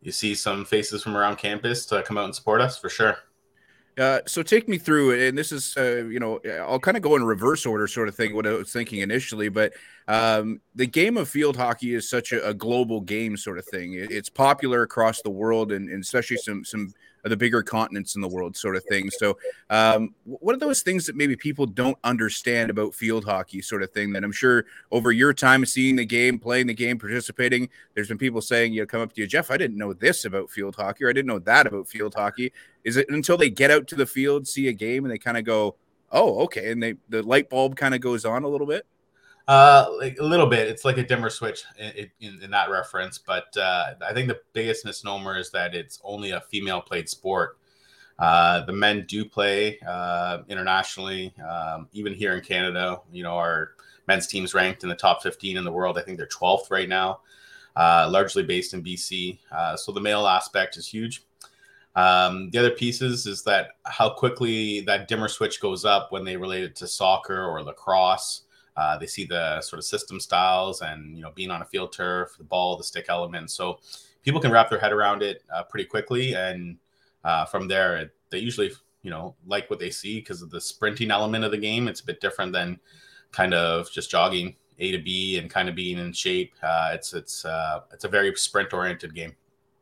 you 0.01 0.11
see 0.11 0.35
some 0.35 0.65
faces 0.65 1.05
from 1.05 1.17
around 1.17 1.37
campus 1.37 1.87
to 1.87 2.03
come 2.03 2.19
out 2.19 2.25
and 2.25 2.35
support 2.35 2.61
us 2.61 2.77
for 2.77 2.89
sure. 2.89 3.19
Uh, 3.99 4.21
so 4.27 4.43
take 4.43 4.69
me 4.69 4.79
through 4.79 5.29
and 5.29 5.37
this 5.37 5.53
is, 5.53 5.77
uh, 5.77 6.05
you 6.05 6.19
know, 6.19 6.41
I'll 6.67 6.81
kind 6.81 6.97
of 6.97 7.03
go 7.03 7.15
in 7.17 7.25
reverse 7.25 7.67
order, 7.67 7.87
sort 7.87 8.09
of 8.09 8.15
thing. 8.15 8.35
What 8.35 8.47
I 8.47 8.53
was 8.53 8.73
thinking 8.73 9.01
initially, 9.01 9.51
but 9.51 9.75
um, 10.09 10.61
the 10.75 10.87
game 10.87 11.19
of 11.19 11.29
field 11.29 11.57
hockey 11.57 11.95
is 11.95 12.09
such 12.09 12.33
a, 12.33 12.49
a 12.49 12.55
global 12.55 13.03
game, 13.03 13.37
sort 13.37 13.59
of 13.59 13.67
thing. 13.67 13.93
It, 13.93 14.11
it's 14.11 14.31
popular 14.31 14.83
across 14.83 15.21
the 15.21 15.31
world, 15.31 15.73
and, 15.73 15.91
and 15.91 16.03
especially 16.03 16.39
some 16.39 16.65
some 16.65 16.95
the 17.29 17.37
bigger 17.37 17.63
continents 17.63 18.17
in 18.17 18.21
the 18.21 18.29
world, 18.29 18.57
sort 18.57 18.77
of 18.77 18.85
thing. 18.85 19.11
So, 19.11 19.39
um, 19.71 20.15
what 20.25 20.55
are 20.55 20.59
those 20.59 20.83
things 20.83 21.07
that 21.07 21.17
maybe 21.17 21.37
people 21.37 21.67
don't 21.67 21.99
understand 22.05 22.71
about 22.71 22.95
field 22.95 23.25
hockey, 23.25 23.63
sort 23.63 23.83
of 23.83 23.91
thing? 23.93 24.13
That 24.13 24.25
I'm 24.25 24.33
sure 24.33 24.67
over 24.91 25.13
your 25.13 25.33
time 25.33 25.65
seeing 25.65 25.97
the 25.97 26.05
game, 26.05 26.39
playing 26.39 26.67
the 26.67 26.75
game, 26.75 26.99
participating, 26.99 27.69
there's 27.95 28.09
been 28.09 28.19
people 28.19 28.41
saying, 28.41 28.73
you 28.73 28.81
know, 28.81 28.87
come 28.87 29.01
up 29.01 29.13
to 29.13 29.21
you, 29.21 29.27
Jeff, 29.27 29.51
I 29.51 29.57
didn't 29.57 29.79
know 29.79 29.93
this 29.93 30.25
about 30.25 30.51
field 30.51 30.75
hockey, 30.75 31.05
or 31.05 31.11
I 31.11 31.13
didn't 31.13 31.29
know 31.29 31.39
that 31.41 31.67
about 31.67 31.89
field 31.89 32.15
hockey. 32.15 32.53
Is 32.85 32.97
it 32.97 33.09
until 33.09 33.37
they 33.37 33.51
get 33.51 33.71
out 33.71 33.87
to 33.89 33.95
the 33.95 34.07
field, 34.07 34.49
see 34.49 34.69
a 34.69 34.73
game, 34.73 35.05
and 35.05 35.13
they 35.13 35.19
kind 35.19 35.37
of 35.37 35.45
go, 35.45 35.77
oh, 36.11 36.41
okay, 36.41 36.73
and 36.73 36.83
they 36.83 36.95
the 37.09 37.23
light 37.23 37.49
bulb 37.49 37.77
kind 37.77 37.95
of 37.95 38.01
goes 38.01 38.25
on 38.25 38.43
a 38.43 38.49
little 38.49 38.67
bit? 38.67 38.87
Uh, 39.49 39.87
like 39.99 40.19
a 40.19 40.25
little 40.25 40.47
bit. 40.47 40.69
It's 40.69 40.85
like 40.85 40.99
a 40.99 41.03
dimmer 41.03 41.29
switch 41.29 41.65
in, 41.79 42.09
in, 42.21 42.43
in 42.45 42.51
that 42.53 42.71
reference, 42.71 43.19
but 43.19 43.55
uh, 43.57 43.95
I 44.07 44.13
think 44.13 44.29
the 44.29 44.41
biggest 44.53 44.85
misnomer 44.85 45.37
is 45.37 45.51
that 45.51 45.75
it's 45.75 46.01
only 46.05 46.31
a 46.31 46.41
female 46.41 46.81
played 46.81 47.09
sport. 47.09 47.59
Uh, 48.19 48.65
the 48.65 48.73
men 48.73 49.05
do 49.09 49.25
play 49.25 49.81
uh, 49.81 50.39
internationally, 50.49 51.35
um, 51.41 51.89
even 51.93 52.15
here 52.15 52.35
in 52.35 52.41
Canada. 52.41 53.01
You 53.11 53.25
know, 53.25 53.37
our 53.37 53.73
men's 54.07 54.27
team's 54.29 54.55
ranked 54.55 54.85
in 54.85 54.89
the 54.89 54.95
top 54.95 55.23
15 55.23 55.57
in 55.57 55.65
the 55.65 55.73
world. 55.73 55.99
I 55.99 56.03
think 56.03 56.19
they're 56.19 56.27
12th 56.27 56.71
right 56.71 56.89
now, 56.89 57.21
uh, 57.75 58.09
largely 58.11 58.45
based 58.45 58.75
in 58.75 58.83
BC. 58.83 59.39
Uh, 59.51 59.77
so 59.77 59.91
the 59.91 60.01
male 60.01 60.27
aspect 60.27 60.77
is 60.77 60.87
huge. 60.87 61.25
Um, 61.95 62.51
the 62.51 62.59
other 62.59 62.71
pieces 62.71 63.27
is 63.27 63.43
that 63.43 63.71
how 63.85 64.11
quickly 64.11 64.81
that 64.83 65.09
dimmer 65.09 65.29
switch 65.29 65.61
goes 65.61 65.85
up 65.85 66.11
when 66.11 66.25
they 66.25 66.37
relate 66.37 66.65
it 66.65 66.77
to 66.77 66.87
soccer 66.87 67.45
or 67.45 67.63
lacrosse. 67.63 68.43
Uh, 68.77 68.97
they 68.99 69.07
see 69.07 69.25
the 69.25 69.61
sort 69.61 69.79
of 69.79 69.85
system 69.85 70.19
styles 70.19 70.81
and 70.81 71.17
you 71.17 71.23
know 71.23 71.31
being 71.35 71.51
on 71.51 71.63
a 71.63 71.65
field 71.65 71.93
turf, 71.93 72.37
the 72.39 72.45
ball, 72.45 72.77
the 72.77 72.85
stick 72.85 73.07
element. 73.09 73.51
So 73.51 73.79
people 74.23 74.41
can 74.41 74.51
wrap 74.51 74.71
their 74.71 74.79
head 74.79 74.93
around 74.93 75.23
it 75.23 75.43
uh, 75.55 75.63
pretty 75.65 75.85
quickly, 75.85 76.35
and 76.35 76.79
uh, 77.25 77.45
from 77.45 77.69
there, 77.69 78.13
they 78.31 78.39
usually 78.39 78.73
you 79.03 79.11
know 79.11 79.35
like 79.47 79.69
what 79.69 79.79
they 79.79 79.91
see 79.91 80.21
because 80.21 80.43
of 80.43 80.51
the 80.51 80.61
sprinting 80.61 81.11
element 81.11 81.45
of 81.45 81.51
the 81.51 81.59
game. 81.59 81.89
It's 81.89 82.01
a 82.01 82.07
bit 82.07 82.21
different 82.21 82.53
than 82.53 82.81
kind 83.31 83.55
of 83.55 83.91
just 83.91 84.11
jogging 84.11 84.57
A 84.79 84.93
to 84.93 84.99
B 84.99 85.39
and 85.39 85.51
kind 85.51 85.69
of 85.69 85.75
being 85.75 85.99
in 85.99 86.13
shape. 86.13 86.55
Uh, 86.63 86.93
it's 86.95 87.13
it's 87.13 87.45
uh, 87.45 87.81
it's 87.93 88.05
a 88.05 88.09
very 88.09 88.35
sprint 88.37 88.73
oriented 88.73 89.15
game. 89.15 89.35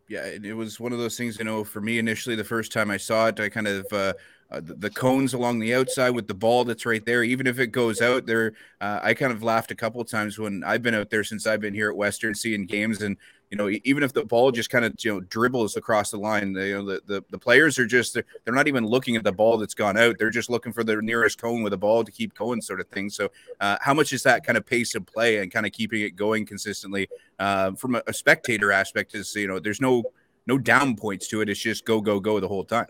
Yeah, 0.09 0.25
it 0.25 0.57
was 0.57 0.81
one 0.81 0.93
of 0.93 0.99
those 0.99 1.17
things. 1.17 1.39
You 1.39 1.45
know, 1.45 1.63
for 1.63 1.81
me 1.81 2.01
initially, 2.01 2.35
the 2.35 2.43
first 2.43 2.73
time 2.73 2.91
I 2.91 2.97
saw 2.97 3.29
it, 3.29 3.39
I 3.39 3.49
kind 3.49 3.69
of 3.69 3.87
uh, 3.93 4.15
uh, 4.51 4.61
the, 4.61 4.75
the, 4.75 4.91
cones 4.91 5.33
along 5.33 5.61
the 5.61 5.75
outside 5.75 6.11
with 6.11 6.27
the 6.27 6.35
ball 6.35 6.65
that's 6.65 6.85
right 6.85 7.05
there. 7.07 7.23
Even 7.23 7.47
if 7.47 7.61
it 7.61 7.69
goes 7.69 8.01
out 8.01 8.27
there, 8.27 8.55
uh, 8.81 8.99
I 9.03 9.15
kind 9.15 9.33
of 9.33 9.43
laughed 9.43 9.71
a 9.71 9.77
couple 9.77 10.05
times 10.05 10.39
when 10.39 10.65
I've 10.65 10.83
been 10.83 10.95
out 10.95 11.09
there 11.11 11.23
since 11.23 11.47
I've 11.47 11.61
been 11.61 11.75
here 11.75 11.91
at 11.91 11.97
Western 11.97 12.35
seeing 12.35 12.67
games, 12.67 13.03
and 13.03 13.17
you 13.51 13.57
know, 13.57 13.71
even 13.85 14.03
if 14.03 14.13
the 14.13 14.25
ball 14.25 14.51
just 14.51 14.71
kind 14.71 14.85
of 14.85 14.95
you 15.01 15.13
know 15.13 15.21
dribbles 15.21 15.77
across 15.77 16.11
the 16.11 16.17
line, 16.17 16.55
you 16.55 16.75
know, 16.75 16.85
the 16.85 17.03
the, 17.07 17.25
the 17.31 17.39
players 17.39 17.79
are 17.79 17.87
just 17.87 18.15
they're, 18.15 18.25
they're 18.45 18.55
not 18.55 18.67
even 18.67 18.85
looking 18.85 19.15
at 19.15 19.23
the 19.23 19.33
ball 19.33 19.57
that's 19.57 19.75
gone 19.75 19.97
out. 19.97 20.19
They're 20.19 20.31
just 20.31 20.51
looking 20.51 20.73
for 20.73 20.83
the 20.83 21.01
nearest 21.01 21.41
cone 21.41 21.63
with 21.63 21.73
a 21.73 21.79
ball 21.79 22.03
to 22.03 22.11
keep 22.11 22.35
going, 22.35 22.61
sort 22.61 22.81
of 22.81 22.89
thing. 22.89 23.09
So, 23.09 23.31
uh, 23.61 23.77
how 23.81 23.95
much 23.95 24.13
is 24.13 24.25
that 24.25 24.45
kind 24.45 24.59
of 24.59 24.67
pace 24.67 24.95
of 24.97 25.07
play 25.07 25.39
and 25.39 25.53
kind 25.53 25.67
of 25.67 25.73
keeping 25.73 26.03
it 26.03 26.17
going 26.17 26.45
consistently 26.45 27.09
uh, 27.39 27.73
from 27.73 27.95
a, 27.95 28.03
a 28.09 28.13
spectator 28.13 28.73
aspect? 28.73 29.15
Is 29.15 29.35
you 29.37 29.47
know, 29.47 29.61
there's 29.61 29.81
no 29.81 30.03
no 30.47 30.59
down 30.59 30.97
points 30.97 31.29
to 31.29 31.41
it. 31.41 31.49
It's 31.49 31.61
just 31.61 31.85
go 31.85 32.01
go 32.01 32.19
go 32.19 32.41
the 32.41 32.49
whole 32.49 32.65
time. 32.65 32.87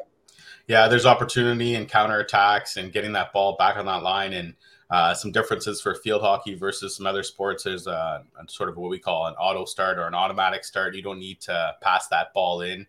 Yeah, 0.71 0.87
there's 0.87 1.05
opportunity 1.05 1.75
and 1.75 1.89
counter 1.89 2.21
attacks 2.21 2.77
and 2.77 2.93
getting 2.93 3.11
that 3.15 3.33
ball 3.33 3.57
back 3.59 3.77
on 3.77 3.87
that 3.87 4.05
line 4.05 4.35
and 4.35 4.55
uh, 4.89 5.13
some 5.15 5.33
differences 5.33 5.81
for 5.81 5.97
field 5.97 6.23
hockey 6.23 6.55
versus 6.55 6.95
some 6.97 7.07
other 7.07 7.25
sports. 7.25 7.65
There's 7.65 7.89
a, 7.89 8.23
a, 8.41 8.49
sort 8.49 8.69
of 8.69 8.77
what 8.77 8.89
we 8.89 9.01
call 9.01 9.27
an 9.27 9.35
auto 9.35 9.65
start 9.65 9.99
or 9.99 10.07
an 10.07 10.15
automatic 10.15 10.65
start. 10.65 10.95
You 10.95 11.03
don't 11.03 11.19
need 11.19 11.41
to 11.41 11.75
pass 11.81 12.07
that 12.11 12.33
ball 12.35 12.61
in. 12.61 12.87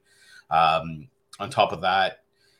Um, 0.52 1.08
on 1.39 1.50
top 1.50 1.72
of 1.72 1.82
that, 1.82 2.20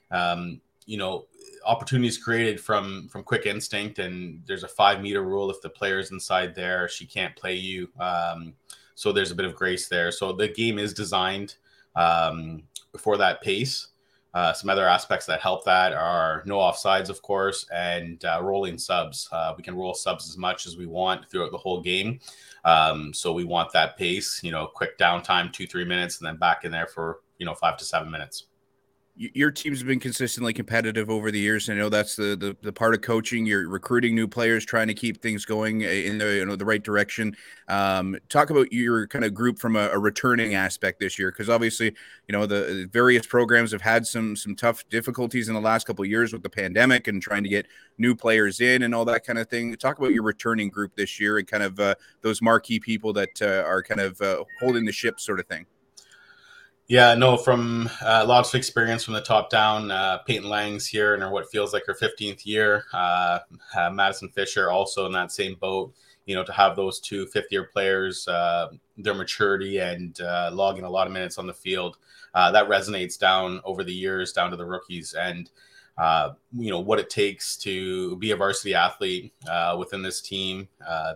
um, 0.10 0.60
you 0.88 0.98
know, 0.98 1.28
opportunities 1.68 2.18
created 2.18 2.60
from 2.60 3.08
from 3.08 3.22
quick 3.22 3.46
instinct, 3.46 4.00
and 4.00 4.42
there's 4.48 4.64
a 4.64 4.68
five 4.68 5.02
meter 5.02 5.22
rule. 5.22 5.52
If 5.52 5.62
the 5.62 5.70
player's 5.70 6.10
inside 6.10 6.56
there, 6.56 6.90
she 6.90 7.06
can't 7.06 7.36
play 7.36 7.54
you. 7.54 7.90
Um, 8.00 8.56
so 8.96 9.12
there's 9.12 9.30
a 9.30 9.36
bit 9.36 9.46
of 9.46 9.54
grace 9.54 9.88
there. 9.88 10.12
So 10.12 10.34
the 10.34 10.48
game 10.48 10.80
is 10.80 10.96
designed 10.96 11.58
um, 11.96 12.64
for 12.98 13.18
that 13.18 13.44
pace. 13.44 13.91
Uh, 14.34 14.54
some 14.54 14.70
other 14.70 14.88
aspects 14.88 15.26
that 15.26 15.42
help 15.42 15.66
that 15.66 15.92
are 15.92 16.42
no 16.46 16.58
offsides, 16.58 17.10
of 17.10 17.22
course, 17.22 17.66
and 17.74 18.24
uh, 18.24 18.40
rolling 18.42 18.78
subs. 18.78 19.28
Uh, 19.32 19.54
we 19.58 19.64
can 19.64 19.76
roll 19.76 19.94
subs 19.94 20.30
as 20.30 20.38
much 20.38 20.66
as 20.66 20.78
we 20.78 20.86
want 20.86 21.30
throughout 21.30 21.52
the 21.52 21.58
whole 21.58 21.82
game. 21.82 22.20
Um, 22.64 23.14
so 23.14 23.34
we 23.34 23.44
want 23.44 23.74
that 23.74 23.98
pace, 23.98 24.42
you 24.44 24.52
know, 24.52 24.68
quick 24.68 24.98
downtime, 24.98 25.52
two, 25.52 25.68
three 25.68 25.86
minutes, 25.86 26.20
and 26.20 26.28
then 26.28 26.38
back 26.38 26.64
in 26.64 26.72
there 26.72 26.88
for, 26.88 27.20
you 27.40 27.46
know, 27.46 27.56
five 27.56 27.78
to 27.78 27.86
seven 27.86 28.10
minutes 28.10 28.46
your 29.16 29.52
team's 29.52 29.84
been 29.84 30.00
consistently 30.00 30.54
competitive 30.54 31.10
over 31.10 31.32
the 31.32 31.40
years. 31.40 31.70
I 31.70 31.74
know 31.74 31.90
that's 31.90 32.16
the, 32.16 32.36
the, 32.36 32.56
the 32.62 32.72
part 32.72 32.94
of 32.94 33.02
coaching. 33.02 33.46
You're 33.46 33.68
recruiting 33.68 34.16
new 34.16 34.28
players, 34.28 34.66
trying 34.66 34.88
to 34.88 34.94
keep 34.94 35.22
things 35.22 35.46
going 35.46 35.82
in 35.82 36.18
the 36.18 36.36
you 36.38 36.46
know 36.46 36.56
the 36.56 36.66
right 36.66 36.82
direction. 36.82 37.36
Um, 37.68 38.18
talk 38.30 38.50
about 38.50 38.72
your 38.72 39.08
kind 39.08 39.26
of 39.26 39.34
group 39.34 39.60
from 39.60 39.76
a, 39.76 39.90
a 39.90 40.00
returning 40.00 40.56
aspect 40.56 41.00
this 41.00 41.20
year, 41.20 41.32
because 41.32 41.50
obviously 41.50 41.88
you 42.28 42.32
know 42.32 42.46
the 42.46 42.90
various 42.92 43.28
programs 43.28 43.72
have 43.74 43.82
had 43.82 44.08
some 44.08 44.36
some 44.36 44.56
tough 44.56 44.88
difficulties 44.90 45.50
in 45.50 45.56
the 45.56 45.62
last 45.62 45.86
couple 45.86 46.04
of 46.04 46.10
years 46.10 46.32
with 46.32 46.42
the 46.42 46.50
pandemic 46.50 47.08
and 47.08 47.22
trying 47.22 47.44
to 47.44 47.50
get 47.50 47.68
new 47.98 48.16
players 48.16 48.62
in 48.62 48.84
and 48.84 48.96
all 48.96 49.06
that 49.06 49.26
kind 49.26 49.38
of 49.38 49.50
thing. 49.50 49.76
Talk 49.76 50.00
about 50.00 50.14
your 50.14 50.24
returning 50.24 50.70
group 50.70 50.96
this 50.96 51.20
year 51.20 51.38
and 51.38 51.48
kind 51.48 51.64
of 51.64 51.80
uh, 51.80 51.96
those 52.22 52.42
marquee 52.42 52.80
people 52.80 53.12
that 53.14 53.42
uh, 53.42 53.68
are 53.68 53.84
kind 53.84 54.00
of 54.00 54.20
uh, 54.22 54.44
holding 54.62 54.86
the 54.86 54.92
ship, 54.92 55.20
sort 55.20 55.40
of 55.40 55.48
thing. 55.48 55.66
Yeah, 56.88 57.14
no, 57.16 57.38
from 57.38 57.90
uh, 58.02 58.26
lots 58.28 58.50
of 58.50 58.58
experience 58.58 59.04
from 59.04 59.14
the 59.14 59.22
top 59.22 59.50
down. 59.50 59.92
Uh, 59.92 60.18
Peyton 60.28 60.50
Lang's 60.50 60.86
here 60.86 61.16
in 61.16 61.22
her 61.22 61.30
what 61.30 61.50
feels 61.50 61.72
like 61.74 61.86
her 61.86 61.94
15th 61.96 62.46
year. 62.46 62.84
Uh, 62.92 63.40
uh, 63.78 63.90
Madison 63.92 64.28
Fisher 64.30 64.70
also 64.70 65.06
in 65.06 65.14
that 65.14 65.32
same 65.32 65.56
boat. 65.56 65.94
You 66.26 66.36
know, 66.36 66.44
to 66.44 66.52
have 66.52 66.76
those 66.76 67.00
two 67.00 67.26
fifth 67.28 67.48
year 67.50 67.64
players, 67.64 68.28
uh, 68.28 68.68
their 68.98 69.14
maturity 69.14 69.80
and 69.80 70.20
uh, 70.22 70.52
logging 70.54 70.84
a 70.84 70.90
lot 70.90 71.08
of 71.08 71.14
minutes 71.14 71.38
on 71.38 71.48
the 71.48 71.54
field, 71.54 71.98
that 72.36 72.68
resonates 72.68 73.18
down 73.18 73.62
over 73.64 73.84
the 73.84 73.94
years, 73.94 74.32
down 74.34 74.52
to 74.52 74.58
the 74.58 74.66
rookies. 74.66 75.14
And, 75.14 75.50
you 76.54 76.70
know, 76.72 76.80
what 76.80 77.00
it 77.00 77.10
takes 77.10 77.58
to 77.58 78.18
be 78.18 78.32
a 78.32 78.36
varsity 78.36 78.76
athlete 78.76 79.34
within 79.78 80.02
this 80.02 80.22
team. 80.22 80.68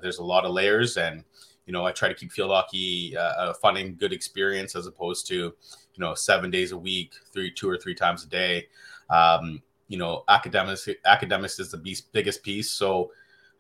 there's 0.02 0.20
a 0.20 0.24
lot 0.24 0.46
of 0.46 0.54
layers 0.54 0.98
and, 0.98 1.24
you 1.66 1.74
know, 1.74 1.86
I 1.86 1.92
try 1.92 2.08
to 2.08 2.14
keep 2.14 2.32
field 2.32 2.52
hockey 2.52 3.16
uh, 3.18 3.50
a 3.50 3.54
fun 3.54 3.78
and 3.78 3.98
good 3.98 4.14
experience 4.14 4.76
as 4.76 4.88
opposed 4.88 5.28
to, 5.28 5.36
you 5.36 5.54
know, 6.00 6.14
seven 6.14 6.52
days 6.52 6.72
a 6.72 6.78
week, 6.78 7.14
three, 7.34 7.52
two 7.52 7.70
or 7.70 7.78
three 7.78 7.96
times 7.96 8.24
a 8.24 8.28
day. 8.28 8.68
Um, 9.10 9.62
you 9.88 9.98
know, 9.98 10.24
academics, 10.28 10.88
academics 11.06 11.60
is 11.60 11.72
the 11.72 12.02
biggest 12.12 12.44
piece. 12.44 12.72
So 12.72 13.12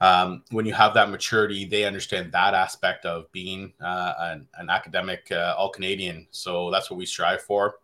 um, 0.01 0.43
when 0.51 0.65
you 0.65 0.73
have 0.73 0.93
that 0.95 1.09
maturity, 1.09 1.65
they 1.65 1.85
understand 1.85 2.31
that 2.31 2.53
aspect 2.53 3.05
of 3.05 3.31
being 3.31 3.73
uh, 3.81 4.13
an, 4.19 4.47
an, 4.57 4.69
academic 4.69 5.31
uh, 5.31 5.55
all 5.57 5.69
Canadian. 5.69 6.27
So 6.31 6.69
that's 6.71 6.89
what 6.89 6.97
we 6.97 7.05
strive 7.05 7.41
for 7.41 7.75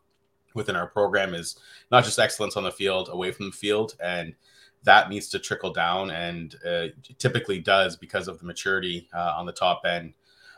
within 0.53 0.75
our 0.75 0.87
program 0.87 1.33
is 1.33 1.57
not 1.91 2.03
just 2.03 2.19
excellence 2.19 2.57
on 2.57 2.63
the 2.63 2.71
field, 2.71 3.09
away 3.11 3.31
from 3.31 3.47
the 3.47 3.55
field, 3.55 3.95
and 4.03 4.35
that 4.83 5.09
needs 5.09 5.27
to 5.29 5.39
trickle 5.39 5.71
down 5.71 6.09
and 6.11 6.55
uh, 6.65 6.87
typically 7.17 7.59
does 7.59 7.95
because 7.95 8.27
of 8.27 8.39
the 8.39 8.45
maturity 8.45 9.07
uh, 9.13 9.33
on 9.37 9.45
the 9.45 9.51
top 9.51 9.81
end. 9.85 10.13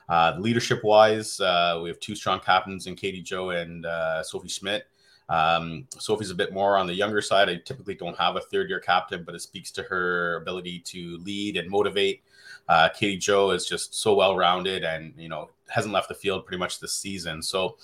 Uh, 0.09 0.35
leadership 0.39 0.83
wise, 0.83 1.39
uh, 1.39 1.79
we 1.81 1.89
have 1.89 1.99
two 1.99 2.15
strong 2.15 2.39
captains 2.39 2.87
in 2.87 2.95
Katie 2.95 3.21
Joe 3.21 3.51
and 3.51 3.85
uh, 3.85 4.23
Sophie 4.23 4.49
Schmidt. 4.49 4.87
Um, 5.29 5.87
Sophie's 5.97 6.31
a 6.31 6.35
bit 6.35 6.53
more 6.53 6.77
on 6.77 6.87
the 6.87 6.93
younger 6.93 7.21
side. 7.21 7.49
I 7.49 7.55
typically 7.55 7.95
don't 7.95 8.17
have 8.17 8.35
a 8.35 8.41
third 8.41 8.69
year 8.69 8.79
captain, 8.79 9.23
but 9.23 9.35
it 9.35 9.41
speaks 9.41 9.71
to 9.71 9.83
her 9.83 10.37
ability 10.37 10.79
to 10.79 11.17
lead 11.19 11.57
and 11.57 11.69
motivate. 11.69 12.23
Uh, 12.67 12.89
Katie 12.89 13.17
Joe 13.17 13.51
is 13.51 13.65
just 13.65 13.95
so 13.95 14.13
well 14.13 14.35
rounded 14.35 14.83
and, 14.83 15.13
you 15.17 15.29
know, 15.29 15.49
hasn't 15.69 15.93
left 15.93 16.09
the 16.09 16.15
field 16.15 16.45
pretty 16.45 16.59
much 16.59 16.79
this 16.79 16.95
season. 16.95 17.41
So, 17.41 17.77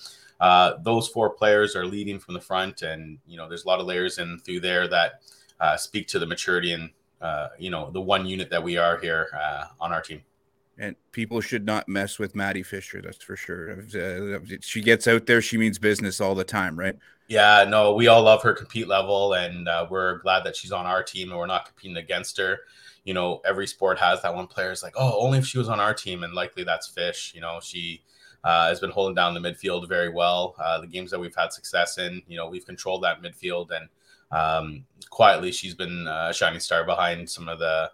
those 0.82 1.08
four 1.08 1.30
players 1.30 1.74
are 1.76 1.86
leading 1.86 2.18
from 2.18 2.34
the 2.34 2.40
front, 2.40 2.80
and 2.80 3.18
you 3.26 3.36
know 3.36 3.46
there's 3.46 3.64
a 3.64 3.68
lot 3.68 3.78
of 3.78 3.86
layers 3.86 4.16
in 4.16 4.38
through 4.38 4.60
there 4.60 4.88
that 4.88 5.20
uh, 5.60 5.76
speak 5.76 6.08
to 6.08 6.18
the 6.18 6.26
maturity 6.26 6.72
and 6.72 6.90
uh, 7.20 7.48
you 7.58 7.70
know 7.70 7.90
the 7.90 8.00
one 8.00 8.26
unit 8.26 8.50
that 8.50 8.62
we 8.62 8.76
are 8.76 8.98
here 8.98 9.28
uh, 9.34 9.64
on 9.80 9.92
our 9.92 10.02
team. 10.02 10.22
And 10.78 10.96
people 11.12 11.42
should 11.42 11.66
not 11.66 11.88
mess 11.88 12.18
with 12.18 12.34
Maddie 12.34 12.62
Fisher. 12.62 13.02
That's 13.02 13.22
for 13.22 13.36
sure. 13.36 13.82
Uh, 13.82 14.38
she 14.62 14.80
gets 14.80 15.06
out 15.06 15.26
there, 15.26 15.42
she 15.42 15.58
means 15.58 15.78
business 15.78 16.22
all 16.22 16.34
the 16.34 16.44
time, 16.44 16.78
right? 16.78 16.96
Yeah, 17.28 17.66
no, 17.68 17.92
we 17.92 18.08
all 18.08 18.22
love 18.22 18.42
her 18.42 18.54
compete 18.54 18.88
level, 18.88 19.34
and 19.34 19.68
uh, 19.68 19.86
we're 19.90 20.18
glad 20.18 20.42
that 20.44 20.56
she's 20.56 20.72
on 20.72 20.86
our 20.86 21.02
team 21.02 21.30
and 21.30 21.38
we're 21.38 21.46
not 21.46 21.66
competing 21.66 21.98
against 21.98 22.38
her. 22.38 22.60
You 23.04 23.12
know, 23.12 23.42
every 23.44 23.66
sport 23.66 23.98
has 23.98 24.22
that 24.22 24.34
one 24.34 24.46
player 24.46 24.72
is 24.72 24.82
like, 24.82 24.94
oh, 24.96 25.20
only 25.20 25.38
if 25.38 25.46
she 25.46 25.58
was 25.58 25.68
on 25.68 25.80
our 25.80 25.92
team, 25.92 26.24
and 26.24 26.32
likely 26.32 26.64
that's 26.64 26.88
Fish. 26.88 27.32
You 27.34 27.42
know, 27.42 27.60
she 27.62 28.02
uh, 28.42 28.68
has 28.68 28.80
been 28.80 28.90
holding 28.90 29.14
down 29.14 29.34
the 29.34 29.40
midfield 29.40 29.86
very 29.86 30.08
well. 30.08 30.56
Uh, 30.58 30.80
the 30.80 30.86
games 30.86 31.10
that 31.10 31.20
we've 31.20 31.36
had 31.36 31.52
success 31.52 31.98
in, 31.98 32.22
you 32.26 32.36
know, 32.36 32.48
we've 32.48 32.66
controlled 32.66 33.02
that 33.04 33.22
midfield, 33.22 33.70
and 33.70 33.88
um, 34.30 34.84
quietly 35.08 35.52
she's 35.52 35.74
been 35.74 36.06
a 36.06 36.32
shining 36.32 36.60
star 36.60 36.84
behind 36.84 37.28
some 37.28 37.48
of 37.48 37.58
the 37.58 37.90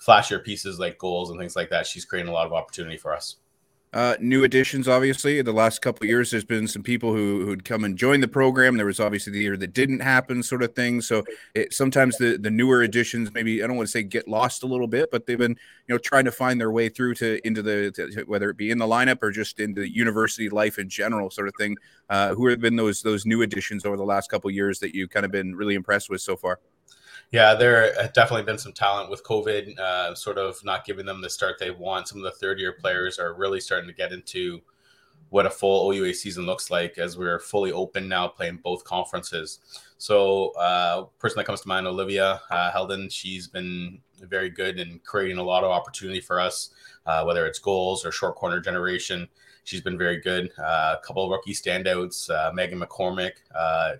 flashier 0.00 0.42
pieces 0.42 0.78
like 0.78 0.98
goals 0.98 1.30
and 1.30 1.38
things 1.38 1.56
like 1.56 1.70
that. 1.70 1.86
She's 1.86 2.04
creating 2.04 2.30
a 2.30 2.34
lot 2.34 2.46
of 2.46 2.52
opportunity 2.52 2.96
for 2.96 3.14
us. 3.14 3.36
Uh, 3.96 4.14
new 4.20 4.44
additions, 4.44 4.88
obviously. 4.88 5.40
The 5.40 5.54
last 5.54 5.80
couple 5.80 6.04
years, 6.04 6.30
there's 6.30 6.44
been 6.44 6.68
some 6.68 6.82
people 6.82 7.14
who 7.14 7.46
who'd 7.46 7.64
come 7.64 7.82
and 7.82 7.96
join 7.96 8.20
the 8.20 8.28
program. 8.28 8.76
There 8.76 8.84
was 8.84 9.00
obviously 9.00 9.32
the 9.32 9.40
year 9.40 9.56
that 9.56 9.72
didn't 9.72 10.00
happen, 10.00 10.42
sort 10.42 10.62
of 10.62 10.74
thing. 10.74 11.00
So 11.00 11.24
it, 11.54 11.72
sometimes 11.72 12.18
the 12.18 12.36
the 12.36 12.50
newer 12.50 12.82
additions, 12.82 13.32
maybe 13.32 13.64
I 13.64 13.66
don't 13.66 13.74
want 13.74 13.88
to 13.88 13.90
say 13.90 14.02
get 14.02 14.28
lost 14.28 14.62
a 14.64 14.66
little 14.66 14.86
bit, 14.86 15.10
but 15.10 15.24
they've 15.24 15.38
been 15.38 15.56
you 15.88 15.94
know 15.94 15.96
trying 15.96 16.26
to 16.26 16.30
find 16.30 16.60
their 16.60 16.70
way 16.70 16.90
through 16.90 17.14
to 17.14 17.40
into 17.46 17.62
the 17.62 17.90
to, 17.92 18.24
whether 18.26 18.50
it 18.50 18.58
be 18.58 18.70
in 18.70 18.76
the 18.76 18.84
lineup 18.84 19.22
or 19.22 19.30
just 19.30 19.60
into 19.60 19.88
university 19.88 20.50
life 20.50 20.78
in 20.78 20.90
general, 20.90 21.30
sort 21.30 21.48
of 21.48 21.54
thing. 21.58 21.74
Uh, 22.10 22.34
who 22.34 22.48
have 22.48 22.60
been 22.60 22.76
those 22.76 23.00
those 23.00 23.24
new 23.24 23.40
additions 23.40 23.86
over 23.86 23.96
the 23.96 24.04
last 24.04 24.30
couple 24.30 24.50
years 24.50 24.78
that 24.80 24.94
you've 24.94 25.08
kind 25.08 25.24
of 25.24 25.32
been 25.32 25.56
really 25.56 25.74
impressed 25.74 26.10
with 26.10 26.20
so 26.20 26.36
far? 26.36 26.60
Yeah, 27.32 27.54
there 27.54 27.92
have 28.00 28.12
definitely 28.12 28.44
been 28.44 28.58
some 28.58 28.72
talent 28.72 29.10
with 29.10 29.24
COVID, 29.24 29.78
uh, 29.78 30.14
sort 30.14 30.38
of 30.38 30.62
not 30.64 30.84
giving 30.84 31.06
them 31.06 31.20
the 31.20 31.30
start 31.30 31.56
they 31.58 31.70
want. 31.70 32.08
Some 32.08 32.18
of 32.18 32.24
the 32.24 32.38
third 32.38 32.60
year 32.60 32.72
players 32.72 33.18
are 33.18 33.34
really 33.34 33.60
starting 33.60 33.88
to 33.88 33.94
get 33.94 34.12
into 34.12 34.60
what 35.30 35.44
a 35.44 35.50
full 35.50 35.92
OUA 35.92 36.14
season 36.14 36.46
looks 36.46 36.70
like 36.70 36.98
as 36.98 37.18
we're 37.18 37.40
fully 37.40 37.72
open 37.72 38.08
now, 38.08 38.28
playing 38.28 38.60
both 38.62 38.84
conferences. 38.84 39.58
So, 39.98 40.50
uh, 40.52 41.04
person 41.18 41.38
that 41.38 41.46
comes 41.46 41.62
to 41.62 41.68
mind, 41.68 41.86
Olivia 41.86 42.40
uh, 42.48 42.70
Helden, 42.70 43.08
she's 43.08 43.48
been 43.48 44.00
very 44.20 44.48
good 44.48 44.78
in 44.78 45.00
creating 45.04 45.38
a 45.38 45.42
lot 45.42 45.64
of 45.64 45.70
opportunity 45.70 46.20
for 46.20 46.38
us, 46.38 46.70
uh, 47.06 47.24
whether 47.24 47.44
it's 47.44 47.58
goals 47.58 48.06
or 48.06 48.12
short 48.12 48.36
corner 48.36 48.60
generation. 48.60 49.28
She's 49.64 49.80
been 49.80 49.98
very 49.98 50.20
good. 50.20 50.52
Uh, 50.58 50.94
a 50.96 51.00
couple 51.04 51.24
of 51.24 51.30
rookie 51.30 51.54
standouts, 51.54 52.30
uh, 52.30 52.52
Megan 52.52 52.78
McCormick, 52.78 53.32
uh, 53.52 53.94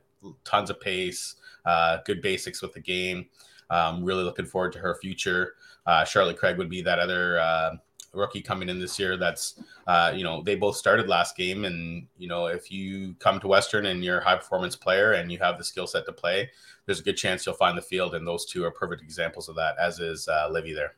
tons 0.45 0.70
of 0.70 0.81
pace 0.81 1.35
uh, 1.67 1.99
good 2.05 2.23
basics 2.23 2.62
with 2.62 2.73
the 2.73 2.81
game. 2.81 3.27
Um, 3.69 4.05
really 4.05 4.25
looking 4.25 4.47
forward 4.47 4.73
to 4.75 4.79
her 4.79 4.97
future. 5.01 5.55
Uh, 5.87 6.05
Charlotte 6.05 6.39
Craig 6.39 6.57
would 6.57 6.71
be 6.71 6.83
that 6.83 6.99
other 6.99 7.39
uh, 7.39 7.77
rookie 8.12 8.41
coming 8.41 8.69
in 8.69 8.81
this 8.81 8.99
year. 8.99 9.17
That's 9.17 9.61
uh, 9.87 10.12
you 10.14 10.25
know 10.25 10.43
they 10.43 10.55
both 10.55 10.77
started 10.77 11.09
last 11.09 11.37
game, 11.37 11.64
and 11.64 12.07
you 12.19 12.29
know 12.29 12.47
if 12.47 12.71
you 12.71 13.14
come 13.19 13.39
to 13.41 13.49
Western 13.49 13.87
and 13.87 14.05
you're 14.05 14.19
a 14.19 14.25
high 14.25 14.37
performance 14.37 14.77
player 14.77 15.12
and 15.12 15.31
you 15.31 15.39
have 15.39 15.59
the 15.59 15.64
skill 15.64 15.87
set 15.87 16.07
to 16.07 16.12
play, 16.12 16.51
there's 16.87 17.01
a 17.01 17.05
good 17.05 17.17
chance 17.17 17.45
you'll 17.45 17.55
find 17.55 17.77
the 17.77 17.83
field, 17.83 18.14
and 18.14 18.27
those 18.27 18.47
two 18.47 18.64
are 18.64 18.71
perfect 18.71 19.03
examples 19.03 19.49
of 19.49 19.57
that. 19.57 19.77
As 19.79 20.01
is 20.01 20.29
uh, 20.29 20.49
Livy 20.51 20.73
there. 20.73 20.95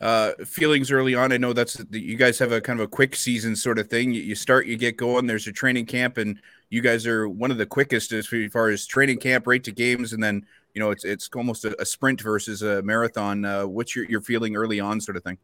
Uh, 0.00 0.32
feelings 0.46 0.90
early 0.90 1.14
on. 1.14 1.30
I 1.30 1.36
know 1.36 1.52
that's 1.52 1.82
you 1.90 2.16
guys 2.16 2.38
have 2.38 2.52
a 2.52 2.60
kind 2.60 2.80
of 2.80 2.84
a 2.84 2.88
quick 2.88 3.14
season 3.14 3.54
sort 3.54 3.78
of 3.78 3.88
thing. 3.88 4.14
You, 4.14 4.22
you 4.22 4.34
start, 4.34 4.66
you 4.66 4.78
get 4.78 4.96
going. 4.96 5.26
There's 5.26 5.46
a 5.46 5.52
training 5.52 5.86
camp, 5.86 6.16
and 6.16 6.40
you 6.70 6.80
guys 6.80 7.06
are 7.06 7.28
one 7.28 7.50
of 7.50 7.58
the 7.58 7.66
quickest 7.66 8.12
as 8.12 8.26
far 8.26 8.68
as 8.68 8.86
training 8.86 9.18
camp, 9.18 9.46
right 9.46 9.62
to 9.64 9.72
games, 9.72 10.12
and 10.12 10.22
then 10.22 10.46
you 10.74 10.80
know 10.80 10.90
it's 10.92 11.04
it's 11.04 11.28
almost 11.34 11.64
a, 11.64 11.80
a 11.80 11.84
sprint 11.84 12.20
versus 12.20 12.62
a 12.62 12.80
marathon. 12.82 13.44
Uh, 13.44 13.66
what's 13.66 13.94
your 13.94 14.06
your 14.06 14.20
feeling 14.20 14.56
early 14.56 14.80
on, 14.80 15.00
sort 15.00 15.16
of 15.16 15.24
thing? 15.24 15.36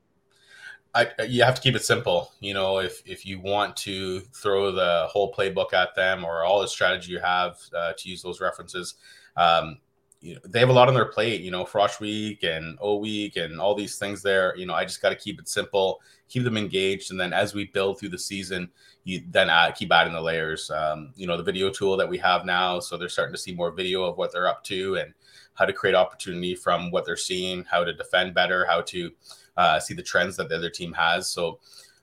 I, 0.95 1.09
you 1.29 1.43
have 1.43 1.57
to 1.57 1.61
keep 1.61 1.75
it 1.75 1.85
simple. 1.85 2.33
You 2.41 2.55
know, 2.55 2.79
if 2.79 3.03
if 3.05 3.27
you 3.27 3.41
want 3.41 3.77
to 3.79 4.21
throw 4.21 4.71
the 4.73 5.09
whole 5.11 5.33
playbook 5.35 5.75
at 5.75 5.95
them 5.95 6.25
or 6.25 6.45
all 6.45 6.61
the 6.61 6.69
strategy 6.69 7.13
you 7.13 7.19
have 7.19 7.59
uh, 7.77 7.93
to 7.99 8.09
use 8.09 8.23
those 8.23 8.41
references, 8.41 8.95
um, 9.37 9.79
you 10.27 10.35
know, 10.35 10.41
they 10.45 10.59
have 10.59 10.71
a 10.71 10.73
lot 10.73 10.89
on 10.89 10.95
their 10.95 11.05
plate. 11.05 11.41
You 11.41 11.53
know, 11.53 11.65
Frosh 11.65 12.01
Week 12.01 12.43
and 12.43 12.77
O 12.81 12.97
Week 12.97 13.37
and 13.37 13.61
all 13.61 13.77
these 13.77 13.97
things. 13.97 14.23
There, 14.23 14.57
you 14.57 14.67
know, 14.67 14.75
I 14.75 14.85
just 14.85 15.01
got 15.01 15.11
to 15.11 15.15
keep 15.15 15.39
it 15.39 15.49
simple, 15.49 16.01
keep 16.29 16.43
them 16.43 16.57
engaged, 16.57 17.13
and 17.13 17.21
then 17.21 17.33
as 17.33 17.55
we 17.55 17.67
build 17.67 18.01
through 18.01 18.09
the 18.09 18.19
season, 18.19 18.69
you 19.05 19.23
then 19.31 19.49
add, 19.49 19.77
keep 19.77 19.93
adding 19.93 20.13
the 20.13 20.21
layers. 20.21 20.69
Um, 20.69 21.13
you 21.15 21.29
know, 21.29 21.37
the 21.37 21.45
video 21.45 21.71
tool 21.71 21.97
that 21.97 22.09
we 22.09 22.19
have 22.19 22.45
now, 22.45 22.81
so 22.81 22.97
they're 22.97 23.09
starting 23.09 23.35
to 23.35 23.41
see 23.41 23.55
more 23.55 23.71
video 23.71 24.03
of 24.03 24.17
what 24.17 24.33
they're 24.33 24.49
up 24.49 24.65
to 24.65 24.97
and 24.97 25.15
how 25.55 25.65
to 25.65 25.73
create 25.73 25.95
opportunity 25.95 26.57
from 26.57 26.91
what 26.91 27.07
they're 27.07 27.17
seeing, 27.17 27.63
how 27.65 27.85
to 27.85 27.93
defend 27.93 28.35
better, 28.35 28.67
how 28.67 28.81
to 28.81 29.13
uh, 29.57 29.79
see 29.79 29.95
the 29.95 30.03
trends 30.03 30.37
that 30.37 30.49
the 30.49 30.57
other 30.57 30.71
team 30.71 30.93
has. 30.93 31.31
So, 31.31 31.61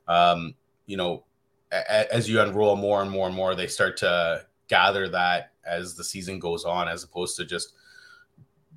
um, 0.07 0.55
you 0.86 0.95
know, 0.95 1.26
a- 1.74 2.13
as 2.13 2.30
you 2.30 2.39
unroll 2.39 2.78
more 2.78 3.01
and 3.01 3.11
more 3.11 3.28
and 3.28 3.36
more, 3.36 3.53
they 3.53 3.67
start 3.67 3.97
to 3.97 4.45
gather 4.69 5.09
that 5.09 5.51
as 5.65 5.95
the 5.95 6.03
season 6.05 6.39
goes 6.39 6.63
on, 6.63 6.88
as 6.88 7.03
opposed 7.03 7.36
to 7.36 7.45
just 7.45 7.74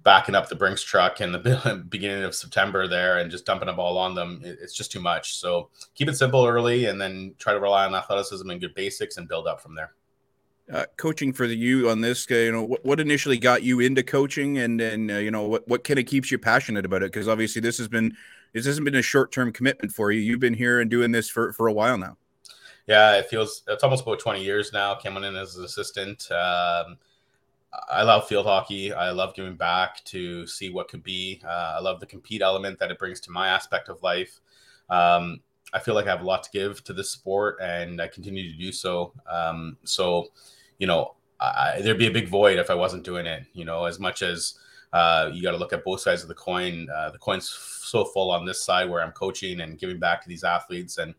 backing 0.07 0.37
up 0.37 0.49
the 0.49 0.55
Brinks 0.55 0.85
truck 0.85 1.21
in 1.21 1.33
the 1.33 1.85
beginning 1.89 2.23
of 2.23 2.33
September 2.33 2.87
there 2.87 3.19
and 3.19 3.29
just 3.29 3.45
dumping 3.45 3.69
a 3.69 3.73
ball 3.73 3.99
on 3.99 4.15
them. 4.15 4.41
It's 4.45 4.73
just 4.73 4.93
too 4.93 5.01
much. 5.01 5.37
So 5.37 5.69
keep 5.97 6.09
it 6.09 6.17
simple 6.17 6.47
early 6.47 6.85
and 6.85 7.01
then 7.01 7.35
try 7.39 7.53
to 7.53 7.59
rely 7.59 7.85
on 7.87 7.95
athleticism 7.95 8.49
and 8.49 8.61
good 8.61 8.73
basics 8.73 9.17
and 9.17 9.27
build 9.27 9.49
up 9.49 9.61
from 9.61 9.75
there. 9.75 9.95
Uh, 10.73 10.85
coaching 10.97 11.33
for 11.33 11.49
the 11.49 11.57
you 11.57 11.91
on 11.91 12.03
this, 12.03 12.31
you 12.31 12.53
know, 12.53 12.63
what, 12.63 12.85
what 12.85 13.01
initially 13.01 13.37
got 13.37 13.65
you 13.65 13.81
into 13.81 14.05
coaching 14.05 14.59
and, 14.59 14.81
and, 14.81 15.11
uh, 15.11 15.17
you 15.17 15.33
know, 15.33 15.43
what, 15.43 15.67
what 15.67 15.83
kind 15.83 15.99
of 15.99 16.07
keeps 16.07 16.31
you 16.31 16.39
passionate 16.39 16.87
about 16.87 17.03
it? 17.03 17.13
Cause 17.13 17.27
obviously 17.27 17.61
this 17.61 17.77
has 17.79 17.89
been, 17.89 18.17
this 18.53 18.65
hasn't 18.65 18.85
been 18.85 18.95
a 18.95 19.03
short-term 19.03 19.53
commitment 19.53 19.93
for 19.93 20.13
you. 20.13 20.21
You've 20.21 20.39
been 20.39 20.55
here 20.55 20.81
and 20.81 20.89
doing 20.89 21.11
this 21.11 21.29
for, 21.29 21.53
for 21.53 21.67
a 21.67 21.73
while 21.73 21.99
now. 21.99 22.17
Yeah, 22.87 23.17
it 23.17 23.27
feels, 23.27 23.63
it's 23.67 23.83
almost 23.83 24.05
about 24.05 24.21
20 24.21 24.45
years 24.45 24.73
now. 24.73 24.95
Came 24.95 25.17
on 25.17 25.25
in 25.25 25.35
as 25.35 25.57
an 25.57 25.65
assistant. 25.65 26.31
Um, 26.31 26.97
I 27.89 28.03
love 28.03 28.29
field 28.29 28.47
hockey. 28.47 28.93
I 28.93 29.11
love 29.11 29.35
giving 29.35 29.57
back 29.57 30.05
to 30.07 30.47
see 30.47 30.71
what 30.71 30.89
could 30.89 31.03
be. 31.03 31.41
Uh, 31.45 31.77
I 31.77 31.81
love 31.81 32.01
the 32.01 32.07
compete 32.07 32.43
element 32.43 32.79
that 32.79 32.91
it 32.91 32.99
brings 32.99 33.21
to 33.23 33.31
my 33.31 33.49
aspect 33.49 33.89
of 33.89 34.03
life. 34.03 34.41
Um, 34.89 35.41
I 35.73 35.81
feel 35.81 35.95
like 35.95 36.07
I 36.07 36.11
have 36.11 36.23
a 36.23 36.27
lot 36.27 36.43
to 36.45 36.51
give 36.51 36.85
to 36.85 36.93
this 36.93 37.11
sport, 37.11 37.59
and 37.61 38.01
I 38.01 38.09
continue 38.09 38.51
to 38.51 38.59
do 38.59 38.73
so. 38.73 39.13
Um, 39.29 39.77
so, 39.85 40.29
you 40.79 40.87
know, 40.87 41.15
I, 41.41 41.81
there'd 41.83 41.99
be 41.99 42.07
a 42.07 42.13
big 42.13 42.29
void 42.29 42.59
if 42.59 42.71
I 42.71 42.75
wasn't 42.75 43.05
doing 43.05 43.27
it. 43.27 43.45
You 43.53 43.65
know, 43.65 43.85
as 43.85 43.99
much 43.99 44.23
as 44.23 44.59
uh, 44.93 45.31
you 45.33 45.43
got 45.43 45.51
to 45.51 45.57
look 45.57 45.73
at 45.73 45.85
both 45.85 46.01
sides 46.01 46.23
of 46.23 46.29
the 46.29 46.35
coin. 46.35 46.89
Uh, 46.95 47.11
the 47.11 47.19
coin's 47.19 47.49
so 47.49 48.05
full 48.05 48.31
on 48.31 48.47
this 48.47 48.65
side 48.65 48.89
where 48.89 49.03
I'm 49.03 49.13
coaching 49.13 49.61
and 49.61 49.79
giving 49.79 49.99
back 49.99 50.23
to 50.23 50.29
these 50.29 50.45
athletes 50.45 50.99
and, 50.99 51.15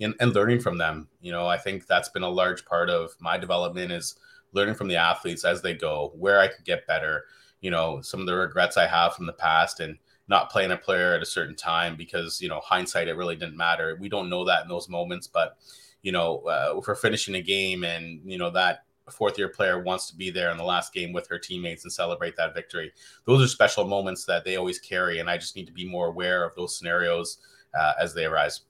and 0.00 0.14
and 0.20 0.34
learning 0.34 0.60
from 0.60 0.78
them. 0.78 1.08
You 1.20 1.32
know, 1.32 1.46
I 1.46 1.58
think 1.58 1.86
that's 1.86 2.08
been 2.08 2.24
a 2.24 2.28
large 2.28 2.64
part 2.64 2.90
of 2.90 3.14
my 3.20 3.38
development 3.38 3.92
is 3.92 4.16
learning 4.52 4.74
from 4.74 4.88
the 4.88 4.96
athletes 4.96 5.44
as 5.44 5.62
they 5.62 5.74
go, 5.74 6.12
where 6.14 6.40
I 6.40 6.48
can 6.48 6.62
get 6.64 6.86
better, 6.86 7.24
you 7.60 7.70
know, 7.70 8.00
some 8.00 8.20
of 8.20 8.26
the 8.26 8.34
regrets 8.34 8.76
I 8.76 8.86
have 8.86 9.14
from 9.14 9.26
the 9.26 9.32
past 9.32 9.80
and 9.80 9.98
not 10.28 10.50
playing 10.50 10.70
a 10.70 10.76
player 10.76 11.14
at 11.14 11.22
a 11.22 11.26
certain 11.26 11.56
time 11.56 11.96
because, 11.96 12.40
you 12.40 12.48
know, 12.48 12.60
hindsight, 12.60 13.08
it 13.08 13.16
really 13.16 13.36
didn't 13.36 13.56
matter. 13.56 13.96
We 14.00 14.08
don't 14.08 14.30
know 14.30 14.44
that 14.44 14.62
in 14.62 14.68
those 14.68 14.88
moments, 14.88 15.26
but, 15.26 15.58
you 16.02 16.12
know, 16.12 16.38
uh, 16.46 16.74
if 16.78 16.86
we're 16.86 16.94
finishing 16.94 17.34
a 17.34 17.42
game 17.42 17.84
and, 17.84 18.20
you 18.24 18.38
know, 18.38 18.50
that 18.50 18.84
fourth 19.10 19.36
year 19.36 19.48
player 19.48 19.82
wants 19.82 20.08
to 20.10 20.16
be 20.16 20.30
there 20.30 20.50
in 20.50 20.56
the 20.56 20.64
last 20.64 20.94
game 20.94 21.12
with 21.12 21.28
her 21.28 21.38
teammates 21.38 21.84
and 21.84 21.92
celebrate 21.92 22.36
that 22.36 22.54
victory, 22.54 22.92
those 23.26 23.42
are 23.42 23.48
special 23.48 23.84
moments 23.84 24.24
that 24.24 24.44
they 24.44 24.56
always 24.56 24.78
carry. 24.78 25.18
And 25.18 25.28
I 25.28 25.36
just 25.36 25.56
need 25.56 25.66
to 25.66 25.72
be 25.72 25.84
more 25.84 26.06
aware 26.08 26.44
of 26.44 26.54
those 26.54 26.78
scenarios 26.78 27.38
uh, 27.78 27.92
as 28.00 28.14
they 28.14 28.24
arise. 28.24 28.62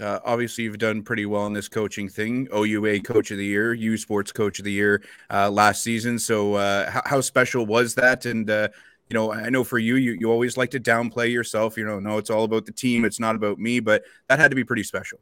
Uh, 0.00 0.20
obviously, 0.24 0.64
you've 0.64 0.78
done 0.78 1.02
pretty 1.02 1.26
well 1.26 1.46
in 1.46 1.52
this 1.52 1.68
coaching 1.68 2.08
thing. 2.08 2.46
OUA 2.54 3.00
Coach 3.00 3.30
of 3.30 3.38
the 3.38 3.44
Year, 3.44 3.74
U 3.74 3.96
Sports 3.96 4.30
Coach 4.30 4.60
of 4.60 4.64
the 4.64 4.72
Year 4.72 5.02
uh, 5.30 5.50
last 5.50 5.82
season. 5.82 6.18
So, 6.18 6.54
uh, 6.54 6.90
how, 6.90 7.02
how, 7.04 7.20
special 7.20 7.66
was 7.66 7.96
that? 7.96 8.24
And 8.24 8.48
uh, 8.48 8.68
you 9.10 9.14
know, 9.14 9.32
I 9.32 9.50
know 9.50 9.64
for 9.64 9.78
you, 9.78 9.96
you 9.96 10.12
you 10.12 10.30
always 10.30 10.56
like 10.56 10.70
to 10.70 10.80
downplay 10.80 11.32
yourself. 11.32 11.76
You 11.76 11.84
know, 11.84 11.98
no, 11.98 12.18
it's 12.18 12.30
all 12.30 12.44
about 12.44 12.66
the 12.66 12.72
team. 12.72 13.04
It's 13.04 13.18
not 13.18 13.34
about 13.34 13.58
me. 13.58 13.80
But 13.80 14.04
that 14.28 14.38
had 14.38 14.50
to 14.50 14.56
be 14.56 14.64
pretty 14.64 14.84
special. 14.84 15.18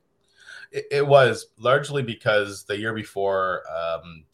It, 0.72 0.87
it 0.91 1.07
was 1.07 1.47
largely 1.59 2.03
because 2.03 2.64
the 2.64 2.79
year 2.79 2.93
before 2.93 3.62
um, 3.74 4.24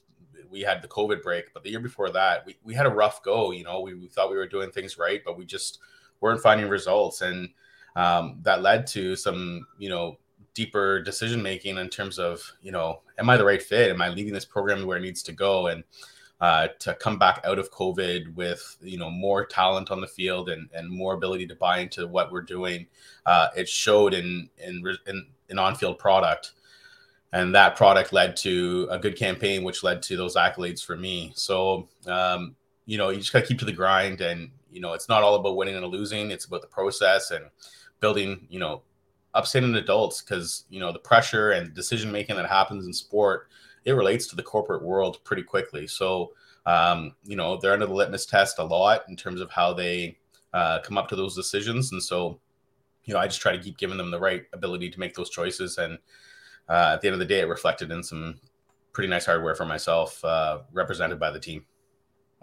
we 0.51 0.61
had 0.63 0.83
the 0.83 0.89
COVID 0.89 1.23
break, 1.23 1.53
but 1.55 1.63
the 1.63 1.71
year 1.71 1.81
before 1.81 2.11
that, 2.11 2.45
we, 2.47 2.57
we 2.65 2.75
had 2.75 2.87
a 2.87 2.91
rough 2.91 3.23
go. 3.23 3.53
You 3.53 3.65
know, 3.65 3.81
we, 3.81 3.95
we 3.95 4.09
thought 4.09 4.31
we 4.31 4.37
were 4.37 4.49
doing 4.49 4.71
things 4.71 4.99
right, 4.99 5.23
but 5.25 5.39
we 5.39 5.45
just 5.45 5.79
weren't 6.21 6.41
finding 6.41 6.69
results, 6.69 7.21
and 7.21 7.49
um, 7.97 8.39
that 8.43 8.63
led 8.63 8.87
to 8.89 9.17
some, 9.17 9.67
you 9.79 9.89
know, 9.89 10.19
deeper 10.55 11.01
decision 11.03 11.43
making 11.43 11.79
in 11.79 11.89
terms 11.89 12.19
of 12.19 12.43
you 12.61 12.73
know 12.73 13.01
am 13.19 13.31
i 13.31 13.37
the 13.37 13.45
right 13.45 13.63
fit? 13.63 13.91
Am 13.91 14.03
i 14.03 14.09
leading 14.09 14.33
this 14.33 14.45
program 14.45 14.87
where 14.87 14.99
it 14.99 15.03
needs 15.03 15.23
to 15.25 15.33
go? 15.33 15.69
And 15.69 15.85
uh, 16.41 16.67
to 16.81 16.93
come 16.95 17.21
back 17.21 17.41
out 17.45 17.61
of 17.61 17.71
covid 17.71 18.35
with 18.35 18.77
you 18.83 18.99
know 18.99 19.09
more 19.09 19.47
talent 19.47 19.93
on 19.93 20.01
the 20.01 20.09
field 20.09 20.49
and, 20.49 20.69
and 20.75 20.91
more 20.91 21.15
ability 21.15 21.47
to 21.47 21.55
buy 21.55 21.79
into 21.79 22.05
what 22.09 22.33
we're 22.33 22.43
doing 22.43 22.85
uh, 23.27 23.47
it 23.57 23.69
showed 23.69 24.13
in 24.13 24.49
in 24.59 24.83
in, 25.07 25.27
in 25.49 25.59
on-field 25.59 25.99
product. 25.99 26.53
And 27.35 27.55
that 27.55 27.77
product 27.77 28.13
led 28.13 28.37
to 28.39 28.89
a 28.91 28.99
good 28.99 29.17
campaign 29.17 29.63
which 29.63 29.83
led 29.83 30.03
to 30.03 30.17
those 30.17 30.37
accolades 30.37 30.85
for 30.85 30.97
me. 30.97 31.33
So 31.35 31.89
um, 32.07 32.57
you 32.87 32.99
know 32.99 33.11
you 33.11 33.19
just 33.19 33.33
got 33.33 33.41
to 33.41 33.47
keep 33.47 33.59
to 33.61 33.65
the 33.65 33.73
grind 33.73 34.21
and 34.21 34.51
you 34.71 34.81
know 34.81 34.95
it's 34.95 35.09
not 35.09 35.23
all 35.23 35.37
about 35.37 35.57
winning 35.57 35.77
and 35.77 35.87
losing. 35.87 36.31
It's 36.31 36.47
about 36.47 36.63
the 36.63 36.67
process 36.67 37.31
and 37.31 37.45
building 38.01 38.47
you 38.51 38.59
know 38.59 38.83
upsetting 39.35 39.75
adults 39.75 40.21
because 40.21 40.65
you 40.69 40.81
know 40.81 40.93
the 40.93 40.99
pressure 40.99 41.53
and 41.53 41.75
decision 41.75 42.13
making 42.13 42.37
that 42.37 42.49
happens 42.49 42.87
in 42.87 42.93
sport 42.93 43.49
it 43.85 43.93
relates 43.93 44.27
to 44.29 44.37
the 44.37 44.43
corporate 44.43 44.83
world 44.83 45.19
pretty 45.25 45.43
quickly. 45.43 45.87
So 45.87 46.33
um, 46.67 47.15
you 47.25 47.37
know 47.37 47.57
they're 47.57 47.73
under 47.73 47.87
the 47.87 47.95
litmus 47.95 48.27
test 48.27 48.59
a 48.59 48.65
lot 48.65 49.05
in 49.09 49.17
terms 49.17 49.41
of 49.41 49.51
how 49.51 49.73
they 49.73 50.19
uh, 50.55 50.81
come 50.81 50.99
up 50.99 51.09
to 51.09 51.17
those 51.17 51.35
decisions. 51.35 51.93
And 51.93 52.03
so 52.03 52.39
you 53.05 53.13
know 53.13 53.19
i 53.19 53.27
just 53.27 53.41
try 53.41 53.51
to 53.51 53.63
keep 53.63 53.79
giving 53.79 53.97
them 53.97 54.13
the 54.13 54.21
right 54.21 54.45
ability 54.53 54.91
to 54.91 55.01
make 55.01 55.15
those 55.15 55.31
choices. 55.31 55.79
And 55.79 55.99
uh, 56.69 56.93
at 56.95 57.01
the 57.01 57.09
end 57.09 57.15
of 57.15 57.21
the 57.21 57.27
day 57.27 57.41
it 57.41 57.49
reflected 57.49 57.91
in 57.91 58.03
some 58.03 58.41
pretty 58.93 59.09
nice 59.09 59.27
hardware 59.27 59.55
for 59.55 59.65
myself 59.65 60.25
uh, 60.25 60.61
represented 60.73 61.19
by 61.19 61.31
the 61.31 61.41
team 61.41 61.65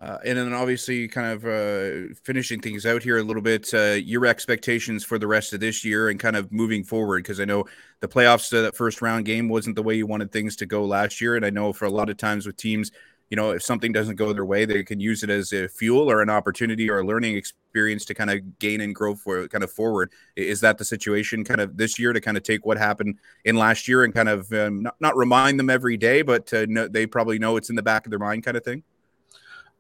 uh, 0.02 0.18
and 0.24 0.38
then 0.38 0.54
obviously, 0.54 1.08
kind 1.08 1.28
of 1.28 1.46
uh, 1.46 2.14
finishing 2.24 2.62
things 2.62 2.86
out 2.86 3.04
here 3.04 3.18
a 3.18 3.24
little 3.24 3.42
bit, 3.42 3.74
uh, 3.74 3.98
your 4.02 4.26
expectations 4.26 5.04
for 5.04 5.20
the 5.20 5.28
rest 5.28 5.52
of 5.52 5.60
this 5.60 5.84
year 5.84 6.10
and 6.10 6.20
kind 6.20 6.38
of 6.38 6.52
moving 6.52 6.86
forward, 6.86 7.24
because 7.24 7.42
I 7.42 7.46
know 7.46 7.66
the 8.00 8.08
playoffs, 8.08 8.58
uh, 8.58 8.62
that 8.62 8.76
first 8.78 9.02
round 9.02 9.26
game 9.26 9.50
wasn't 9.50 9.76
the 9.76 9.84
way 9.84 9.96
you 9.96 10.08
wanted 10.08 10.32
things 10.32 10.56
to 10.58 10.66
go 10.66 10.86
last 10.86 11.20
year. 11.20 11.36
And 11.36 11.46
I 11.46 11.50
know 11.50 11.74
for 11.74 11.86
a 11.86 11.90
lot 11.90 12.10
of 12.10 12.16
times 12.16 12.46
with 12.46 12.56
teams, 12.56 12.92
you 13.30 13.36
know, 13.36 13.52
if 13.52 13.62
something 13.62 13.92
doesn't 13.92 14.16
go 14.16 14.32
their 14.32 14.46
way, 14.46 14.66
they 14.66 14.84
can 14.84 15.00
use 15.00 15.22
it 15.22 15.30
as 15.30 15.54
a 15.54 15.68
fuel 15.68 16.10
or 16.10 16.22
an 16.22 16.30
opportunity 16.30 16.90
or 16.90 17.00
a 17.00 17.06
learning 17.06 17.36
experience 17.36 18.06
to 18.06 18.14
kind 18.14 18.32
of 18.32 18.58
gain 18.58 18.82
and 18.82 18.96
grow 18.96 19.16
for 19.16 19.48
kind 19.50 19.64
of 19.64 19.72
forward. 19.72 20.12
Is 20.36 20.62
that 20.62 20.78
the 20.78 20.86
situation 20.86 21.44
kind 21.44 21.62
of 21.62 21.78
this 21.78 22.00
year 22.00 22.14
to 22.14 22.22
kind 22.22 22.38
of 22.38 22.44
take 22.44 22.66
what 22.66 22.78
happened 22.78 23.20
in 23.46 23.56
last 23.58 23.88
year 23.88 24.04
and 24.04 24.14
kind 24.14 24.30
of 24.30 24.52
um, 24.54 24.82
not, 24.82 24.96
not 25.00 25.18
remind 25.18 25.60
them 25.60 25.70
every 25.70 25.98
day, 25.98 26.22
but 26.22 26.52
know, 26.70 26.88
they 26.88 27.06
probably 27.06 27.38
know 27.38 27.58
it's 27.58 27.70
in 27.70 27.76
the 27.76 27.84
back 27.84 28.06
of 28.06 28.10
their 28.10 28.18
mind 28.18 28.44
kind 28.44 28.58
of 28.58 28.64
thing? 28.64 28.84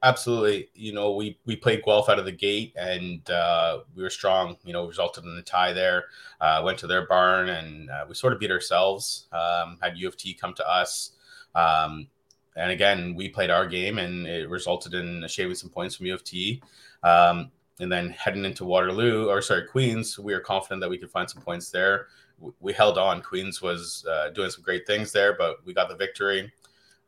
Absolutely. 0.02 0.70
You 0.76 0.94
know, 0.94 1.12
we 1.12 1.38
we 1.46 1.58
played 1.58 1.84
Guelph 1.84 2.08
out 2.08 2.20
of 2.20 2.26
the 2.26 2.32
gate, 2.32 2.74
and 2.78 3.30
uh, 3.30 3.80
we 3.96 4.02
were 4.02 4.10
strong. 4.10 4.56
You 4.64 4.72
know, 4.72 4.88
resulted 4.88 5.26
in 5.26 5.36
the 5.36 5.42
tie 5.42 5.74
there. 5.74 6.06
Uh, 6.40 6.62
went 6.64 6.78
to 6.80 6.88
their 6.88 7.06
barn, 7.06 7.50
and 7.50 7.90
uh, 7.90 8.06
we 8.08 8.16
sort 8.16 8.32
of 8.32 8.40
beat 8.40 8.50
ourselves. 8.52 9.28
Um, 9.34 9.78
had 9.82 9.98
U 9.98 10.08
of 10.08 10.16
T 10.16 10.34
come 10.34 10.54
to 10.54 10.70
us, 10.70 11.12
um, 11.54 12.08
and 12.56 12.72
again 12.72 13.14
we 13.14 13.28
played 13.28 13.50
our 13.50 13.68
game, 13.68 13.98
and 13.98 14.26
it 14.26 14.50
resulted 14.50 14.94
in 14.94 15.28
shaving 15.28 15.56
some 15.56 15.70
points 15.70 15.96
from 15.96 16.06
U 16.06 16.14
of 16.14 16.24
T. 16.24 16.62
Um, 17.04 17.52
and 17.82 17.92
then 17.92 18.10
heading 18.10 18.46
into 18.46 18.66
Waterloo, 18.66 19.28
or 19.30 19.42
sorry, 19.42 19.66
Queens, 19.66 20.18
we 20.20 20.34
were 20.34 20.40
confident 20.42 20.82
that 20.82 20.90
we 20.90 20.98
could 20.98 21.12
find 21.12 21.30
some 21.30 21.42
points 21.42 21.70
there. 21.72 22.08
We 22.62 22.72
held 22.72 22.98
on. 22.98 23.22
Queens 23.22 23.62
was 23.62 24.06
uh, 24.10 24.30
doing 24.30 24.50
some 24.50 24.64
great 24.64 24.88
things 24.88 25.12
there, 25.12 25.36
but 25.38 25.58
we 25.66 25.74
got 25.74 25.90
the 25.90 25.96
victory. 25.96 26.52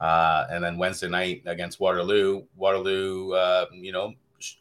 Uh, 0.01 0.47
and 0.49 0.63
then 0.63 0.77
Wednesday 0.77 1.07
night 1.07 1.43
against 1.45 1.79
Waterloo, 1.79 2.43
Waterloo, 2.57 3.33
uh, 3.33 3.67
you 3.71 3.91
know, 3.91 4.13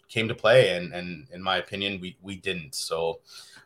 came 0.08 0.28
to 0.28 0.34
play, 0.34 0.76
and 0.76 0.92
and 0.92 1.26
in 1.32 1.42
my 1.42 1.56
opinion, 1.56 1.98
we 2.00 2.16
we 2.20 2.36
didn't. 2.36 2.74
So 2.74 3.20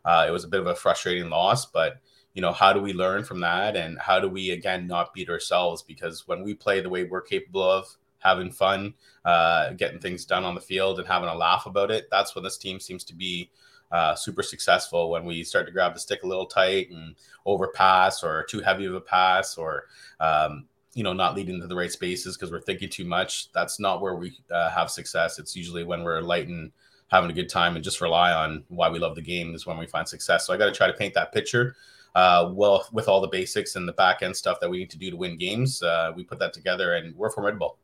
uh, 0.05 0.25
it 0.29 0.31
was 0.31 0.45
a 0.45 0.49
bit 0.49 0.61
of 0.61 0.69
a 0.69 0.75
frustrating 0.75 1.29
loss, 1.29 1.67
but 1.67 2.01
you 2.35 2.43
know, 2.43 2.53
how 2.53 2.73
do 2.73 2.81
we 2.81 2.93
learn 2.93 3.25
from 3.25 3.41
that? 3.41 3.77
And 3.77 3.99
how 3.99 4.19
do 4.19 4.29
we, 4.29 4.51
again, 4.51 4.87
not 4.87 5.15
beat 5.15 5.31
ourselves? 5.31 5.83
Because 5.83 6.27
when 6.27 6.43
we 6.43 6.53
play 6.53 6.81
the 6.81 6.91
way 6.91 7.05
we're 7.05 7.23
capable 7.23 7.63
of, 7.63 7.97
having 8.19 8.51
fun, 8.51 8.95
uh, 9.25 9.73
getting 9.75 10.01
things 10.01 10.25
done 10.25 10.45
on 10.45 10.55
the 10.55 10.61
field, 10.61 10.99
and 10.99 11.07
having 11.07 11.29
a 11.29 11.35
laugh 11.35 11.67
about 11.67 11.91
it, 11.91 12.09
that's 12.11 12.35
when 12.35 12.43
this 12.43 12.59
team 12.59 12.81
seems 12.81 13.05
to 13.05 13.15
be 13.15 13.51
uh, 13.93 14.15
super 14.15 14.43
successful. 14.43 15.11
When 15.11 15.25
we 15.25 15.45
start 15.45 15.67
to 15.67 15.73
grab 15.73 15.95
the 15.95 16.01
stick 16.01 16.25
a 16.25 16.27
little 16.27 16.47
tight 16.47 16.91
and 16.91 17.15
overpass, 17.47 18.25
or 18.25 18.45
too 18.45 18.61
heavy 18.61 18.87
of 18.87 18.95
a 18.95 19.01
pass, 19.01 19.57
or 19.57 19.85
um, 20.19 20.67
you 20.95 21.03
know, 21.03 21.13
not 21.13 21.35
leading 21.35 21.61
to 21.61 21.67
the 21.67 21.75
right 21.75 21.91
spaces 21.91 22.37
because 22.37 22.51
we're 22.51 22.61
thinking 22.61 22.89
too 22.89 23.05
much. 23.05 23.53
That's 23.53 23.81
not 23.81 24.01
where 24.01 24.15
we 24.15 24.39
uh, 24.51 24.71
have 24.71 24.91
success. 24.91 25.39
It's 25.39 25.57
usually 25.57 25.85
when 25.85 26.03
we're 26.03 26.21
light 26.21 26.49
and 26.49 26.71
having 27.09 27.31
a 27.31 27.35
good 27.35 27.49
time 27.49 27.75
and 27.77 27.85
just 27.85 28.01
rely 28.01 28.33
on 28.33 28.65
why 28.69 28.89
we 28.89 28.99
love 28.99 29.15
the 29.15 29.23
game 29.23 29.55
is 29.55 29.67
when 29.67 29.77
we 29.77 29.87
find 29.87 30.09
success. 30.09 30.47
So 30.47 30.55
I 30.55 30.57
got 30.57 30.67
to 30.67 30.73
try 30.73 30.87
to 30.87 30.93
paint 30.93 31.15
that 31.15 31.33
picture 31.33 31.77
uh, 32.15 32.51
well 32.53 32.87
with 32.93 33.09
all 33.09 33.21
the 33.21 33.29
basics 33.29 33.77
and 33.77 33.87
the 33.87 33.93
back 33.93 34.23
end 34.23 34.37
stuff 34.37 34.61
that 34.61 34.71
we 34.71 34.79
need 34.79 34.91
to 34.91 34.99
do 34.99 35.11
to 35.11 35.17
win 35.17 35.37
games. 35.37 35.83
Uh, 35.83 36.13
we 36.15 36.25
put 36.25 36.39
that 36.39 36.53
together 36.53 36.95
and 36.95 37.15
we're 37.17 37.31
formidable. 37.31 37.79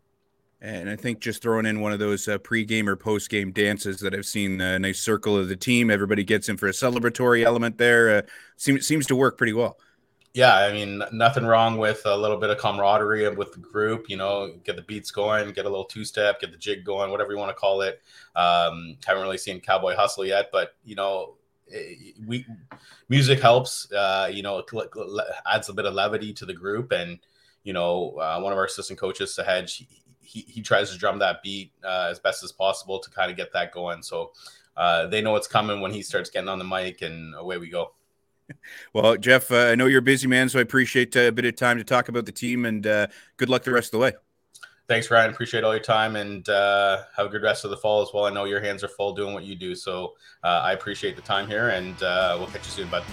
And 0.62 0.90
I 0.90 0.96
think 0.96 1.20
just 1.20 1.40
throwing 1.40 1.64
in 1.64 1.80
one 1.80 1.92
of 1.92 1.98
those 1.98 2.28
uh, 2.28 2.36
pre-game 2.36 2.86
or 2.86 2.94
post-game 2.94 3.50
dances 3.50 3.98
that 4.00 4.14
I've 4.14 4.26
seen 4.26 4.60
a 4.60 4.78
nice 4.78 5.00
circle 5.00 5.36
of 5.36 5.48
the 5.48 5.56
team. 5.56 5.90
Everybody 5.90 6.22
gets 6.22 6.50
in 6.50 6.58
for 6.58 6.68
a 6.68 6.72
celebratory 6.72 7.44
element 7.44 7.78
there. 7.78 8.18
Uh, 8.18 8.22
seems 8.56 8.86
seems 8.86 9.06
to 9.06 9.16
work 9.16 9.38
pretty 9.38 9.54
well. 9.54 9.78
Yeah, 10.32 10.54
I 10.54 10.72
mean, 10.72 11.02
nothing 11.12 11.44
wrong 11.44 11.76
with 11.76 12.02
a 12.04 12.16
little 12.16 12.36
bit 12.36 12.50
of 12.50 12.58
camaraderie 12.58 13.28
with 13.34 13.52
the 13.52 13.58
group. 13.58 14.08
You 14.08 14.16
know, 14.16 14.54
get 14.62 14.76
the 14.76 14.82
beats 14.82 15.10
going, 15.10 15.50
get 15.52 15.66
a 15.66 15.68
little 15.68 15.84
two-step, 15.84 16.40
get 16.40 16.52
the 16.52 16.56
jig 16.56 16.84
going, 16.84 17.10
whatever 17.10 17.32
you 17.32 17.38
want 17.38 17.50
to 17.50 17.60
call 17.60 17.80
it. 17.80 18.00
Um, 18.36 18.96
haven't 19.04 19.24
really 19.24 19.38
seen 19.38 19.60
Cowboy 19.60 19.96
Hustle 19.96 20.24
yet, 20.24 20.50
but 20.52 20.76
you 20.84 20.94
know, 20.94 21.34
we 22.26 22.46
music 23.08 23.40
helps. 23.40 23.90
Uh, 23.92 24.30
you 24.32 24.42
know, 24.42 24.62
adds 25.50 25.68
a 25.68 25.72
bit 25.72 25.84
of 25.84 25.94
levity 25.94 26.32
to 26.34 26.46
the 26.46 26.54
group, 26.54 26.92
and 26.92 27.18
you 27.64 27.72
know, 27.72 28.16
uh, 28.18 28.38
one 28.40 28.52
of 28.52 28.58
our 28.58 28.66
assistant 28.66 29.00
coaches, 29.00 29.36
Sahaj, 29.36 29.68
he, 29.68 29.88
he, 30.20 30.40
he 30.42 30.62
tries 30.62 30.92
to 30.92 30.98
drum 30.98 31.18
that 31.18 31.42
beat 31.42 31.72
uh, 31.84 32.06
as 32.08 32.20
best 32.20 32.44
as 32.44 32.52
possible 32.52 33.00
to 33.00 33.10
kind 33.10 33.32
of 33.32 33.36
get 33.36 33.52
that 33.52 33.72
going. 33.72 34.00
So 34.02 34.30
uh, 34.76 35.08
they 35.08 35.22
know 35.22 35.34
it's 35.34 35.48
coming 35.48 35.80
when 35.80 35.92
he 35.92 36.02
starts 36.02 36.30
getting 36.30 36.48
on 36.48 36.60
the 36.60 36.64
mic, 36.64 37.02
and 37.02 37.34
away 37.34 37.58
we 37.58 37.68
go. 37.68 37.94
Well, 38.92 39.16
Jeff, 39.16 39.50
uh, 39.52 39.68
I 39.68 39.74
know 39.74 39.86
you're 39.86 40.00
a 40.00 40.02
busy 40.02 40.26
man, 40.26 40.48
so 40.48 40.58
I 40.58 40.62
appreciate 40.62 41.16
uh, 41.16 41.20
a 41.20 41.32
bit 41.32 41.44
of 41.44 41.56
time 41.56 41.78
to 41.78 41.84
talk 41.84 42.08
about 42.08 42.26
the 42.26 42.32
team, 42.32 42.64
and 42.64 42.82
good 42.82 43.48
luck 43.48 43.62
the 43.62 43.72
rest 43.72 43.88
of 43.88 43.92
the 43.92 43.98
way 43.98 44.12
thanks, 44.90 45.08
Ryan. 45.08 45.30
Appreciate 45.30 45.62
all 45.62 45.72
your 45.72 45.78
time 45.78 46.16
and 46.16 46.48
uh, 46.48 47.04
have 47.16 47.26
a 47.26 47.28
good 47.28 47.44
rest 47.44 47.64
of 47.64 47.70
the 47.70 47.76
fall 47.76 48.02
as 48.02 48.08
well. 48.12 48.24
I 48.24 48.30
know 48.30 48.44
your 48.44 48.60
hands 48.60 48.82
are 48.82 48.88
full 48.88 49.14
doing 49.14 49.32
what 49.32 49.44
you 49.44 49.54
do. 49.54 49.76
So 49.76 50.14
uh, 50.42 50.62
I 50.64 50.72
appreciate 50.72 51.14
the 51.14 51.22
time 51.22 51.46
here 51.46 51.68
and 51.68 52.02
uh, 52.02 52.34
we'll 52.36 52.48
catch 52.48 52.66
you 52.66 52.72
soon, 52.72 52.88
bud. 52.88 53.04